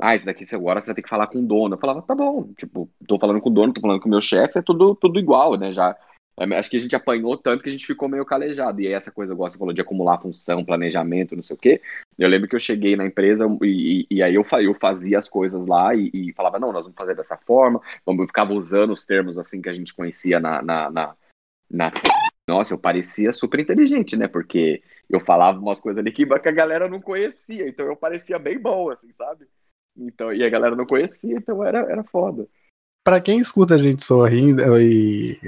Ah, 0.00 0.14
esse 0.14 0.26
daqui 0.26 0.44
agora 0.54 0.80
você 0.80 0.86
vai 0.86 0.94
ter 0.96 1.02
que 1.02 1.08
falar 1.08 1.28
com 1.28 1.38
o 1.38 1.46
dono. 1.46 1.74
Eu 1.74 1.78
falava, 1.78 2.02
tá 2.02 2.14
bom, 2.14 2.52
tipo, 2.56 2.90
tô 3.06 3.18
falando 3.18 3.40
com 3.40 3.50
o 3.50 3.52
dono, 3.52 3.72
tô 3.72 3.80
falando 3.80 4.00
com 4.00 4.08
o 4.08 4.10
meu 4.10 4.20
chefe, 4.20 4.58
é 4.58 4.62
tudo, 4.62 4.94
tudo 4.96 5.18
igual, 5.18 5.56
né? 5.56 5.70
Já, 5.70 5.96
é, 6.38 6.44
acho 6.56 6.70
que 6.70 6.76
a 6.76 6.80
gente 6.80 6.96
apanhou 6.96 7.36
tanto 7.36 7.62
que 7.62 7.68
a 7.68 7.72
gente 7.72 7.86
ficou 7.86 8.08
meio 8.08 8.24
calejado. 8.24 8.80
E 8.80 8.86
aí 8.88 8.92
essa 8.94 9.12
coisa, 9.12 9.32
igual 9.32 9.48
você 9.48 9.58
falou, 9.58 9.72
de 9.72 9.80
acumular 9.80 10.18
função, 10.20 10.64
planejamento, 10.64 11.36
não 11.36 11.42
sei 11.42 11.56
o 11.56 11.58
quê. 11.60 11.80
Eu 12.18 12.28
lembro 12.28 12.48
que 12.48 12.56
eu 12.56 12.60
cheguei 12.60 12.96
na 12.96 13.06
empresa 13.06 13.46
e, 13.62 14.06
e- 14.10 14.16
e 14.16 14.22
aí 14.22 14.34
eu, 14.34 14.44
eu 14.60 14.74
fazia 14.74 15.18
as 15.18 15.28
coisas 15.28 15.66
lá 15.66 15.94
e, 15.94 16.10
e 16.12 16.32
falava, 16.32 16.58
não, 16.58 16.72
nós 16.72 16.84
vamos 16.84 16.96
fazer 16.98 17.14
dessa 17.14 17.36
forma, 17.36 17.80
vamos, 18.04 18.22
eu 18.22 18.26
ficava 18.26 18.52
usando 18.52 18.92
os 18.92 19.06
termos 19.06 19.38
assim 19.38 19.60
que 19.62 19.68
a 19.68 19.72
gente 19.72 19.94
conhecia 19.94 20.40
na, 20.40 20.60
na, 20.62 20.90
na, 20.90 21.14
na- 21.70 21.92
Nossa, 22.48 22.74
eu 22.74 22.78
parecia 22.78 23.32
super 23.32 23.60
inteligente, 23.60 24.16
né? 24.16 24.26
Porque 24.26 24.82
eu 25.08 25.20
falava 25.20 25.58
umas 25.58 25.80
coisas 25.80 26.00
ali 26.00 26.12
que 26.12 26.24
a 26.24 26.52
galera 26.52 26.88
não 26.88 27.00
conhecia, 27.00 27.68
então 27.68 27.86
eu 27.86 27.96
parecia 27.96 28.38
bem 28.38 28.58
bom, 28.58 28.90
assim, 28.90 29.12
sabe? 29.12 29.46
Então, 29.96 30.32
e 30.32 30.42
a 30.42 30.48
galera 30.48 30.74
não 30.74 30.86
conhecia, 30.86 31.36
então 31.36 31.64
era, 31.64 31.80
era 31.80 32.02
foda. 32.02 32.48
Pra 33.04 33.20
quem 33.20 33.38
escuta 33.38 33.74
a 33.74 33.78
gente 33.78 34.04
sorrindo 34.04 34.62
e 34.80 35.38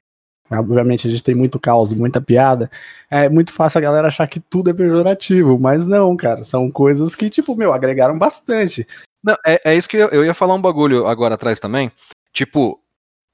obviamente 0.50 1.06
a 1.08 1.10
gente 1.10 1.24
tem 1.24 1.34
muito 1.34 1.58
caos, 1.58 1.92
muita 1.92 2.20
piada, 2.20 2.70
é 3.10 3.28
muito 3.28 3.52
fácil 3.52 3.78
a 3.78 3.82
galera 3.82 4.08
achar 4.08 4.28
que 4.28 4.38
tudo 4.38 4.70
é 4.70 4.74
pejorativo, 4.74 5.58
mas 5.58 5.86
não, 5.86 6.16
cara, 6.16 6.44
são 6.44 6.70
coisas 6.70 7.14
que, 7.14 7.30
tipo, 7.30 7.56
meu, 7.56 7.72
agregaram 7.72 8.18
bastante. 8.18 8.86
Não, 9.22 9.36
é, 9.46 9.60
é 9.64 9.74
isso 9.74 9.88
que 9.88 9.96
eu, 9.96 10.08
eu 10.08 10.24
ia 10.24 10.34
falar 10.34 10.54
um 10.54 10.60
bagulho 10.60 11.06
agora 11.06 11.34
atrás 11.34 11.58
também. 11.58 11.90
Tipo, 12.32 12.78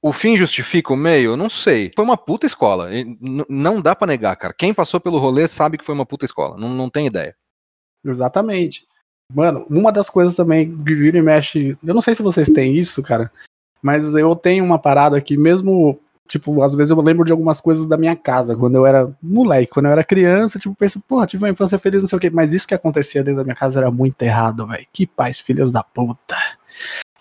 o 0.01 0.11
fim 0.11 0.35
justifica 0.35 0.93
o 0.93 0.97
meio? 0.97 1.37
Não 1.37 1.49
sei. 1.49 1.91
Foi 1.95 2.03
uma 2.03 2.17
puta 2.17 2.45
escola. 2.45 2.89
Não 3.47 3.81
dá 3.81 3.95
pra 3.95 4.07
negar, 4.07 4.35
cara. 4.35 4.53
Quem 4.53 4.73
passou 4.73 4.99
pelo 4.99 5.19
rolê 5.19 5.47
sabe 5.47 5.77
que 5.77 5.85
foi 5.85 5.93
uma 5.93 6.05
puta 6.05 6.25
escola. 6.25 6.57
Não, 6.57 6.69
não 6.69 6.89
tem 6.89 7.07
ideia. 7.07 7.35
Exatamente. 8.03 8.87
Mano, 9.33 9.65
uma 9.69 9.91
das 9.91 10.09
coisas 10.09 10.35
também 10.35 10.75
que 10.83 10.93
vira 10.93 11.17
e 11.17 11.21
mexe, 11.21 11.77
eu 11.83 11.93
não 11.93 12.01
sei 12.01 12.13
se 12.13 12.21
vocês 12.21 12.49
têm 12.49 12.77
isso, 12.77 13.01
cara, 13.01 13.31
mas 13.81 14.13
eu 14.13 14.35
tenho 14.35 14.65
uma 14.65 14.77
parada 14.77 15.21
que 15.21 15.37
mesmo, 15.37 15.97
tipo, 16.27 16.61
às 16.61 16.75
vezes 16.75 16.91
eu 16.91 16.99
lembro 16.99 17.23
de 17.23 17.31
algumas 17.31 17.61
coisas 17.61 17.85
da 17.85 17.95
minha 17.95 18.15
casa, 18.15 18.57
quando 18.57 18.75
eu 18.75 18.85
era 18.85 19.09
moleque, 19.23 19.71
quando 19.71 19.85
eu 19.85 19.91
era 19.93 20.03
criança, 20.03 20.59
tipo, 20.59 20.75
penso, 20.75 20.99
porra, 21.07 21.25
tive 21.25 21.45
uma 21.45 21.49
infância 21.49 21.79
feliz, 21.79 22.01
não 22.01 22.09
sei 22.09 22.17
o 22.17 22.19
quê, 22.19 22.29
mas 22.29 22.53
isso 22.53 22.67
que 22.67 22.73
acontecia 22.73 23.23
dentro 23.23 23.37
da 23.37 23.43
minha 23.45 23.55
casa 23.55 23.79
era 23.79 23.89
muito 23.89 24.21
errado, 24.21 24.67
velho. 24.67 24.85
Que 24.91 25.07
pais, 25.07 25.39
filhos 25.39 25.71
da 25.71 25.81
puta. 25.81 26.35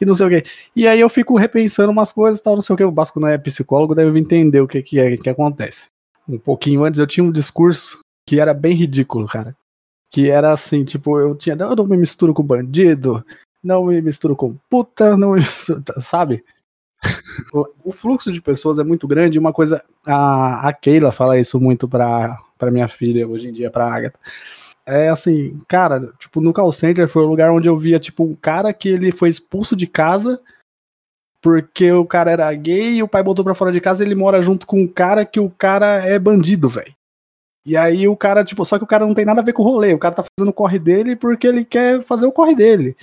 Que 0.00 0.04
não 0.04 0.16
sei 0.16 0.26
o 0.26 0.30
quê. 0.30 0.44
E 0.74 0.88
aí 0.88 0.98
eu 0.98 1.08
fico 1.08 1.36
repensando 1.36 1.92
umas 1.92 2.12
coisas 2.12 2.40
tal, 2.40 2.56
não 2.56 2.62
sei 2.62 2.74
o 2.74 2.76
quê. 2.76 2.82
O 2.82 2.90
Basco 2.90 3.20
não 3.20 3.28
é 3.28 3.38
psicólogo, 3.38 3.94
deve 3.94 4.18
entender 4.18 4.60
o 4.60 4.66
que, 4.66 4.82
que 4.82 4.98
é 4.98 5.16
que 5.16 5.30
acontece. 5.30 5.86
Um 6.28 6.38
pouquinho 6.38 6.82
antes 6.82 6.98
eu 6.98 7.06
tinha 7.06 7.22
um 7.22 7.30
discurso 7.30 8.00
que 8.26 8.40
era 8.40 8.52
bem 8.52 8.74
ridículo, 8.74 9.28
cara 9.28 9.54
que 10.10 10.28
era 10.28 10.52
assim, 10.52 10.84
tipo, 10.84 11.18
eu 11.20 11.36
tinha, 11.36 11.56
eu 11.58 11.76
não 11.76 11.86
me 11.86 11.96
misturo 11.96 12.34
com 12.34 12.42
bandido, 12.42 13.24
não 13.62 13.84
me 13.86 14.02
misturo 14.02 14.34
com 14.34 14.56
puta, 14.68 15.16
não 15.16 15.32
me 15.32 15.38
misturo, 15.38 15.82
sabe? 16.00 16.44
o 17.82 17.90
fluxo 17.90 18.30
de 18.30 18.42
pessoas 18.42 18.78
é 18.78 18.84
muito 18.84 19.08
grande, 19.08 19.38
uma 19.38 19.54
coisa, 19.54 19.82
a, 20.06 20.68
a 20.68 20.72
Keila 20.72 21.10
fala 21.10 21.38
isso 21.38 21.58
muito 21.58 21.88
pra, 21.88 22.38
pra 22.58 22.70
minha 22.70 22.88
filha, 22.88 23.26
hoje 23.26 23.48
em 23.48 23.52
dia, 23.52 23.70
pra 23.70 23.90
Agatha, 23.90 24.18
é 24.90 25.08
assim, 25.08 25.60
cara, 25.68 26.12
tipo, 26.18 26.40
no 26.40 26.52
call 26.52 26.72
center 26.72 27.08
foi 27.08 27.22
o 27.22 27.28
lugar 27.28 27.50
onde 27.50 27.68
eu 27.68 27.76
via, 27.76 27.98
tipo, 27.98 28.24
um 28.24 28.34
cara 28.34 28.72
que 28.72 28.88
ele 28.88 29.12
foi 29.12 29.28
expulso 29.28 29.76
de 29.76 29.86
casa 29.86 30.40
porque 31.42 31.90
o 31.90 32.04
cara 32.04 32.30
era 32.30 32.52
gay 32.52 32.96
e 32.96 33.02
o 33.02 33.08
pai 33.08 33.22
botou 33.22 33.44
pra 33.44 33.54
fora 33.54 33.72
de 33.72 33.80
casa 33.80 34.02
e 34.02 34.06
ele 34.06 34.14
mora 34.14 34.42
junto 34.42 34.66
com 34.66 34.80
um 34.80 34.86
cara 34.86 35.24
que 35.24 35.40
o 35.40 35.48
cara 35.48 36.04
é 36.04 36.18
bandido, 36.18 36.68
velho. 36.68 36.94
E 37.64 37.76
aí 37.76 38.06
o 38.08 38.16
cara, 38.16 38.44
tipo, 38.44 38.64
só 38.64 38.78
que 38.78 38.84
o 38.84 38.86
cara 38.86 39.06
não 39.06 39.14
tem 39.14 39.24
nada 39.24 39.40
a 39.40 39.44
ver 39.44 39.52
com 39.52 39.62
o 39.62 39.66
rolê, 39.66 39.92
o 39.92 39.98
cara 39.98 40.14
tá 40.14 40.24
fazendo 40.24 40.50
o 40.50 40.54
corre 40.54 40.78
dele 40.78 41.16
porque 41.16 41.46
ele 41.46 41.64
quer 41.64 42.02
fazer 42.02 42.26
o 42.26 42.32
corre 42.32 42.54
dele. 42.54 42.96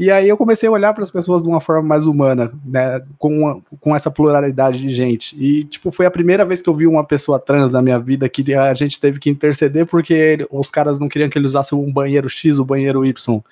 E 0.00 0.10
aí 0.10 0.26
eu 0.26 0.36
comecei 0.36 0.66
a 0.66 0.72
olhar 0.72 0.94
para 0.94 1.02
as 1.04 1.10
pessoas 1.10 1.42
de 1.42 1.48
uma 1.48 1.60
forma 1.60 1.82
mais 1.86 2.06
humana, 2.06 2.50
né, 2.64 3.04
com, 3.18 3.28
uma- 3.40 3.60
com 3.78 3.94
essa 3.94 4.10
pluralidade 4.10 4.78
de 4.80 4.88
gente. 4.88 5.36
E, 5.38 5.62
tipo, 5.64 5.90
foi 5.90 6.06
a 6.06 6.10
primeira 6.10 6.42
vez 6.42 6.62
que 6.62 6.70
eu 6.70 6.74
vi 6.74 6.86
uma 6.86 7.04
pessoa 7.04 7.38
trans 7.38 7.70
na 7.70 7.82
minha 7.82 7.98
vida 7.98 8.26
que 8.26 8.54
a 8.54 8.72
gente 8.72 8.98
teve 8.98 9.20
que 9.20 9.28
interceder 9.28 9.84
porque 9.86 10.14
ele- 10.14 10.46
os 10.50 10.70
caras 10.70 10.98
não 10.98 11.06
queriam 11.06 11.28
que 11.28 11.36
ele 11.38 11.44
usasse 11.44 11.74
um 11.74 11.92
banheiro 11.92 12.30
X, 12.30 12.58
o 12.58 12.64
banheiro 12.64 13.04
Y. 13.04 13.42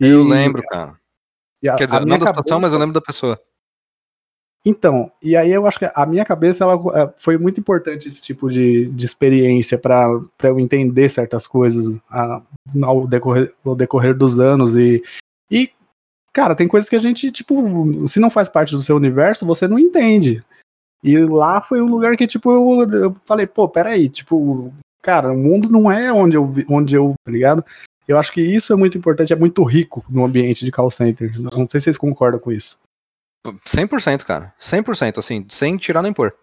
Eu 0.00 0.24
E- 0.24 0.30
lembro, 0.30 0.62
cara. 0.62 0.92
a- 0.92 1.76
Quer 1.76 1.84
a 1.84 1.86
dizer, 1.86 2.00
não 2.00 2.18
da 2.18 2.26
situação, 2.26 2.32
cabeça- 2.42 2.58
mas 2.60 2.72
eu 2.72 2.78
lembro 2.78 2.94
da 2.94 3.00
pessoa. 3.02 3.38
Então, 4.64 5.12
e 5.22 5.36
aí 5.36 5.52
eu 5.52 5.66
acho 5.66 5.78
que 5.78 5.88
a 5.94 6.06
minha 6.06 6.24
cabeça 6.24 6.64
ela, 6.64 6.74
eh, 7.00 7.12
foi 7.16 7.38
muito 7.38 7.60
importante 7.60 8.08
esse 8.08 8.20
tipo 8.20 8.48
de, 8.50 8.86
de 8.86 9.04
experiência 9.06 9.78
para 9.78 10.08
eu 10.42 10.58
entender 10.58 11.08
certas 11.08 11.46
coisas 11.46 11.96
ah, 12.10 12.42
ao, 12.82 13.06
decorrer, 13.06 13.54
ao 13.64 13.76
decorrer 13.76 14.12
dos 14.16 14.40
anos. 14.40 14.74
E, 14.74 15.02
e, 15.50 15.70
cara, 16.32 16.54
tem 16.54 16.68
coisas 16.68 16.88
que 16.88 16.96
a 16.96 17.00
gente, 17.00 17.30
tipo, 17.30 18.06
se 18.08 18.20
não 18.20 18.30
faz 18.30 18.48
parte 18.48 18.72
do 18.72 18.80
seu 18.80 18.96
universo, 18.96 19.46
você 19.46 19.66
não 19.66 19.78
entende. 19.78 20.44
E 21.02 21.18
lá 21.18 21.60
foi 21.60 21.80
um 21.80 21.88
lugar 21.88 22.16
que, 22.16 22.26
tipo, 22.26 22.50
eu, 22.50 22.86
eu 23.00 23.16
falei, 23.24 23.46
pô, 23.46 23.68
peraí, 23.68 24.08
tipo, 24.08 24.72
cara, 25.02 25.32
o 25.32 25.36
mundo 25.36 25.70
não 25.70 25.90
é 25.90 26.12
onde 26.12 26.36
eu, 26.36 26.52
onde 26.68 26.94
eu, 26.94 27.14
tá 27.24 27.30
ligado? 27.30 27.64
Eu 28.08 28.18
acho 28.18 28.32
que 28.32 28.40
isso 28.40 28.72
é 28.72 28.76
muito 28.76 28.96
importante, 28.96 29.32
é 29.32 29.36
muito 29.36 29.62
rico 29.64 30.04
no 30.08 30.24
ambiente 30.24 30.64
de 30.64 30.72
call 30.72 30.90
center. 30.90 31.38
Não 31.40 31.68
sei 31.68 31.80
se 31.80 31.84
vocês 31.84 31.98
concordam 31.98 32.40
com 32.40 32.52
isso. 32.52 32.78
100%, 33.44 34.24
cara. 34.24 34.54
100%, 34.58 35.18
assim, 35.18 35.46
sem 35.48 35.76
tirar 35.76 36.02
nem 36.02 36.12
pôr. 36.12 36.34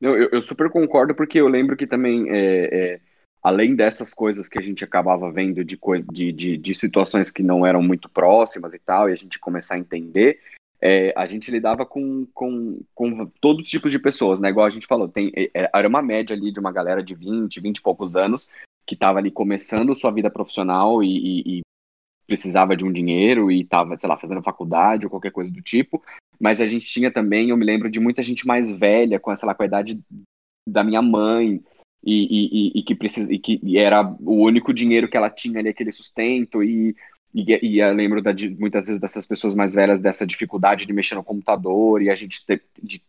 Eu, 0.00 0.16
eu, 0.16 0.28
eu 0.32 0.42
super 0.42 0.70
concordo, 0.70 1.14
porque 1.14 1.40
eu 1.40 1.48
lembro 1.48 1.76
que 1.76 1.86
também, 1.86 2.28
é, 2.30 2.94
é, 2.94 3.00
além 3.42 3.74
dessas 3.74 4.12
coisas 4.12 4.48
que 4.48 4.58
a 4.58 4.62
gente 4.62 4.84
acabava 4.84 5.30
vendo 5.30 5.64
de, 5.64 5.78
de, 6.12 6.32
de, 6.32 6.56
de 6.56 6.74
situações 6.74 7.30
que 7.30 7.42
não 7.42 7.64
eram 7.64 7.82
muito 7.82 8.08
próximas 8.08 8.74
e 8.74 8.78
tal, 8.78 9.08
e 9.08 9.12
a 9.12 9.16
gente 9.16 9.38
começar 9.38 9.74
a 9.74 9.78
entender, 9.78 10.40
é, 10.80 11.12
a 11.16 11.26
gente 11.26 11.50
lidava 11.50 11.84
com, 11.84 12.26
com, 12.32 12.80
com 12.94 13.26
todos 13.40 13.64
os 13.64 13.70
tipos 13.70 13.90
de 13.90 13.98
pessoas, 13.98 14.38
né? 14.38 14.48
Igual 14.48 14.66
a 14.66 14.70
gente 14.70 14.86
falou, 14.86 15.08
tem, 15.08 15.32
é, 15.34 15.70
era 15.74 15.88
uma 15.88 16.02
média 16.02 16.34
ali 16.34 16.52
de 16.52 16.60
uma 16.60 16.72
galera 16.72 17.02
de 17.02 17.14
20, 17.14 17.60
20 17.60 17.76
e 17.78 17.82
poucos 17.82 18.16
anos 18.16 18.50
que 18.86 18.94
estava 18.94 19.18
ali 19.18 19.30
começando 19.30 19.94
sua 19.94 20.10
vida 20.10 20.30
profissional 20.30 21.02
e, 21.02 21.08
e, 21.08 21.58
e 21.58 21.60
precisava 22.26 22.76
de 22.76 22.84
um 22.84 22.92
dinheiro 22.92 23.50
e 23.50 23.62
estava, 23.62 23.96
sei 23.98 24.08
lá, 24.08 24.16
fazendo 24.16 24.42
faculdade 24.42 25.06
ou 25.06 25.10
qualquer 25.10 25.32
coisa 25.32 25.50
do 25.50 25.60
tipo. 25.60 26.02
Mas 26.38 26.60
a 26.60 26.66
gente 26.66 26.86
tinha 26.86 27.10
também, 27.10 27.50
eu 27.50 27.56
me 27.56 27.64
lembro 27.64 27.90
de 27.90 27.98
muita 27.98 28.22
gente 28.22 28.46
mais 28.46 28.70
velha, 28.70 29.18
com 29.18 29.32
essa 29.32 29.44
lá, 29.44 29.54
com 29.54 29.62
a 29.62 29.66
idade 29.66 30.00
da 30.66 30.84
minha 30.84 31.02
mãe, 31.02 31.62
e, 32.02 32.72
e, 32.74 32.78
e, 32.80 32.82
que 32.82 32.94
precisa, 32.94 33.32
e 33.32 33.38
que 33.38 33.76
era 33.76 34.02
o 34.20 34.44
único 34.44 34.72
dinheiro 34.72 35.08
que 35.08 35.16
ela 35.16 35.30
tinha 35.30 35.58
ali, 35.58 35.68
aquele 35.68 35.92
sustento, 35.92 36.62
e, 36.62 36.96
e, 37.34 37.66
e 37.66 37.80
eu 37.80 37.92
lembro 37.92 38.22
da, 38.22 38.32
de, 38.32 38.50
muitas 38.50 38.86
vezes 38.86 39.00
dessas 39.00 39.26
pessoas 39.26 39.54
mais 39.54 39.74
velhas, 39.74 40.00
dessa 40.00 40.26
dificuldade 40.26 40.86
de 40.86 40.92
mexer 40.92 41.14
no 41.14 41.24
computador, 41.24 42.02
e 42.02 42.10
a 42.10 42.14
gente 42.14 42.44
de 42.82 43.02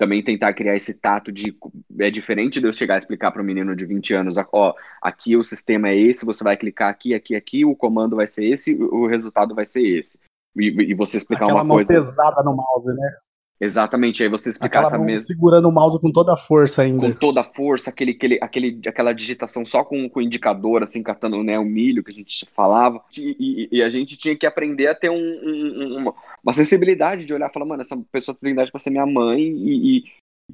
também 0.00 0.22
tentar 0.22 0.54
criar 0.54 0.74
esse 0.74 0.94
tato 0.94 1.30
de 1.30 1.54
é 1.98 2.10
diferente 2.10 2.58
de 2.58 2.66
eu 2.66 2.72
chegar 2.72 2.94
a 2.94 2.98
explicar 2.98 3.30
para 3.30 3.42
um 3.42 3.44
menino 3.44 3.76
de 3.76 3.84
20 3.84 4.14
anos, 4.14 4.36
ó, 4.50 4.74
aqui 5.02 5.36
o 5.36 5.42
sistema 5.42 5.90
é 5.90 5.96
esse, 5.96 6.24
você 6.24 6.42
vai 6.42 6.56
clicar 6.56 6.88
aqui, 6.88 7.12
aqui, 7.12 7.36
aqui, 7.36 7.66
o 7.66 7.76
comando 7.76 8.16
vai 8.16 8.26
ser 8.26 8.46
esse, 8.46 8.74
o 8.74 9.06
resultado 9.06 9.54
vai 9.54 9.66
ser 9.66 9.86
esse. 9.86 10.18
E, 10.56 10.68
e 10.68 10.94
você 10.94 11.18
explicar 11.18 11.44
Aquela 11.44 11.58
uma 11.58 11.64
mão 11.64 11.76
coisa. 11.76 11.92
pesada 11.92 12.42
no 12.42 12.56
mouse, 12.56 12.88
né? 12.88 13.16
Exatamente, 13.60 14.22
aí 14.22 14.28
você 14.28 14.48
explicar 14.48 14.78
Aquela 14.80 14.94
essa 14.96 15.04
mesma 15.04 15.26
segurando 15.26 15.68
o 15.68 15.72
mouse 15.72 16.00
com 16.00 16.10
toda 16.10 16.32
a 16.32 16.36
força 16.36 16.80
ainda. 16.80 16.98
com 17.06 17.12
toda 17.12 17.42
a 17.42 17.44
força, 17.44 17.90
aquele, 17.90 18.12
aquele, 18.12 18.38
aquele, 18.40 18.80
aquela 18.86 19.12
digitação 19.12 19.64
só 19.66 19.84
com, 19.84 20.08
com 20.08 20.18
o 20.20 20.22
indicador, 20.22 20.82
assim, 20.82 21.02
catando 21.02 21.42
né, 21.42 21.58
o 21.58 21.64
milho 21.64 22.02
que 22.02 22.10
a 22.10 22.14
gente 22.14 22.46
falava. 22.54 23.02
E, 23.18 23.36
e- 23.38 23.78
e 23.78 23.82
a 23.82 23.90
gente 23.90 24.16
tinha 24.16 24.34
que 24.34 24.46
aprender 24.46 24.86
a 24.86 24.94
ter 24.94 25.10
um- 25.10 25.14
um- 25.16 25.96
uma, 25.98 26.14
uma 26.42 26.52
sensibilidade 26.54 27.24
de 27.26 27.34
olhar 27.34 27.50
e 27.50 27.52
falar, 27.52 27.66
mano, 27.66 27.82
essa 27.82 27.96
pessoa 28.10 28.34
tem 28.40 28.52
idade 28.52 28.70
pra 28.70 28.80
ser 28.80 28.88
minha 28.90 29.04
mãe 29.04 29.40
e, 29.42 29.98
e, 29.98 30.04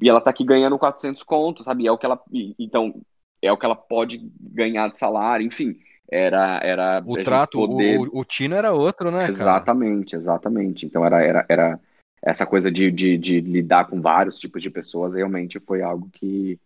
e 0.02 0.08
ela 0.08 0.20
tá 0.20 0.30
aqui 0.30 0.44
ganhando 0.44 0.76
400 0.76 1.22
contos, 1.22 1.66
sabe? 1.66 1.86
É 1.86 1.92
o 1.92 1.96
que 1.98 2.06
ela. 2.06 2.20
e- 2.32 2.54
Então, 2.58 2.92
é 3.40 3.52
o 3.52 3.56
que 3.56 3.64
ela 3.66 3.76
pode 3.76 4.20
ganhar 4.40 4.88
de 4.88 4.98
salário, 4.98 5.46
enfim. 5.46 5.76
Era, 6.10 6.60
era 6.62 7.02
O 7.06 7.14
trato, 7.22 7.60
o- 7.60 7.68
poder- 7.68 7.98
o, 8.00 8.18
o 8.20 8.24
Tino 8.24 8.56
era 8.56 8.72
outro, 8.72 9.10
né, 9.12 9.18
cara? 9.18 9.30
Exatamente, 9.30 10.16
exatamente. 10.16 10.86
Então 10.86 11.04
era, 11.06 11.22
era, 11.22 11.46
era 11.48 11.80
essa 12.22 12.46
coisa 12.46 12.70
de, 12.70 12.90
de, 12.90 13.16
de 13.16 13.40
lidar 13.40 13.86
com 13.86 14.00
vários 14.00 14.38
tipos 14.38 14.62
de 14.62 14.70
pessoas 14.70 15.14
realmente 15.14 15.60
foi 15.60 15.82
algo 15.82 16.08
que, 16.12 16.58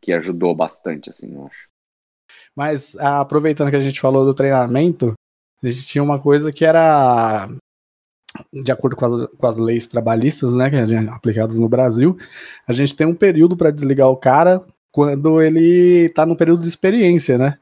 que 0.00 0.12
ajudou 0.12 0.54
bastante, 0.54 1.10
assim, 1.10 1.34
eu 1.34 1.46
acho. 1.46 1.68
Mas 2.54 2.96
ah, 2.96 3.20
aproveitando 3.20 3.70
que 3.70 3.76
a 3.76 3.82
gente 3.82 4.00
falou 4.00 4.24
do 4.24 4.34
treinamento, 4.34 5.14
a 5.62 5.68
gente 5.68 5.86
tinha 5.86 6.02
uma 6.02 6.20
coisa 6.20 6.52
que 6.52 6.64
era 6.64 7.48
de 8.52 8.70
acordo 8.70 8.94
com 8.94 9.04
as, 9.04 9.26
com 9.36 9.46
as 9.46 9.58
leis 9.58 9.86
trabalhistas, 9.86 10.54
né, 10.54 10.70
que 10.70 10.86
gente- 10.86 11.08
aplicadas 11.08 11.58
no 11.58 11.68
Brasil, 11.68 12.16
a 12.66 12.72
gente 12.72 12.94
tem 12.94 13.06
um 13.06 13.14
período 13.14 13.56
para 13.56 13.70
desligar 13.70 14.08
o 14.08 14.16
cara 14.16 14.64
quando 14.92 15.42
ele 15.42 16.08
tá 16.10 16.24
no 16.26 16.36
período 16.36 16.62
de 16.62 16.68
experiência, 16.68 17.38
né? 17.38 17.58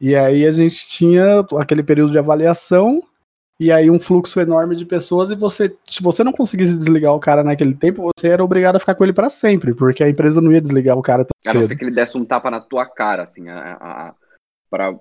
E 0.00 0.14
aí 0.14 0.46
a 0.46 0.52
gente 0.52 0.86
tinha 0.88 1.40
aquele 1.58 1.82
período 1.82 2.12
de 2.12 2.18
avaliação 2.18 3.02
e 3.60 3.72
aí 3.72 3.90
um 3.90 3.98
fluxo 3.98 4.38
enorme 4.40 4.76
de 4.76 4.84
pessoas 4.86 5.30
e 5.30 5.34
você, 5.34 5.76
se 5.88 6.02
você 6.02 6.22
não 6.22 6.32
conseguisse 6.32 6.78
desligar 6.78 7.12
o 7.14 7.20
cara 7.20 7.42
naquele 7.42 7.74
tempo, 7.74 8.10
você 8.16 8.28
era 8.28 8.44
obrigado 8.44 8.76
a 8.76 8.80
ficar 8.80 8.94
com 8.94 9.02
ele 9.04 9.12
para 9.12 9.28
sempre, 9.30 9.74
porque 9.74 10.02
a 10.04 10.08
empresa 10.08 10.40
não 10.40 10.52
ia 10.52 10.60
desligar 10.60 10.96
o 10.96 11.02
cara 11.02 11.22
A 11.22 11.24
tão 11.24 11.54
não 11.54 11.60
cedo. 11.62 11.68
ser 11.68 11.76
que 11.76 11.84
ele 11.84 11.94
desse 11.94 12.16
um 12.16 12.24
tapa 12.24 12.50
na 12.50 12.60
tua 12.60 12.86
cara, 12.86 13.22
assim, 13.24 13.48
a, 13.48 13.58
a, 13.58 14.08
a- 14.08 14.14
pra... 14.70 14.98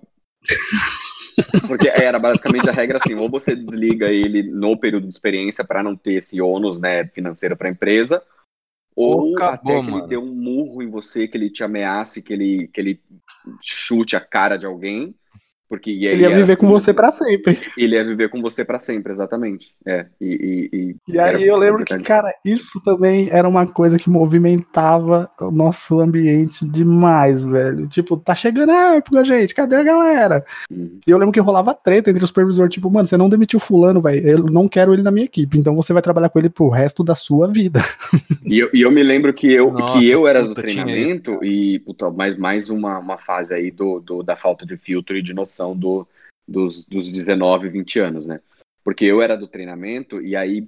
Porque 1.68 1.88
era 1.88 2.18
basicamente 2.18 2.68
a 2.70 2.74
regra 2.74 2.97
assim, 2.97 3.14
ou 3.16 3.30
você 3.30 3.55
desliga 3.55 4.08
ele 4.08 4.41
no 4.43 4.76
período 4.78 5.03
de 5.08 5.14
experiência 5.14 5.64
para 5.64 5.84
não 5.84 5.95
ter 5.95 6.14
esse 6.14 6.41
ônus, 6.41 6.80
né, 6.82 7.05
financeiro 7.08 7.55
para 7.55 7.68
a 7.68 7.72
empresa, 7.72 8.24
ou 8.95 9.36
Acabou, 9.36 9.53
até 9.53 9.82
que 9.86 9.91
mano. 9.91 10.03
ele 10.03 10.08
dê 10.08 10.18
um 10.18 10.34
murro 10.34 10.82
em 10.82 10.89
você, 10.89 11.28
que 11.28 11.38
ele 11.38 11.51
te 11.51 11.64
ameace, 11.64 12.24
que 12.24 12.34
ele, 12.34 12.68
que 12.74 12.82
ele 12.82 12.99
chute 13.62 14.16
a 14.16 14.20
cara 14.20 14.58
de 14.58 14.66
alguém, 14.66 15.14
porque 15.70 15.91
e 15.91 16.07
aí 16.07 16.13
Ele 16.13 16.22
ia 16.24 16.30
viver 16.30 16.57
com 16.57 16.65
assim, 16.68 16.74
você 16.74 16.93
para 16.93 17.11
sempre. 17.11 17.59
Ele 17.78 17.95
ia 17.95 18.05
viver 18.05 18.30
com 18.30 18.41
você 18.41 18.63
para 18.63 18.80
sempre, 18.80 19.11
exatamente. 19.11 19.72
É, 19.86 20.05
e, 20.20 20.70
e, 20.72 20.95
E 21.13 21.18
era 21.18 21.38
aí 21.38 21.47
eu 21.47 21.57
lembro 21.57 21.84
que, 21.86 21.97
cara, 21.99 22.34
isso 22.45 22.82
também 22.84 23.28
era 23.32 23.47
uma 23.47 23.68
coisa 23.68 23.97
que 23.97 24.09
movimentava 24.09 25.30
o 25.39 25.51
nosso 25.51 25.99
ambiente 25.99 26.65
demais, 26.68 27.43
velho. 27.43 27.88
Tipo, 27.88 28.18
tá 28.18 28.34
chegando 28.36 28.72
a 28.72 28.95
época, 28.95 29.24
gente, 29.24 29.53
cadê 29.53 29.76
a 29.76 29.84
galera? 29.84 30.45
Uhum. 30.70 30.99
E 31.05 31.11
eu 31.11 31.18
lembro 31.18 31.34
que 31.34 31.39
rolava 31.39 31.74
treta 31.74 32.09
entre 32.09 32.24
os 32.24 32.30
supervisores, 32.30 32.74
tipo, 32.74 32.89
mano, 32.89 33.05
você 33.05 33.18
não 33.18 33.30
demitiu 33.30 33.59
fulano, 33.59 34.01
velho, 34.01 34.28
eu 34.28 34.38
não 34.43 34.68
quero 34.68 34.93
ele 34.93 35.01
na 35.03 35.11
minha 35.11 35.26
equipe, 35.26 35.57
então 35.57 35.76
você 35.76 35.93
vai 35.93 36.01
trabalhar 36.01 36.30
com 36.30 36.39
ele 36.39 36.49
pro 36.49 36.70
resto 36.70 37.03
da 37.03 37.15
sua 37.15 37.47
vida. 37.47 37.80
E 38.45 38.59
eu, 38.59 38.70
e 38.74 38.82
eu 38.82 38.91
me 38.91 39.03
lembro 39.03 39.34
que 39.34 39.51
eu, 39.51 39.72
Nossa, 39.72 39.99
que 39.99 40.09
eu 40.09 40.28
era 40.28 40.41
do 40.41 40.49
puta, 40.49 40.63
tinha 40.63 40.86
treinamento 40.86 41.43
e, 41.43 41.80
puta, 41.80 42.09
mais, 42.09 42.38
mais 42.38 42.70
uma, 42.70 42.97
uma 42.99 43.18
fase 43.18 43.53
aí 43.53 43.70
do, 43.72 43.99
do- 43.99 44.24
da 44.24 44.36
falta 44.36 44.65
de 44.65 44.78
filtro 44.78 45.18
e 45.18 45.22
de 45.22 45.34
noção 45.34 45.57
do, 45.76 46.08
dos, 46.47 46.84
dos 46.84 47.10
19, 47.10 47.70
20 47.70 47.99
anos, 47.99 48.28
né? 48.28 48.39
Porque 48.84 49.05
eu 49.05 49.22
era 49.22 49.36
do 49.36 49.47
treinamento 49.47 50.22
e 50.22 50.36
aí 50.36 50.68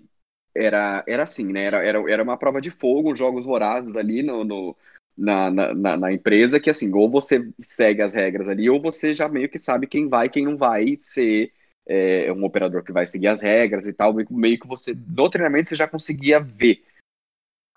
era, 0.55 1.03
era 1.07 1.23
assim, 1.23 1.51
né? 1.51 1.63
Era, 1.63 1.83
era, 1.85 2.11
era 2.11 2.23
uma 2.23 2.37
prova 2.37 2.59
de 2.59 2.69
fogo, 2.71 3.15
jogos 3.15 3.45
vorazes 3.45 3.95
ali 3.95 4.21
no, 4.23 4.43
no- 4.43 4.75
na, 5.17 5.51
na, 5.51 5.97
na- 5.97 6.13
empresa, 6.13 6.59
que 6.59 6.69
assim, 6.69 6.93
ou 6.93 7.09
você 7.09 7.49
segue 7.61 8.01
as 8.01 8.13
regras 8.13 8.47
ali, 8.47 8.69
ou 8.69 8.81
você 8.81 9.13
já 9.13 9.27
meio 9.27 9.49
que 9.49 9.59
sabe 9.59 9.85
quem 9.85 10.07
vai 10.07 10.27
e 10.27 10.29
quem 10.29 10.45
não 10.45 10.55
vai 10.57 10.95
ser 10.97 11.51
é, 11.85 12.31
um 12.31 12.43
operador 12.45 12.83
que 12.83 12.91
vai 12.91 13.05
seguir 13.05 13.27
as 13.27 13.41
regras 13.41 13.85
e 13.87 13.93
tal, 13.93 14.13
meio, 14.13 14.27
que- 14.27 14.33
meio 14.33 14.59
que 14.59 14.67
você, 14.67 14.95
no 15.07 15.29
treinamento, 15.29 15.69
você 15.69 15.75
já 15.75 15.87
conseguia 15.87 16.39
ver. 16.39 16.83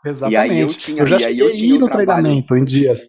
Exatamente. 0.04 0.60
eu 0.60 0.68
tinha- 0.68 1.02
eu 1.02 1.06
já 1.06 1.18
e 1.20 1.24
aí 1.24 1.38
eu 1.38 1.54
tinha 1.54 1.74
um 1.74 1.78
no 1.80 1.86
trabalho- 1.86 2.22
treinamento 2.22 2.56
em 2.56 2.64
dias. 2.64 3.08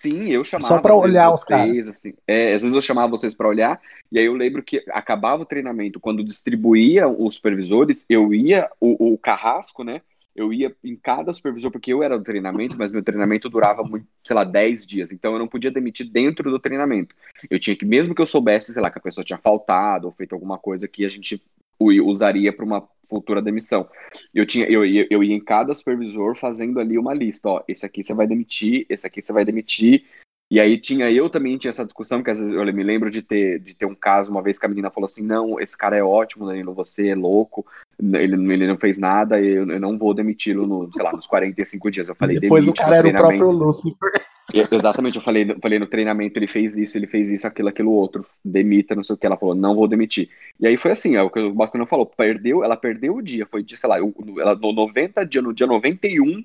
Sim, 0.00 0.30
eu 0.30 0.42
chamava 0.42 0.76
Só 0.76 0.80
pra 0.80 0.94
olhar 0.94 1.28
os 1.28 1.42
vocês, 1.42 1.46
caras. 1.46 1.88
assim, 1.88 2.14
é, 2.26 2.54
às 2.54 2.62
vezes 2.62 2.74
eu 2.74 2.80
chamava 2.80 3.10
vocês 3.10 3.34
para 3.34 3.46
olhar, 3.46 3.78
e 4.10 4.18
aí 4.18 4.24
eu 4.24 4.32
lembro 4.32 4.62
que 4.62 4.82
acabava 4.88 5.42
o 5.42 5.44
treinamento, 5.44 6.00
quando 6.00 6.24
distribuía 6.24 7.06
os 7.06 7.34
supervisores, 7.34 8.06
eu 8.08 8.32
ia, 8.32 8.70
o, 8.80 9.12
o 9.12 9.18
carrasco, 9.18 9.84
né? 9.84 10.00
Eu 10.34 10.54
ia 10.54 10.74
em 10.82 10.96
cada 10.96 11.34
supervisor, 11.34 11.70
porque 11.70 11.92
eu 11.92 12.02
era 12.02 12.16
do 12.16 12.24
treinamento, 12.24 12.78
mas 12.78 12.92
meu 12.92 13.02
treinamento 13.02 13.50
durava, 13.50 13.82
muito, 13.82 14.06
sei 14.22 14.34
lá, 14.34 14.42
10 14.42 14.86
dias, 14.86 15.12
então 15.12 15.34
eu 15.34 15.38
não 15.38 15.46
podia 15.46 15.70
demitir 15.70 16.08
dentro 16.08 16.50
do 16.50 16.58
treinamento. 16.58 17.14
Eu 17.50 17.60
tinha 17.60 17.76
que, 17.76 17.84
mesmo 17.84 18.14
que 18.14 18.22
eu 18.22 18.26
soubesse, 18.26 18.72
sei 18.72 18.80
lá, 18.80 18.90
que 18.90 18.98
a 18.98 19.02
pessoa 19.02 19.22
tinha 19.22 19.38
faltado 19.38 20.06
ou 20.06 20.14
feito 20.14 20.34
alguma 20.34 20.56
coisa 20.56 20.88
que 20.88 21.04
a 21.04 21.10
gente 21.10 21.42
usaria 21.78 22.54
para 22.54 22.64
uma 22.64 22.88
futura 23.10 23.42
demissão. 23.42 23.88
Eu 24.32 24.46
tinha, 24.46 24.66
eu 24.66 24.84
eu 25.10 25.22
ia 25.22 25.34
em 25.34 25.44
cada 25.44 25.74
supervisor 25.74 26.36
fazendo 26.36 26.80
ali 26.80 26.96
uma 26.96 27.12
lista, 27.12 27.48
ó, 27.48 27.64
esse 27.68 27.84
aqui 27.84 28.02
você 28.02 28.14
vai 28.14 28.26
demitir, 28.26 28.86
esse 28.88 29.06
aqui 29.06 29.20
você 29.20 29.32
vai 29.32 29.44
demitir. 29.44 30.06
E 30.50 30.58
aí 30.58 30.78
tinha, 30.78 31.08
eu 31.12 31.30
também 31.30 31.56
tinha 31.56 31.68
essa 31.68 31.84
discussão, 31.84 32.24
que 32.24 32.30
às 32.30 32.38
vezes 32.38 32.52
eu 32.52 32.64
me 32.72 32.82
lembro 32.82 33.08
de 33.08 33.22
ter, 33.22 33.60
de 33.60 33.72
ter 33.72 33.86
um 33.86 33.94
caso, 33.94 34.32
uma 34.32 34.42
vez 34.42 34.58
que 34.58 34.66
a 34.66 34.68
menina 34.68 34.90
falou 34.90 35.04
assim, 35.04 35.24
não, 35.24 35.60
esse 35.60 35.78
cara 35.78 35.96
é 35.96 36.02
ótimo, 36.02 36.44
Danilo, 36.44 36.74
você 36.74 37.10
é 37.10 37.14
louco, 37.14 37.64
ele, 38.02 38.34
ele 38.52 38.66
não 38.66 38.76
fez 38.76 38.98
nada, 38.98 39.40
eu, 39.40 39.70
eu 39.70 39.78
não 39.78 39.96
vou 39.96 40.12
demiti-lo, 40.12 40.66
no, 40.66 40.90
sei 40.92 41.04
lá, 41.04 41.12
nos 41.12 41.28
45 41.28 41.90
dias. 41.90 42.08
Eu 42.08 42.16
falei, 42.16 42.40
Depois 42.40 42.66
o 42.66 42.72
cara 42.72 42.96
era 42.96 43.08
o 43.08 43.12
próprio 43.12 43.50
Lucifer. 43.52 44.10
Exatamente, 44.72 45.14
eu 45.14 45.22
falei, 45.22 45.54
falei 45.62 45.78
no 45.78 45.86
treinamento, 45.86 46.36
ele 46.36 46.48
fez 46.48 46.76
isso, 46.76 46.98
ele 46.98 47.06
fez 47.06 47.30
isso, 47.30 47.46
aquilo, 47.46 47.68
aquilo 47.68 47.92
outro, 47.92 48.26
demita, 48.44 48.96
não 48.96 49.04
sei 49.04 49.14
o 49.14 49.16
que, 49.16 49.24
ela 49.24 49.36
falou, 49.36 49.54
não 49.54 49.76
vou 49.76 49.86
demitir. 49.86 50.28
E 50.58 50.66
aí 50.66 50.76
foi 50.76 50.90
assim, 50.90 51.14
é 51.14 51.22
o 51.22 51.30
que 51.30 51.38
o 51.38 51.54
Basco 51.54 51.78
não 51.78 51.86
falou, 51.86 52.04
perdeu, 52.04 52.64
ela 52.64 52.76
perdeu 52.76 53.14
o 53.14 53.22
dia, 53.22 53.46
foi, 53.46 53.62
de, 53.62 53.76
sei 53.76 53.88
lá, 53.88 53.98
ela, 53.98 54.56
no 54.56 54.72
90 54.72 55.24
dia, 55.24 55.40
no 55.40 55.54
dia 55.54 55.68
91, 55.68 56.42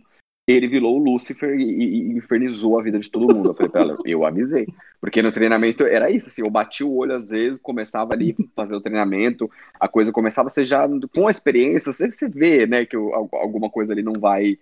ele 0.47 0.67
virou 0.67 0.95
o 0.95 1.03
Lúcifer 1.03 1.59
e, 1.59 1.63
e- 1.63 2.01
e 2.03 2.17
infernizou 2.17 2.79
a 2.79 2.83
vida 2.83 2.99
de 2.99 3.09
todo 3.09 3.33
mundo. 3.33 3.49
Eu 3.49 3.53
falei 3.55 3.71
pra 3.71 3.81
ela, 3.81 3.97
eu 4.05 4.25
avisei. 4.25 4.67
Porque 5.01 5.21
no 5.21 5.31
treinamento 5.31 5.83
era 5.85 6.09
isso, 6.11 6.27
assim, 6.27 6.41
eu 6.43 6.49
bati 6.49 6.83
o 6.83 6.93
olho 6.93 7.15
às 7.15 7.29
vezes, 7.29 7.59
começava 7.61 8.13
ali 8.13 8.35
a 8.39 8.43
fazer 8.55 8.75
o 8.75 8.81
treinamento, 8.81 9.49
a 9.79 9.87
coisa 9.87 10.11
começava, 10.11 10.49
você 10.49 10.63
já, 10.63 10.87
com 11.13 11.27
a 11.27 11.31
experiência, 11.31 11.91
você, 11.91 12.11
você 12.11 12.29
vê, 12.29 12.67
né, 12.67 12.85
que 12.85 12.95
o- 12.95 13.13
alguma 13.33 13.69
coisa 13.69 13.93
ali 13.93 14.03
não 14.03 14.13
vai, 14.19 14.57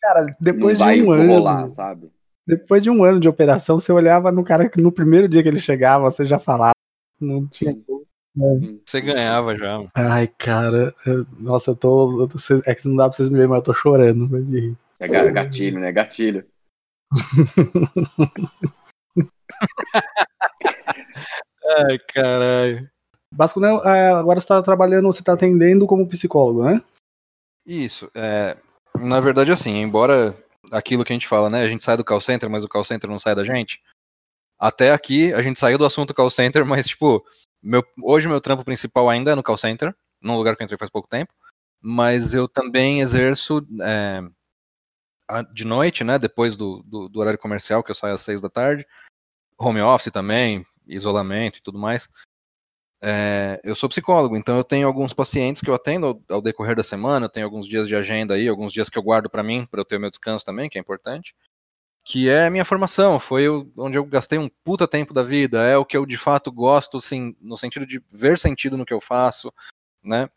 Cara, 0.00 0.34
depois 0.40 0.78
não 0.78 0.86
vai 0.86 0.96
de 0.98 1.02
um 1.04 1.26
rolar, 1.26 1.60
ano, 1.62 1.70
sabe? 1.70 2.08
depois 2.46 2.80
de 2.82 2.88
um 2.88 3.02
ano 3.04 3.20
de 3.20 3.28
operação, 3.28 3.78
você 3.78 3.92
olhava 3.92 4.30
no 4.32 4.44
cara 4.44 4.68
que 4.68 4.80
no 4.80 4.92
primeiro 4.92 5.28
dia 5.28 5.42
que 5.42 5.48
ele 5.48 5.60
chegava, 5.60 6.10
você 6.10 6.24
já 6.24 6.38
falava. 6.38 6.72
Não 7.20 7.46
tinha. 7.46 7.76
Você 8.86 9.00
ganhava 9.00 9.56
já. 9.56 9.84
Ai, 9.94 10.28
cara, 10.28 10.94
eu- 11.04 11.26
nossa, 11.38 11.72
eu 11.72 11.76
tô. 11.76 12.22
eu 12.22 12.28
tô- 12.28 12.38
é 12.64 12.74
que 12.74 12.86
não 12.88 12.96
dá 12.96 13.08
pra 13.08 13.16
vocês 13.16 13.28
me 13.28 13.34
verem, 13.34 13.48
mas 13.50 13.58
eu 13.58 13.64
tô 13.64 13.74
chorando 13.74 14.28
mas 14.30 14.46
de 14.46 14.60
rir. 14.60 14.76
É 15.00 15.06
ga- 15.08 15.30
gatilho, 15.30 15.78
né? 15.80 15.92
Gatilho. 15.92 16.46
Ai, 21.76 21.98
caralho. 21.98 22.90
Basco, 23.32 23.60
né, 23.60 23.68
é, 23.84 24.10
agora 24.10 24.40
você 24.40 24.46
tá 24.46 24.62
trabalhando, 24.62 25.06
você 25.06 25.22
tá 25.22 25.34
atendendo 25.34 25.86
como 25.86 26.08
psicólogo, 26.08 26.64
né? 26.64 26.82
Isso. 27.66 28.10
É, 28.14 28.56
na 28.98 29.20
verdade, 29.20 29.52
assim, 29.52 29.76
embora 29.82 30.34
aquilo 30.72 31.04
que 31.04 31.12
a 31.12 31.16
gente 31.16 31.28
fala, 31.28 31.50
né? 31.50 31.60
A 31.62 31.68
gente 31.68 31.84
sai 31.84 31.96
do 31.96 32.04
call 32.04 32.20
center, 32.20 32.48
mas 32.48 32.64
o 32.64 32.68
call 32.68 32.84
center 32.84 33.08
não 33.08 33.18
sai 33.18 33.34
da 33.34 33.44
gente. 33.44 33.82
Até 34.58 34.92
aqui, 34.92 35.32
a 35.34 35.42
gente 35.42 35.58
saiu 35.58 35.78
do 35.78 35.84
assunto 35.84 36.14
call 36.14 36.30
center, 36.30 36.64
mas, 36.64 36.86
tipo, 36.86 37.22
meu, 37.62 37.84
hoje 38.02 38.26
meu 38.26 38.40
trampo 38.40 38.64
principal 38.64 39.08
ainda 39.08 39.32
é 39.32 39.34
no 39.34 39.42
call 39.42 39.56
center, 39.56 39.94
num 40.22 40.36
lugar 40.36 40.56
que 40.56 40.62
eu 40.62 40.64
entrei 40.64 40.78
faz 40.78 40.90
pouco 40.90 41.08
tempo. 41.08 41.32
Mas 41.80 42.34
eu 42.34 42.48
também 42.48 43.00
exerço 43.00 43.64
é, 43.82 44.22
de 45.52 45.64
noite, 45.64 46.04
né? 46.04 46.18
Depois 46.18 46.56
do, 46.56 46.82
do, 46.84 47.08
do 47.08 47.20
horário 47.20 47.38
comercial, 47.38 47.82
que 47.82 47.90
eu 47.90 47.94
saio 47.94 48.14
às 48.14 48.22
seis 48.22 48.40
da 48.40 48.48
tarde. 48.48 48.86
Home 49.58 49.80
office 49.80 50.12
também, 50.12 50.64
isolamento 50.86 51.58
e 51.58 51.62
tudo 51.62 51.78
mais. 51.78 52.08
É, 53.00 53.60
eu 53.62 53.76
sou 53.76 53.88
psicólogo, 53.88 54.36
então 54.36 54.56
eu 54.56 54.64
tenho 54.64 54.86
alguns 54.86 55.12
pacientes 55.12 55.62
que 55.62 55.70
eu 55.70 55.74
atendo 55.74 56.06
ao, 56.06 56.36
ao 56.36 56.42
decorrer 56.42 56.74
da 56.74 56.82
semana, 56.82 57.26
eu 57.26 57.30
tenho 57.30 57.46
alguns 57.46 57.68
dias 57.68 57.86
de 57.86 57.94
agenda 57.94 58.34
aí, 58.34 58.48
alguns 58.48 58.72
dias 58.72 58.88
que 58.88 58.98
eu 58.98 59.02
guardo 59.02 59.30
pra 59.30 59.42
mim, 59.42 59.64
pra 59.66 59.80
eu 59.80 59.84
ter 59.84 59.96
o 59.96 60.00
meu 60.00 60.10
descanso 60.10 60.44
também, 60.44 60.68
que 60.68 60.78
é 60.78 60.80
importante. 60.80 61.34
Que 62.04 62.28
é 62.28 62.46
a 62.46 62.50
minha 62.50 62.64
formação, 62.64 63.20
foi 63.20 63.48
onde 63.76 63.96
eu 63.98 64.04
gastei 64.04 64.38
um 64.38 64.48
puta 64.64 64.88
tempo 64.88 65.14
da 65.14 65.22
vida, 65.22 65.62
é 65.62 65.76
o 65.76 65.84
que 65.84 65.96
eu 65.96 66.06
de 66.06 66.18
fato 66.18 66.50
gosto, 66.50 66.98
assim, 66.98 67.36
no 67.40 67.56
sentido 67.56 67.86
de 67.86 68.02
ver 68.10 68.38
sentido 68.38 68.76
no 68.76 68.86
que 68.86 68.94
eu 68.94 69.00
faço, 69.00 69.52
né? 70.02 70.28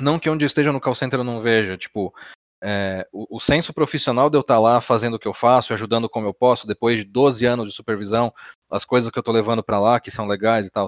Não 0.00 0.18
que 0.18 0.30
onde 0.30 0.44
eu 0.44 0.46
esteja 0.46 0.72
no 0.72 0.80
call 0.80 0.94
center 0.94 1.20
eu 1.20 1.24
não 1.24 1.40
veja, 1.40 1.76
tipo, 1.76 2.14
é, 2.62 3.06
o, 3.12 3.36
o 3.36 3.40
senso 3.40 3.72
profissional 3.72 4.28
de 4.28 4.36
eu 4.36 4.42
estar 4.42 4.58
lá 4.58 4.80
fazendo 4.80 5.14
o 5.14 5.18
que 5.18 5.28
eu 5.28 5.34
faço, 5.34 5.72
ajudando 5.72 6.08
como 6.08 6.26
eu 6.26 6.34
posso, 6.34 6.66
depois 6.66 6.98
de 6.98 7.04
12 7.04 7.46
anos 7.46 7.68
de 7.68 7.74
supervisão, 7.74 8.32
as 8.70 8.84
coisas 8.84 9.10
que 9.10 9.18
eu 9.18 9.22
tô 9.22 9.32
levando 9.32 9.62
pra 9.62 9.78
lá, 9.80 9.98
que 9.98 10.10
são 10.10 10.26
legais 10.26 10.66
e 10.66 10.70
tal, 10.70 10.86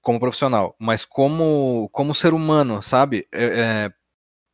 como 0.00 0.20
profissional, 0.20 0.74
mas 0.78 1.04
como, 1.04 1.88
como 1.92 2.14
ser 2.14 2.34
humano, 2.34 2.82
sabe? 2.82 3.26
É, 3.32 3.44
é, 3.44 3.92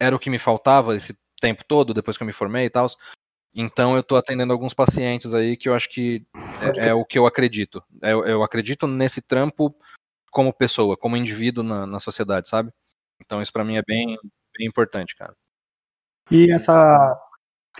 era 0.01 0.17
o 0.17 0.19
que 0.19 0.31
me 0.31 0.39
faltava 0.39 0.97
esse 0.97 1.19
tempo 1.41 1.65
todo, 1.67 1.95
depois 1.95 2.17
que 2.17 2.23
eu 2.23 2.27
me 2.27 2.33
formei 2.33 2.67
e 2.67 2.71
tal. 2.71 2.87
Então 3.57 3.97
eu 3.97 4.03
tô 4.03 4.17
atendendo 4.17 4.53
alguns 4.53 4.75
pacientes 4.75 5.33
aí 5.33 5.57
que 5.57 5.69
eu 5.69 5.75
acho 5.75 5.89
que 5.89 6.27
é, 6.77 6.89
é 6.89 6.95
o 6.95 7.05
que 7.05 7.19
eu 7.19 7.27
acredito. 7.27 7.83
É, 8.03 8.13
Eu, 8.13 8.27
eu 8.27 8.43
acredito 8.43 8.87
nesse 8.87 9.23
trampo 9.23 9.75
como 10.31 10.53
pessoa, 10.53 10.97
como 10.97 11.17
indivíduo 11.17 11.65
na, 11.65 11.87
na 11.87 12.01
sociedade, 12.01 12.49
sabe? 12.49 12.71
Então 13.25 13.41
isso 13.41 13.53
pra 13.53 13.65
mim 13.65 13.77
é 13.77 13.83
bem, 13.83 14.19
bem 14.57 14.67
importante, 14.67 15.17
cara. 15.17 15.33
E 16.31 16.51
essa. 16.51 17.17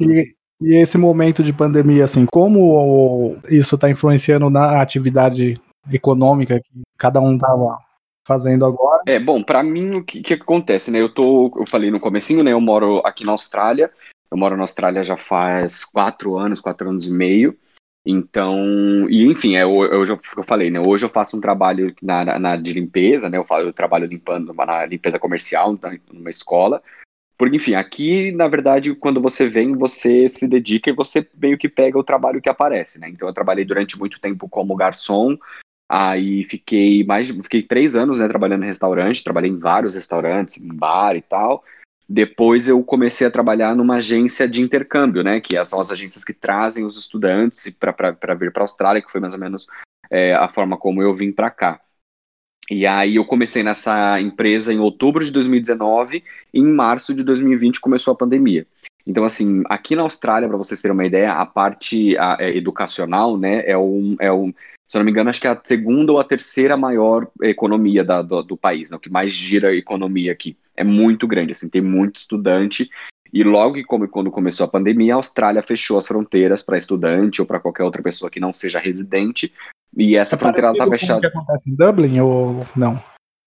E, 0.01 0.35
e 0.61 0.75
esse 0.77 0.99
momento 0.99 1.43
de 1.43 1.53
pandemia, 1.53 2.05
assim, 2.05 2.27
como 2.27 3.37
isso 3.49 3.79
tá 3.79 3.91
influenciando 3.91 4.51
na 4.51 4.81
atividade 4.81 5.61
econômica 5.91 6.61
que 6.61 6.83
cada 6.97 7.21
um 7.21 7.39
tava 7.39 7.79
fazendo 8.27 8.67
agora? 8.67 9.03
É, 9.07 9.19
bom, 9.19 9.43
pra 9.43 9.63
mim 9.63 9.97
o 9.97 10.05
que, 10.05 10.23
que 10.23 10.35
acontece, 10.35 10.91
né? 10.91 11.01
Eu 11.01 11.13
tô, 11.13 11.53
eu 11.57 11.67
falei 11.67 11.91
no 11.91 11.99
comecinho, 11.99 12.45
né? 12.45 12.53
Eu 12.53 12.61
moro 12.61 13.01
aqui 13.05 13.25
na 13.25 13.33
Austrália. 13.33 13.91
Eu 14.31 14.37
moro 14.37 14.57
na 14.57 14.63
Austrália 14.63 15.03
já 15.03 15.17
faz 15.17 15.85
quatro 15.85 16.37
anos, 16.37 16.61
quatro 16.61 16.91
anos 16.91 17.07
e 17.07 17.11
meio. 17.11 17.57
Então, 18.05 19.09
e 19.09 19.25
enfim, 19.25 19.57
é, 19.57 19.67
hoje 19.67 20.13
eu, 20.13 20.21
eu 20.37 20.43
falei, 20.43 20.71
né? 20.71 20.81
Hoje 20.81 21.05
eu 21.05 21.11
faço 21.11 21.37
um 21.37 21.41
trabalho 21.41 21.95
na, 22.03 22.39
na 22.39 22.57
de 22.57 22.73
limpeza, 22.73 23.29
né? 23.29 23.39
Eu, 23.39 23.45
faço, 23.45 23.67
eu 23.67 23.73
trabalho 23.73 24.07
limpando 24.07 24.53
na 24.53 24.85
limpeza 24.85 25.19
comercial, 25.19 25.79
numa 26.13 26.31
escola. 26.31 26.83
Porque, 27.39 27.57
enfim, 27.57 27.75
aqui, 27.75 28.33
na 28.33 28.49
verdade, 28.49 28.93
quando 28.97 29.21
você 29.21 29.49
vem, 29.49 29.77
você 29.77 30.27
se 30.27 30.49
dedica 30.49 30.91
e 30.91 30.93
você 30.93 31.25
meio 31.41 31.57
que 31.57 31.69
pega 31.69 31.97
o 31.97 32.03
trabalho 32.03 32.43
que 32.43 32.49
aparece, 32.49 33.01
né? 33.01 33.09
Então, 33.09 33.29
eu 33.29 33.33
trabalhei 33.33 33.65
durante 33.65 33.97
muito 33.97 34.21
tempo 34.21 34.49
como 34.49 34.75
garçom, 34.75 35.39
aí 35.89 36.43
fiquei 36.43 37.05
mais, 37.05 37.31
fiquei 37.31 37.63
três 37.63 37.95
anos, 37.95 38.19
né, 38.19 38.27
trabalhando 38.27 38.65
em 38.65 38.67
restaurante, 38.67 39.23
trabalhei 39.23 39.51
em 39.51 39.59
vários 39.59 39.95
restaurantes, 39.95 40.61
em 40.61 40.75
bar 40.75 41.15
e 41.15 41.23
tal. 41.23 41.63
Depois 42.09 42.67
eu 42.67 42.83
comecei 42.83 43.27
a 43.27 43.31
trabalhar 43.31 43.77
numa 43.77 43.97
agência 43.97 44.49
de 44.49 44.61
intercâmbio, 44.61 45.23
né? 45.23 45.41
Que 45.41 45.63
são 45.65 45.81
as 45.81 45.93
agências 45.93 46.25
que 46.25 46.33
trazem 46.33 46.85
os 46.85 46.99
estudantes 46.99 47.71
para 47.71 48.35
vir 48.35 48.51
para 48.51 48.63
a 48.63 48.65
Austrália, 48.65 49.01
que 49.01 49.13
foi 49.13 49.21
mais 49.21 49.35
ou 49.35 49.41
menos 49.41 49.67
é, 50.11 50.35
a 50.35 50.49
forma 50.49 50.77
como 50.77 51.03
eu 51.03 51.15
vim 51.15 51.31
para 51.31 51.51
cá. 51.51 51.81
E 52.71 52.87
aí 52.87 53.17
eu 53.17 53.25
comecei 53.25 53.63
nessa 53.63 54.21
empresa 54.21 54.73
em 54.73 54.79
outubro 54.79 55.25
de 55.25 55.33
2019 55.33 56.23
e 56.53 56.59
em 56.61 56.65
março 56.65 57.15
de 57.15 57.25
2020 57.25 57.81
começou 57.81 58.13
a 58.13 58.17
pandemia. 58.17 58.67
Então, 59.07 59.25
assim, 59.25 59.63
aqui 59.71 59.97
na 59.97 60.03
Austrália, 60.03 60.47
para 60.47 60.59
vocês 60.59 60.83
terem 60.83 60.95
uma 60.95 61.07
ideia, 61.07 61.33
a 61.33 61.47
parte 61.47 62.15
a, 62.19 62.37
é, 62.39 62.55
educacional, 62.55 63.39
né, 63.39 63.63
é 63.65 63.77
um, 63.77 64.17
é 64.21 64.31
um, 64.31 64.53
se 64.87 64.97
eu 64.97 64.99
não 64.99 65.05
me 65.07 65.11
engano, 65.11 65.31
acho 65.31 65.41
que 65.41 65.47
é 65.47 65.51
a 65.51 65.61
segunda 65.65 66.13
ou 66.13 66.21
a 66.21 66.25
terceira 66.25 66.77
maior 66.77 67.27
economia 67.43 68.05
da, 68.05 68.21
do, 68.21 68.43
do, 68.43 68.57
país, 68.57 68.91
né, 68.91 68.99
o 68.99 69.01
que 69.01 69.09
mais 69.09 69.33
gira 69.33 69.71
a 69.71 69.75
economia 69.75 70.31
aqui. 70.31 70.59
É 70.77 70.85
muito 70.85 71.27
grande, 71.27 71.53
assim, 71.53 71.71
tem 71.71 71.81
muito 71.81 72.17
estudante. 72.17 72.91
E 73.33 73.43
logo 73.43 73.75
que 73.75 73.85
como, 73.85 74.07
quando 74.09 74.31
começou 74.31 74.65
a 74.65 74.71
pandemia, 74.71 75.15
a 75.15 75.17
Austrália 75.17 75.63
fechou 75.63 75.97
as 75.97 76.07
fronteiras 76.07 76.61
para 76.61 76.77
estudante 76.77 77.41
ou 77.41 77.47
para 77.47 77.61
qualquer 77.61 77.85
outra 77.85 78.03
pessoa 78.03 78.31
que 78.31 78.41
não 78.41 78.53
seja 78.53 78.79
residente. 78.79 79.53
E 79.97 80.17
essa 80.17 80.35
é 80.35 80.39
fronteira 80.39 80.73
está 80.73 80.87
fechada. 80.87 81.27
É 81.27 81.31
que 81.31 81.37
acontece 81.37 81.71
em 81.71 81.75
Dublin 81.75 82.21
ou 82.21 82.67
não? 82.77 83.03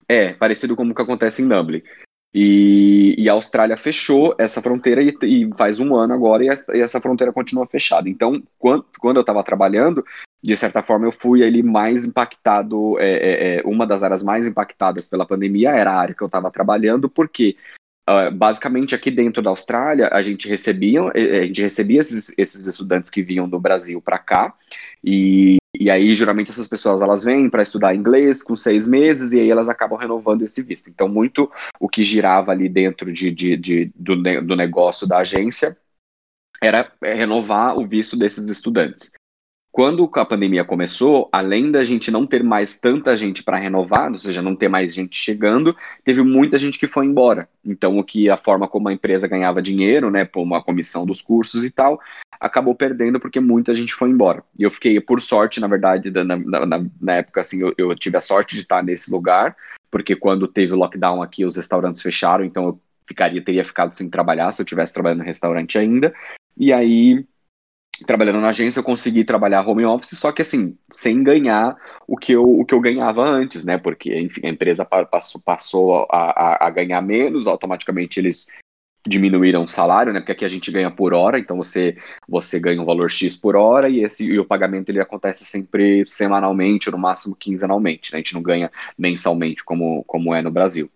É, 0.07 0.33
parecido 0.33 0.75
com 0.75 0.83
o 0.83 0.93
que 0.93 1.01
acontece 1.01 1.41
em 1.41 1.47
Dublin. 1.47 1.81
E, 2.33 3.13
e, 3.17 3.29
a 3.29 3.33
Austrália 3.33 3.75
fechou 3.75 4.33
essa 4.37 4.61
fronteira 4.61 5.01
e, 5.03 5.13
e 5.23 5.49
faz 5.57 5.81
um 5.81 5.93
ano 5.95 6.13
agora 6.13 6.45
e 6.45 6.47
essa, 6.47 6.75
e 6.75 6.79
essa, 6.79 7.01
fronteira 7.01 7.33
continua 7.33 7.67
fechada. 7.67 8.07
Então, 8.07 8.41
quando, 8.57 8.85
quando 8.99 9.17
eu 9.17 9.21
estava 9.21 9.43
trabalhando, 9.43 10.03
de 10.41 10.55
certa 10.55 10.81
forma 10.81 11.05
eu 11.05 11.11
fui 11.11 11.43
ali 11.43 11.61
mais 11.61 12.05
impactado, 12.05 12.97
é, 12.99 13.11
é, 13.11 13.55
é, 13.57 13.61
uma 13.65 13.85
das 13.85 14.01
áreas 14.01 14.23
mais 14.23 14.47
impactadas 14.47 15.07
pela 15.07 15.25
pandemia 15.25 15.71
era 15.71 15.91
a 15.91 15.99
área 15.99 16.15
que 16.15 16.21
eu 16.21 16.27
estava 16.27 16.49
trabalhando, 16.49 17.09
porque 17.09 17.57
uh, 18.09 18.33
basicamente 18.33 18.95
aqui 18.95 19.11
dentro 19.11 19.41
da 19.41 19.49
Austrália 19.49 20.07
a 20.09 20.21
gente 20.21 20.47
recebia, 20.47 21.01
é, 21.13 21.39
a 21.39 21.43
gente 21.43 21.61
recebia 21.61 21.99
esses, 21.99 22.37
esses 22.39 22.65
estudantes 22.65 23.11
que 23.11 23.21
vinham 23.21 23.47
do 23.47 23.59
Brasil 23.59 24.01
para 24.01 24.17
cá 24.17 24.53
e 25.03 25.57
e 25.81 25.89
aí, 25.89 26.13
geralmente, 26.13 26.51
essas 26.51 26.67
pessoas 26.67 27.01
elas 27.01 27.23
vêm 27.23 27.49
para 27.49 27.63
estudar 27.63 27.95
inglês 27.95 28.43
com 28.43 28.55
seis 28.55 28.85
meses 28.85 29.31
e 29.31 29.39
aí 29.39 29.49
elas 29.49 29.67
acabam 29.67 29.97
renovando 29.97 30.43
esse 30.43 30.61
visto. 30.61 30.91
Então, 30.91 31.07
muito 31.09 31.51
o 31.79 31.89
que 31.89 32.03
girava 32.03 32.51
ali 32.51 32.69
dentro 32.69 33.11
de, 33.11 33.31
de, 33.31 33.57
de 33.57 33.91
do, 33.95 34.15
do 34.43 34.55
negócio 34.55 35.07
da 35.07 35.17
agência 35.17 35.75
era 36.61 36.91
renovar 37.01 37.79
o 37.79 37.87
visto 37.87 38.15
desses 38.15 38.47
estudantes. 38.47 39.11
Quando 39.71 40.07
a 40.13 40.23
pandemia 40.23 40.63
começou, 40.63 41.27
além 41.31 41.71
da 41.71 41.83
gente 41.83 42.11
não 42.11 42.27
ter 42.27 42.43
mais 42.43 42.79
tanta 42.79 43.17
gente 43.17 43.41
para 43.41 43.57
renovar, 43.57 44.11
ou 44.11 44.19
seja, 44.19 44.39
não 44.39 44.55
ter 44.55 44.67
mais 44.67 44.93
gente 44.93 45.15
chegando, 45.15 45.75
teve 46.03 46.21
muita 46.21 46.59
gente 46.59 46.77
que 46.77 46.85
foi 46.85 47.07
embora. 47.07 47.49
Então, 47.65 47.97
o 47.97 48.03
que 48.03 48.29
a 48.29 48.37
forma 48.37 48.67
como 48.67 48.87
a 48.87 48.93
empresa 48.93 49.27
ganhava 49.27 49.63
dinheiro, 49.63 50.11
né, 50.11 50.25
por 50.25 50.43
uma 50.43 50.61
comissão 50.61 51.07
dos 51.07 51.23
cursos 51.23 51.63
e 51.63 51.71
tal, 51.71 51.99
acabou 52.41 52.73
perdendo 52.73 53.19
porque 53.19 53.39
muita 53.39 53.71
gente 53.71 53.93
foi 53.93 54.09
embora. 54.09 54.43
E 54.57 54.63
eu 54.63 54.71
fiquei, 54.71 54.99
por 54.99 55.21
sorte, 55.21 55.59
na 55.59 55.67
verdade, 55.67 56.09
na, 56.09 56.35
na, 56.35 56.85
na 56.99 57.13
época, 57.13 57.41
assim, 57.41 57.61
eu, 57.61 57.73
eu, 57.77 57.95
tive 57.95 58.17
a 58.17 58.21
sorte 58.21 58.55
de 58.55 58.63
estar 58.63 58.83
nesse 58.83 59.11
lugar, 59.11 59.55
porque 59.91 60.15
quando 60.15 60.47
teve 60.47 60.73
o 60.73 60.77
lockdown 60.77 61.21
aqui, 61.21 61.45
os 61.45 61.55
restaurantes 61.55 62.01
fecharam, 62.01 62.43
então 62.43 62.65
eu 62.65 62.81
ficaria, 63.07 63.43
teria 63.43 63.63
ficado 63.63 63.93
sem 63.93 64.09
trabalhar 64.09 64.51
se 64.51 64.59
eu 64.59 64.65
tivesse 64.65 64.91
trabalhando 64.91 65.19
no 65.19 65.25
restaurante 65.25 65.77
ainda. 65.77 66.11
E 66.57 66.73
aí 66.73 67.23
trabalhando 68.07 68.41
na 68.41 68.49
agência, 68.49 68.79
eu 68.79 68.83
consegui 68.83 69.23
trabalhar 69.23 69.67
home 69.67 69.85
office, 69.85 70.17
só 70.17 70.31
que 70.31 70.41
assim, 70.41 70.75
sem 70.91 71.23
ganhar 71.23 71.77
o 72.07 72.17
que 72.17 72.31
eu, 72.31 72.43
o 72.43 72.65
que 72.65 72.73
eu 72.73 72.79
ganhava 72.79 73.23
antes, 73.23 73.63
né? 73.63 73.77
Porque, 73.77 74.19
enfim, 74.19 74.41
a 74.45 74.49
empresa 74.49 74.83
passou, 74.83 75.39
passou 75.41 76.07
a, 76.09 76.31
a, 76.31 76.67
a 76.67 76.69
ganhar 76.71 77.01
menos, 77.01 77.45
automaticamente 77.45 78.19
eles 78.19 78.47
diminuíram 79.07 79.63
o 79.63 79.67
salário, 79.67 80.13
né? 80.13 80.19
Porque 80.19 80.31
aqui 80.31 80.45
a 80.45 80.49
gente 80.49 80.71
ganha 80.71 80.91
por 80.91 81.13
hora, 81.13 81.39
então 81.39 81.57
você 81.57 81.97
você 82.27 82.59
ganha 82.59 82.81
um 82.81 82.85
valor 82.85 83.09
X 83.09 83.35
por 83.35 83.55
hora 83.55 83.89
e 83.89 84.03
esse 84.03 84.25
e 84.25 84.39
o 84.39 84.45
pagamento 84.45 84.89
ele 84.89 84.99
acontece 84.99 85.43
sempre 85.45 86.05
semanalmente, 86.05 86.89
ou 86.89 86.93
no 86.93 86.97
máximo 86.99 87.35
quinzenalmente, 87.35 88.11
né? 88.11 88.17
A 88.17 88.19
gente 88.19 88.33
não 88.33 88.43
ganha 88.43 88.71
mensalmente 88.97 89.63
como 89.63 90.03
como 90.05 90.33
é 90.35 90.41
no 90.41 90.51
Brasil. 90.51 90.89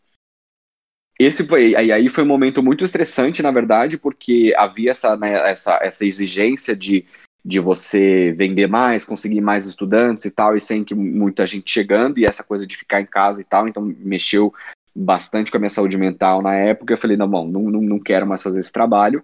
Esse 1.17 1.47
foi, 1.47 1.73
aí, 1.75 1.91
aí 1.91 2.09
foi 2.09 2.23
um 2.25 2.27
momento 2.27 2.61
muito 2.61 2.83
estressante, 2.83 3.41
na 3.41 3.49
verdade, 3.49 3.97
porque 3.97 4.53
havia 4.57 4.91
essa, 4.91 5.15
né, 5.15 5.49
essa, 5.49 5.79
essa 5.81 6.05
exigência 6.05 6.75
de, 6.75 7.05
de 7.43 7.57
você 7.57 8.33
vender 8.33 8.67
mais, 8.67 9.05
conseguir 9.05 9.39
mais 9.39 9.65
estudantes 9.65 10.25
e 10.25 10.31
tal, 10.31 10.57
e 10.57 10.61
sem 10.61 10.83
que 10.83 10.93
muita 10.93 11.45
gente 11.45 11.71
chegando, 11.71 12.17
e 12.17 12.25
essa 12.25 12.43
coisa 12.43 12.67
de 12.67 12.75
ficar 12.75 12.99
em 12.99 13.05
casa 13.05 13.39
e 13.39 13.45
tal, 13.45 13.65
então 13.65 13.81
mexeu 13.99 14.53
bastante 14.95 15.51
com 15.51 15.57
a 15.57 15.59
minha 15.59 15.69
saúde 15.69 15.97
mental 15.97 16.41
na 16.41 16.55
época. 16.55 16.93
Eu 16.93 16.97
falei, 16.97 17.17
não, 17.17 17.29
bom, 17.29 17.47
não, 17.47 17.61
não, 17.63 17.81
não 17.81 17.99
quero 17.99 18.25
mais 18.27 18.41
fazer 18.41 18.59
esse 18.59 18.71
trabalho. 18.71 19.23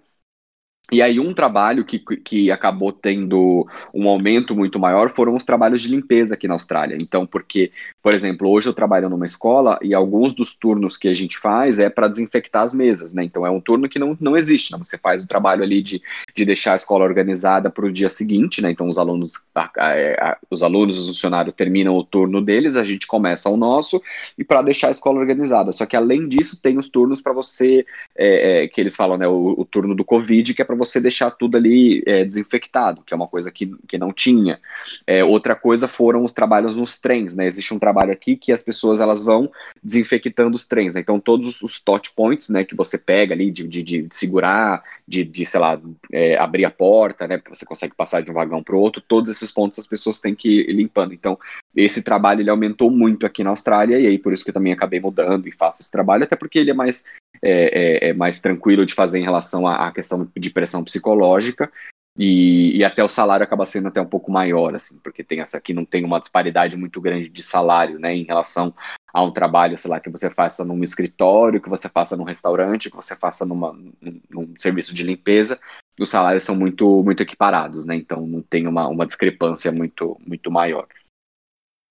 E 0.90 1.00
aí, 1.00 1.18
um 1.18 1.32
trabalho 1.32 1.84
que, 1.86 1.98
que 1.98 2.50
acabou 2.50 2.92
tendo 2.92 3.66
um 3.94 4.08
aumento 4.08 4.54
muito 4.54 4.78
maior 4.78 5.08
foram 5.08 5.34
os 5.34 5.44
trabalhos 5.44 5.80
de 5.80 5.88
limpeza 5.88 6.34
aqui 6.34 6.48
na 6.48 6.54
Austrália. 6.54 6.98
Então, 7.00 7.26
porque, 7.26 7.70
por 8.02 8.12
exemplo, 8.12 8.50
hoje 8.50 8.68
eu 8.68 8.74
trabalho 8.74 9.08
numa 9.08 9.24
escola 9.24 9.78
e 9.80 9.94
alguns 9.94 10.34
dos 10.34 10.54
turnos 10.54 10.98
que 10.98 11.08
a 11.08 11.14
gente 11.14 11.38
faz 11.38 11.78
é 11.78 11.88
para 11.88 12.08
desinfectar 12.08 12.62
as 12.62 12.74
mesas, 12.74 13.14
né? 13.14 13.24
Então, 13.24 13.46
é 13.46 13.50
um 13.50 13.60
turno 13.60 13.88
que 13.88 13.98
não, 13.98 14.16
não 14.20 14.36
existe, 14.36 14.72
né? 14.72 14.78
Você 14.82 14.98
faz 14.98 15.22
o 15.22 15.26
trabalho 15.26 15.62
ali 15.62 15.82
de, 15.82 16.02
de 16.34 16.44
deixar 16.44 16.74
a 16.74 16.76
escola 16.76 17.04
organizada 17.04 17.70
para 17.70 17.86
o 17.86 17.92
dia 17.92 18.10
seguinte, 18.10 18.60
né? 18.60 18.70
Então, 18.70 18.86
os 18.86 18.98
alunos, 18.98 19.46
a, 19.54 19.70
a, 19.78 20.38
os 20.50 20.62
alunos, 20.62 20.98
os 20.98 21.06
funcionários 21.06 21.54
terminam 21.54 21.96
o 21.96 22.04
turno 22.04 22.42
deles, 22.42 22.76
a 22.76 22.84
gente 22.84 23.06
começa 23.06 23.48
o 23.48 23.56
nosso 23.56 24.02
e 24.36 24.44
para 24.44 24.60
deixar 24.60 24.88
a 24.88 24.90
escola 24.90 25.20
organizada. 25.20 25.72
Só 25.72 25.86
que, 25.86 25.96
além 25.96 26.28
disso, 26.28 26.60
tem 26.60 26.76
os 26.76 26.90
turnos 26.90 27.22
para 27.22 27.32
você, 27.32 27.86
é, 28.14 28.64
é, 28.64 28.68
que 28.68 28.78
eles 28.78 28.94
falam, 28.94 29.16
né? 29.16 29.26
O, 29.26 29.54
o 29.56 29.64
turno 29.64 29.94
do 29.94 30.04
Covid, 30.04 30.52
que 30.52 30.60
é 30.60 30.64
para 30.72 30.78
você 30.78 30.98
deixar 31.00 31.30
tudo 31.30 31.56
ali 31.56 32.02
é, 32.06 32.24
desinfectado, 32.24 33.02
que 33.02 33.12
é 33.12 33.16
uma 33.16 33.28
coisa 33.28 33.50
que, 33.52 33.74
que 33.86 33.98
não 33.98 34.12
tinha. 34.12 34.58
É, 35.06 35.22
outra 35.22 35.54
coisa 35.54 35.86
foram 35.86 36.24
os 36.24 36.32
trabalhos 36.32 36.76
nos 36.76 36.98
trens, 36.98 37.36
né? 37.36 37.46
Existe 37.46 37.74
um 37.74 37.78
trabalho 37.78 38.12
aqui 38.12 38.36
que 38.36 38.50
as 38.50 38.62
pessoas 38.62 39.00
elas 39.00 39.22
vão 39.22 39.50
desinfectando 39.82 40.56
os 40.56 40.66
trens, 40.66 40.94
né? 40.94 41.00
Então 41.00 41.20
todos 41.20 41.60
os 41.60 41.80
touch 41.80 42.14
points, 42.14 42.48
né, 42.48 42.64
que 42.64 42.74
você 42.74 42.96
pega 42.96 43.34
ali 43.34 43.50
de, 43.50 43.68
de, 43.68 43.82
de 43.82 44.06
segurar, 44.10 44.82
de, 45.06 45.24
de, 45.24 45.44
sei 45.44 45.60
lá, 45.60 45.78
é, 46.10 46.38
abrir 46.38 46.64
a 46.64 46.70
porta, 46.70 47.28
né, 47.28 47.40
você 47.48 47.66
consegue 47.66 47.94
passar 47.94 48.22
de 48.22 48.30
um 48.30 48.34
vagão 48.34 48.62
para 48.62 48.74
o 48.74 48.78
outro, 48.78 49.02
todos 49.06 49.30
esses 49.30 49.50
pontos 49.50 49.78
as 49.78 49.86
pessoas 49.86 50.20
têm 50.20 50.34
que 50.34 50.62
ir 50.62 50.72
limpando. 50.72 51.12
Então 51.12 51.38
esse 51.74 52.02
trabalho 52.02 52.40
ele 52.40 52.50
aumentou 52.50 52.90
muito 52.90 53.24
aqui 53.24 53.42
na 53.42 53.50
Austrália 53.50 53.98
e 53.98 54.06
aí 54.06 54.18
por 54.18 54.32
isso 54.32 54.44
que 54.44 54.50
eu 54.50 54.54
também 54.54 54.72
acabei 54.72 55.00
mudando 55.00 55.48
e 55.48 55.52
faço 55.52 55.80
esse 55.80 55.90
trabalho, 55.90 56.24
até 56.24 56.36
porque 56.36 56.58
ele 56.58 56.70
é 56.70 56.74
mais 56.74 57.04
é, 57.42 58.06
é, 58.06 58.10
é 58.10 58.12
mais 58.12 58.40
tranquilo 58.40 58.86
de 58.86 58.94
fazer 58.94 59.18
em 59.18 59.24
relação 59.24 59.66
à, 59.66 59.90
questão 59.92 60.30
de 60.36 60.50
pressão 60.50 60.84
psicológica. 60.84 61.70
E, 62.18 62.76
e, 62.76 62.84
até 62.84 63.02
o 63.02 63.08
salário 63.08 63.42
acaba 63.42 63.64
sendo 63.64 63.88
até 63.88 63.98
um 63.98 64.06
pouco 64.06 64.30
maior, 64.30 64.74
assim, 64.74 64.98
porque 64.98 65.24
tem 65.24 65.40
essa 65.40 65.56
aqui 65.56 65.72
não 65.72 65.82
tem 65.82 66.04
uma 66.04 66.20
disparidade 66.20 66.76
muito 66.76 67.00
grande 67.00 67.30
de 67.30 67.42
salário, 67.42 67.98
né, 67.98 68.14
em 68.14 68.24
relação 68.24 68.74
a 69.14 69.22
um 69.22 69.30
trabalho, 69.30 69.78
sei 69.78 69.90
lá, 69.90 69.98
que 69.98 70.10
você 70.10 70.28
faça 70.28 70.62
num 70.62 70.82
escritório, 70.82 71.60
que 71.60 71.70
você 71.70 71.88
faça 71.88 72.14
num 72.14 72.24
restaurante, 72.24 72.90
que 72.90 72.96
você 72.96 73.16
faça 73.16 73.46
numa, 73.46 73.72
num, 73.72 74.20
num 74.28 74.54
serviço 74.58 74.94
de 74.94 75.02
limpeza, 75.02 75.58
os 75.98 76.10
salários 76.10 76.44
são 76.44 76.54
muito 76.54 77.02
muito 77.02 77.22
equiparados, 77.22 77.86
né, 77.86 77.96
então 77.96 78.26
não 78.26 78.42
tem 78.42 78.66
uma, 78.66 78.86
uma 78.88 79.06
discrepância 79.06 79.72
muito 79.72 80.20
muito 80.26 80.50
maior. 80.50 80.86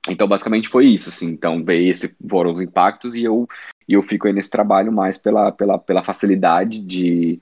Então, 0.10 0.28
basicamente 0.28 0.68
foi 0.68 0.88
isso, 0.88 1.10
assim. 1.10 1.32
Então, 1.32 1.64
esses 1.70 2.16
foram 2.30 2.50
os 2.50 2.62
impactos 2.62 3.16
e 3.16 3.24
eu, 3.24 3.48
e 3.88 3.94
eu 3.94 4.02
fico 4.02 4.28
aí 4.28 4.34
nesse 4.34 4.50
trabalho 4.50 4.92
mais 4.92 5.18
pela, 5.18 5.52
pela, 5.52 5.78
pela 5.78 6.04
facilidade 6.04 6.82
de, 6.82 7.40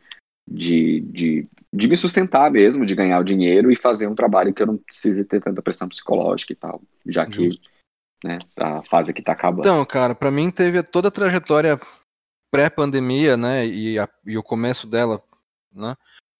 de, 0.49 1.01
de, 1.01 1.47
de 1.72 1.88
me 1.88 1.95
sustentar 1.95 2.51
mesmo, 2.51 2.86
de 2.86 2.95
ganhar 2.95 3.20
o 3.20 3.24
dinheiro 3.24 3.72
e 3.72 3.76
fazer 3.76 4.07
um 4.07 4.16
trabalho 4.16 4.53
que 4.53 4.62
eu 4.62 4.68
não 4.68 4.78
precise 4.78 5.24
ter 5.24 5.41
tanta 5.41 5.62
pressão 5.62 5.88
psicológica 5.88 6.51
e 6.51 6.55
tal, 6.55 6.82
já 7.05 7.26
que 7.26 7.49
né, 8.24 8.39
a 8.57 8.84
fase 8.84 9.12
aqui 9.12 9.22
tá 9.22 9.34
acabando. 9.34 9.62
Então, 9.62 9.86
cara, 9.86 10.16
para 10.16 10.32
mim 10.32 10.51
teve 10.51 10.82
toda 10.84 11.07
a 11.07 11.12
trajetória 11.12 11.80
pré-pandemia, 12.51 13.38
né, 13.38 13.66
e, 13.68 13.99
a, 13.99 14.10
e 14.26 14.38
o 14.38 14.43
começo 14.43 14.88
dela, 14.88 15.22
né, 15.72 15.95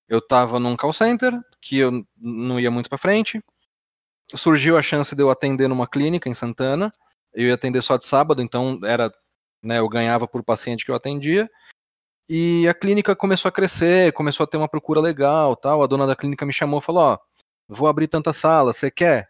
eu 0.07 0.20
tava 0.20 0.59
num 0.59 0.76
call 0.76 0.91
center, 0.91 1.32
que 1.61 1.78
eu 1.78 2.03
não 2.17 2.59
ia 2.59 2.72
muito 2.72 2.89
para 2.89 2.97
frente, 2.97 3.39
surgiu 4.34 4.77
a 4.77 4.82
chance 4.82 5.15
de 5.15 5.23
eu 5.23 5.30
atender 5.30 5.67
numa 5.67 5.88
clínica 5.88 6.30
em 6.30 6.34
Santana. 6.34 6.91
Eu 7.34 7.47
ia 7.47 7.53
atender 7.55 7.82
só 7.82 7.97
de 7.97 8.05
sábado, 8.05 8.41
então 8.41 8.80
era, 8.84 9.11
né, 9.63 9.80
eu 9.80 9.89
ganhava 9.89 10.27
por 10.27 10.43
paciente 10.43 10.86
que 10.86 10.91
eu 10.91 10.95
atendia. 10.95 11.49
E 12.30 12.67
a 12.67 12.73
clínica 12.73 13.15
começou 13.15 13.49
a 13.49 13.51
crescer, 13.51 14.13
começou 14.13 14.43
a 14.43 14.47
ter 14.47 14.57
uma 14.57 14.69
procura 14.69 15.01
legal, 15.01 15.55
tal. 15.55 15.84
A 15.84 15.88
dona 15.88 16.07
da 16.07 16.15
clínica 16.15 16.45
me 16.45 16.53
chamou 16.53 16.82
falou: 16.82 17.03
"Ó, 17.03 17.17
vou 17.67 17.88
abrir 17.88 18.07
tanta 18.07 18.34
sala, 18.34 18.73
você 18.73 18.91
quer? 18.91 19.30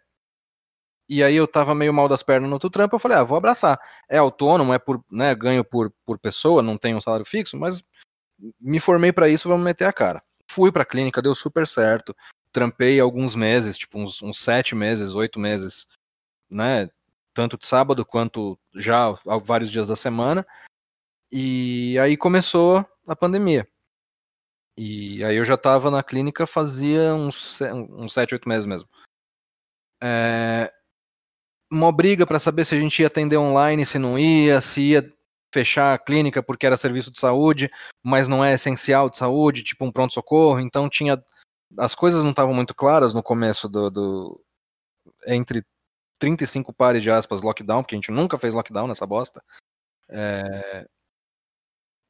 E 1.10 1.24
aí 1.24 1.36
eu 1.36 1.48
tava 1.48 1.74
meio 1.74 1.92
mal 1.92 2.08
das 2.08 2.22
pernas 2.22 2.48
no 2.48 2.56
outro 2.56 2.70
trampo, 2.70 2.96
eu 2.96 3.00
falei, 3.00 3.18
ah, 3.18 3.24
vou 3.24 3.36
abraçar. 3.36 3.80
É 4.08 4.20
autônomo, 4.20 4.72
é 4.72 4.78
por, 4.78 5.04
né, 5.12 5.34
ganho 5.34 5.66
por, 5.66 5.92
por 6.06 6.20
pessoa, 6.20 6.62
não 6.62 6.78
tenho 6.78 6.98
um 6.98 7.02
salário 7.02 7.26
fixo, 7.26 7.58
mas 7.58 7.82
me 8.62 8.80
formei 8.80 9.12
para 9.12 9.28
isso, 9.28 9.50
vamos 9.50 9.66
meter 9.66 9.86
a 9.86 9.94
cara. 9.94 10.22
Fui 10.50 10.72
pra 10.72 10.86
clínica, 10.86 11.22
deu 11.22 11.34
super 11.34 11.68
certo. 11.68 12.16
Trampei 12.52 13.00
alguns 13.00 13.36
meses, 13.36 13.78
tipo 13.78 14.00
uns, 14.00 14.22
uns 14.22 14.40
sete 14.40 14.76
meses, 14.76 15.16
oito 15.16 15.40
meses, 15.40 15.88
né? 16.50 16.90
Tanto 17.34 17.58
de 17.58 17.66
sábado 17.66 18.06
quanto 18.06 18.60
já 18.76 19.12
vários 19.42 19.72
dias 19.72 19.88
da 19.88 19.96
semana. 19.96 20.46
E 21.32 21.98
aí 22.00 22.18
começou 22.18 22.86
a 23.08 23.16
pandemia. 23.16 23.68
E 24.78 25.24
aí 25.26 25.36
eu 25.36 25.44
já 25.44 25.56
estava 25.56 25.92
na 25.92 26.02
clínica 26.02 26.48
fazia 26.48 27.14
uns, 27.14 27.60
uns 27.62 28.14
7, 28.14 28.36
8 28.36 28.48
meses 28.48 28.66
mesmo. 28.66 28.88
É, 30.02 30.72
uma 31.70 31.92
briga 31.92 32.26
para 32.26 32.40
saber 32.40 32.64
se 32.66 32.76
a 32.76 32.80
gente 32.80 33.00
ia 33.02 33.08
atender 33.08 33.38
online, 33.38 33.86
se 33.86 34.00
não 34.00 34.18
ia, 34.18 34.62
se 34.62 34.82
ia 34.82 35.14
fechar 35.54 35.94
a 35.94 36.00
clínica 36.00 36.42
porque 36.42 36.66
era 36.66 36.78
serviço 36.78 37.12
de 37.12 37.20
saúde, 37.20 37.70
mas 38.02 38.28
não 38.28 38.44
é 38.44 38.54
essencial 38.54 39.10
de 39.10 39.18
saúde, 39.18 39.64
tipo 39.64 39.84
um 39.86 39.92
pronto-socorro. 39.92 40.60
Então 40.60 40.90
tinha. 40.90 41.22
As 41.78 41.94
coisas 41.94 42.24
não 42.24 42.32
estavam 42.32 42.54
muito 42.54 42.74
claras 42.74 43.14
no 43.14 43.24
começo 43.24 43.70
do, 43.70 43.90
do. 43.90 44.44
Entre 45.28 45.66
35 46.20 46.74
pares 46.74 47.04
de 47.04 47.12
aspas 47.12 47.42
lockdown, 47.42 47.84
porque 47.84 47.96
a 47.96 47.98
gente 47.98 48.12
nunca 48.12 48.38
fez 48.38 48.54
lockdown 48.54 48.88
nessa 48.88 49.06
bosta. 49.06 49.44
É, 50.10 50.88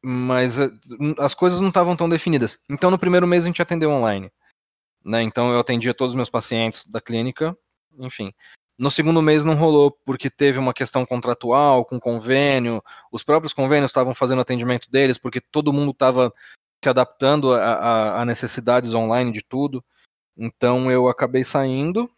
mas 0.03 0.60
eh, 0.60 0.70
as 1.18 1.34
coisas 1.34 1.60
não 1.60 1.70
estavam 1.70 1.95
tão 1.95 2.10
definidas. 2.10 2.60
Então, 2.70 2.89
no 2.89 2.99
primeiro 2.99 3.28
mês 3.28 3.43
a 3.43 3.47
gente 3.47 3.62
atendeu 3.62 3.91
online. 3.91 4.32
Né? 5.03 5.22
Então, 5.22 5.51
eu 5.51 5.60
atendia 5.60 5.93
todos 5.93 6.14
os 6.14 6.16
meus 6.16 6.30
pacientes 6.30 6.86
da 6.86 7.01
clínica, 7.01 7.57
enfim. 7.97 8.34
No 8.80 8.89
segundo 8.89 9.22
mês 9.22 9.43
não 9.43 9.55
rolou, 9.55 9.91
porque 10.05 10.30
teve 10.30 10.57
uma 10.57 10.74
questão 10.74 11.05
contratual, 11.05 11.84
com 11.86 11.99
convênio, 11.99 12.82
os 13.12 13.24
próprios 13.24 13.53
convênios 13.53 13.89
estavam 13.89 14.16
fazendo 14.16 14.41
atendimento 14.41 14.89
deles, 14.89 15.18
porque 15.18 15.41
todo 15.41 15.74
mundo 15.74 15.91
estava 15.91 16.34
se 16.84 16.90
adaptando 16.90 17.54
a, 17.54 17.60
a, 17.60 18.22
a 18.22 18.26
necessidades 18.26 18.94
online 18.94 19.32
de 19.32 19.42
tudo. 19.44 19.84
Então, 20.38 20.90
eu 20.90 21.10
acabei 21.10 21.44
saindo, 21.44 22.10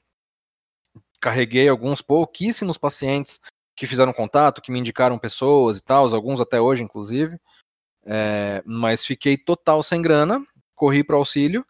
carreguei 1.19 1.67
alguns 1.67 2.01
pouquíssimos 2.01 2.77
pacientes 2.77 3.39
que 3.75 3.87
fizeram 3.87 4.13
contato, 4.13 4.61
que 4.61 4.71
me 4.71 4.79
indicaram 4.79 5.17
pessoas 5.17 5.77
e 5.77 5.81
tal, 5.81 6.13
alguns 6.13 6.39
até 6.39 6.61
hoje, 6.61 6.83
inclusive. 6.83 7.39
É, 8.03 8.61
mas 8.65 9.05
fiquei 9.05 9.37
total 9.37 9.81
sem 9.81 10.01
grana, 10.01 10.39
corri 10.75 11.03
para 11.03 11.15
auxílio. 11.15 11.65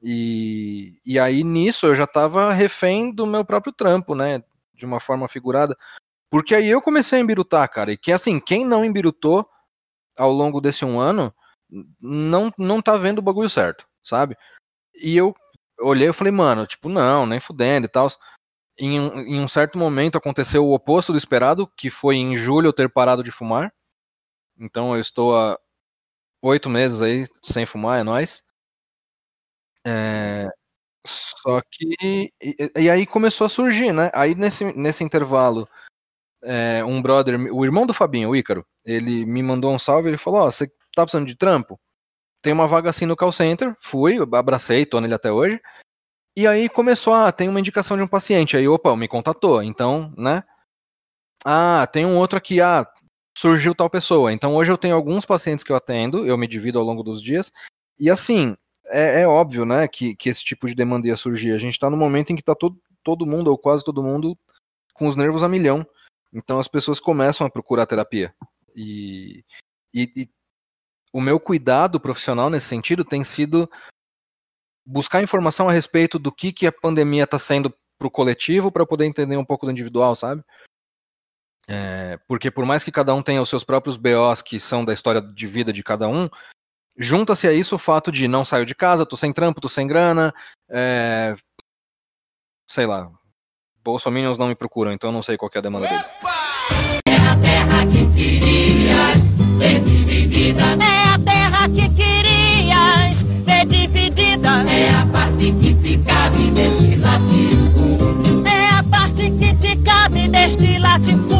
E, 0.00 1.00
e 1.04 1.18
aí 1.18 1.42
nisso 1.42 1.86
eu 1.86 1.96
já 1.96 2.04
estava 2.04 2.52
refém 2.52 3.12
do 3.12 3.26
meu 3.26 3.44
próprio 3.44 3.72
trampo, 3.72 4.14
né? 4.14 4.42
De 4.74 4.84
uma 4.84 5.00
forma 5.00 5.26
figurada. 5.26 5.76
Porque 6.30 6.54
aí 6.54 6.68
eu 6.68 6.82
comecei 6.82 7.18
a 7.18 7.22
embirutar, 7.22 7.68
cara. 7.70 7.92
E 7.92 7.96
que 7.96 8.12
assim, 8.12 8.38
quem 8.38 8.64
não 8.64 8.84
embirutou 8.84 9.44
ao 10.16 10.30
longo 10.30 10.60
desse 10.60 10.84
um 10.84 10.98
ano, 10.98 11.34
não, 12.00 12.52
não 12.58 12.82
tá 12.82 12.96
vendo 12.96 13.18
o 13.18 13.22
bagulho 13.22 13.50
certo, 13.50 13.86
sabe? 14.02 14.36
E 14.94 15.16
eu 15.16 15.34
olhei 15.80 16.08
e 16.08 16.12
falei, 16.12 16.32
mano, 16.32 16.66
tipo, 16.66 16.88
não, 16.88 17.26
nem 17.26 17.40
fudendo 17.40 17.86
e 17.86 17.88
tal. 17.88 18.08
Em, 18.78 18.96
em 18.96 19.40
um 19.40 19.48
certo 19.48 19.78
momento 19.78 20.18
aconteceu 20.18 20.64
o 20.64 20.74
oposto 20.74 21.12
do 21.12 21.18
esperado, 21.18 21.66
que 21.76 21.90
foi 21.90 22.16
em 22.16 22.36
julho 22.36 22.68
eu 22.68 22.72
ter 22.72 22.90
parado 22.90 23.22
de 23.22 23.30
fumar. 23.30 23.72
Então 24.58 24.94
eu 24.94 25.00
estou 25.00 25.36
há 25.36 25.58
oito 26.42 26.68
meses 26.70 27.02
aí 27.02 27.26
sem 27.42 27.66
fumar, 27.66 28.00
é 28.00 28.02
nóis. 28.02 28.42
É, 29.86 30.48
só 31.06 31.60
que. 31.70 32.32
E, 32.42 32.72
e, 32.76 32.90
aí 32.90 33.06
começou 33.06 33.44
a 33.46 33.48
surgir, 33.48 33.92
né? 33.92 34.10
Aí 34.14 34.34
nesse, 34.34 34.64
nesse 34.74 35.04
intervalo, 35.04 35.68
é, 36.42 36.84
um 36.84 37.00
brother, 37.00 37.38
o 37.52 37.64
irmão 37.64 37.86
do 37.86 37.94
Fabinho, 37.94 38.30
o 38.30 38.36
Ícaro, 38.36 38.66
ele 38.84 39.24
me 39.26 39.42
mandou 39.42 39.72
um 39.72 39.78
salve, 39.78 40.08
ele 40.08 40.18
falou, 40.18 40.40
ó, 40.40 40.48
oh, 40.48 40.50
você 40.52 40.70
tá 40.96 41.04
precisando 41.04 41.26
de 41.26 41.36
trampo? 41.36 41.78
Tem 42.42 42.52
uma 42.52 42.66
vaga 42.66 42.90
assim 42.90 43.06
no 43.06 43.16
call 43.16 43.32
center, 43.32 43.76
fui, 43.80 44.18
abracei, 44.34 44.86
tô 44.86 45.00
nele 45.00 45.14
até 45.14 45.30
hoje. 45.30 45.60
E 46.36 46.46
aí 46.46 46.68
começou, 46.68 47.14
ah, 47.14 47.32
tem 47.32 47.48
uma 47.48 47.60
indicação 47.60 47.96
de 47.96 48.02
um 48.02 48.08
paciente. 48.08 48.56
Aí, 48.56 48.68
opa, 48.68 48.94
me 48.96 49.08
contatou. 49.08 49.62
Então, 49.62 50.12
né? 50.16 50.42
Ah, 51.44 51.86
tem 51.86 52.04
um 52.04 52.18
outro 52.18 52.36
aqui, 52.36 52.60
ah, 52.60 52.86
surgiu 53.36 53.74
tal 53.74 53.90
pessoa. 53.90 54.32
Então 54.32 54.54
hoje 54.56 54.72
eu 54.72 54.78
tenho 54.78 54.94
alguns 54.94 55.26
pacientes 55.26 55.62
que 55.62 55.70
eu 55.70 55.76
atendo, 55.76 56.26
eu 56.26 56.38
me 56.38 56.46
divido 56.46 56.78
ao 56.78 56.84
longo 56.84 57.02
dos 57.02 57.20
dias, 57.20 57.52
e 57.98 58.10
assim, 58.10 58.56
é, 58.86 59.22
é 59.22 59.28
óbvio, 59.28 59.64
né, 59.64 59.86
que, 59.86 60.16
que 60.16 60.28
esse 60.28 60.42
tipo 60.44 60.66
de 60.66 60.74
demanda 60.74 61.06
ia 61.06 61.16
surgir. 61.16 61.52
A 61.52 61.58
gente 61.58 61.74
está 61.74 61.90
no 61.90 61.96
momento 61.96 62.30
em 62.30 62.36
que 62.36 62.42
está 62.42 62.54
todo, 62.54 62.80
todo 63.04 63.26
mundo, 63.26 63.48
ou 63.48 63.58
quase 63.58 63.84
todo 63.84 64.02
mundo, 64.02 64.38
com 64.94 65.06
os 65.06 65.16
nervos 65.16 65.42
a 65.42 65.48
milhão. 65.48 65.86
Então 66.32 66.58
as 66.58 66.68
pessoas 66.68 66.98
começam 66.98 67.46
a 67.46 67.50
procurar 67.50 67.86
terapia. 67.86 68.34
E, 68.74 69.44
e, 69.92 70.10
e 70.16 70.28
o 71.12 71.20
meu 71.20 71.40
cuidado 71.40 72.00
profissional 72.00 72.50
nesse 72.50 72.66
sentido 72.66 73.04
tem 73.04 73.24
sido 73.24 73.70
buscar 74.84 75.22
informação 75.22 75.68
a 75.68 75.72
respeito 75.72 76.18
do 76.18 76.30
que, 76.30 76.52
que 76.52 76.66
a 76.66 76.72
pandemia 76.72 77.24
está 77.24 77.38
sendo 77.38 77.74
para 77.98 78.06
o 78.06 78.10
coletivo 78.10 78.70
para 78.70 78.86
poder 78.86 79.06
entender 79.06 79.36
um 79.36 79.44
pouco 79.44 79.66
do 79.66 79.72
individual, 79.72 80.14
sabe? 80.14 80.42
É, 81.68 82.18
porque 82.28 82.50
por 82.50 82.64
mais 82.64 82.84
que 82.84 82.92
cada 82.92 83.12
um 83.12 83.22
tenha 83.22 83.42
os 83.42 83.48
seus 83.48 83.64
próprios 83.64 83.96
BOs 83.96 84.40
que 84.40 84.60
são 84.60 84.84
da 84.84 84.92
história 84.92 85.20
de 85.20 85.46
vida 85.46 85.72
de 85.72 85.82
cada 85.82 86.08
um, 86.08 86.28
junta-se 86.96 87.48
a 87.48 87.52
isso 87.52 87.74
o 87.74 87.78
fato 87.78 88.12
de 88.12 88.28
não 88.28 88.44
saio 88.44 88.64
de 88.64 88.74
casa, 88.74 89.04
tô 89.04 89.16
sem 89.16 89.32
trampo, 89.32 89.60
tô 89.60 89.68
sem 89.68 89.86
grana, 89.86 90.32
é, 90.68 91.34
sei 92.68 92.86
lá, 92.86 93.10
bolsominions 93.82 94.38
não 94.38 94.48
me 94.48 94.54
procuram, 94.54 94.92
então 94.92 95.10
eu 95.10 95.14
não 95.14 95.22
sei 95.22 95.36
qual 95.36 95.50
é 95.52 95.58
a 95.58 95.62
demanda 95.62 95.88
deles. 95.88 96.06
É 97.08 97.16
a 97.16 97.40
terra 97.40 97.86
que 97.86 98.14
querias 98.14 99.35
ver 99.58 99.80
dividida. 99.80 100.76
É 100.80 101.14
a 101.14 101.18
terra 101.18 101.68
que 101.68 101.88
querias 101.90 103.22
ver 103.44 103.66
dividida. 103.66 104.64
É 104.68 104.90
a 104.90 105.06
parte 105.06 105.52
que 105.60 105.74
te 105.74 105.98
cabe 105.98 106.50
nesse 106.50 106.96
latifúndio. 106.96 108.46
É 108.46 108.68
a 108.70 108.82
parte 108.82 109.30
que 109.30 109.54
te 109.54 109.76
cabe 109.76 110.28
neste 110.28 110.78
latifúndio 110.78 111.36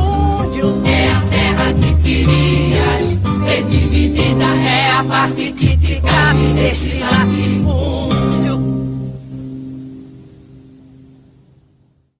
que 1.74 1.94
querias 2.02 3.18
ver 3.44 3.64
dividida 3.64 4.44
é 4.44 4.90
a 4.90 5.04
parte 5.04 5.52
que 5.52 5.76
te 5.76 6.00
cabe 6.00 6.52
neste 6.54 6.98
lar. 6.98 7.95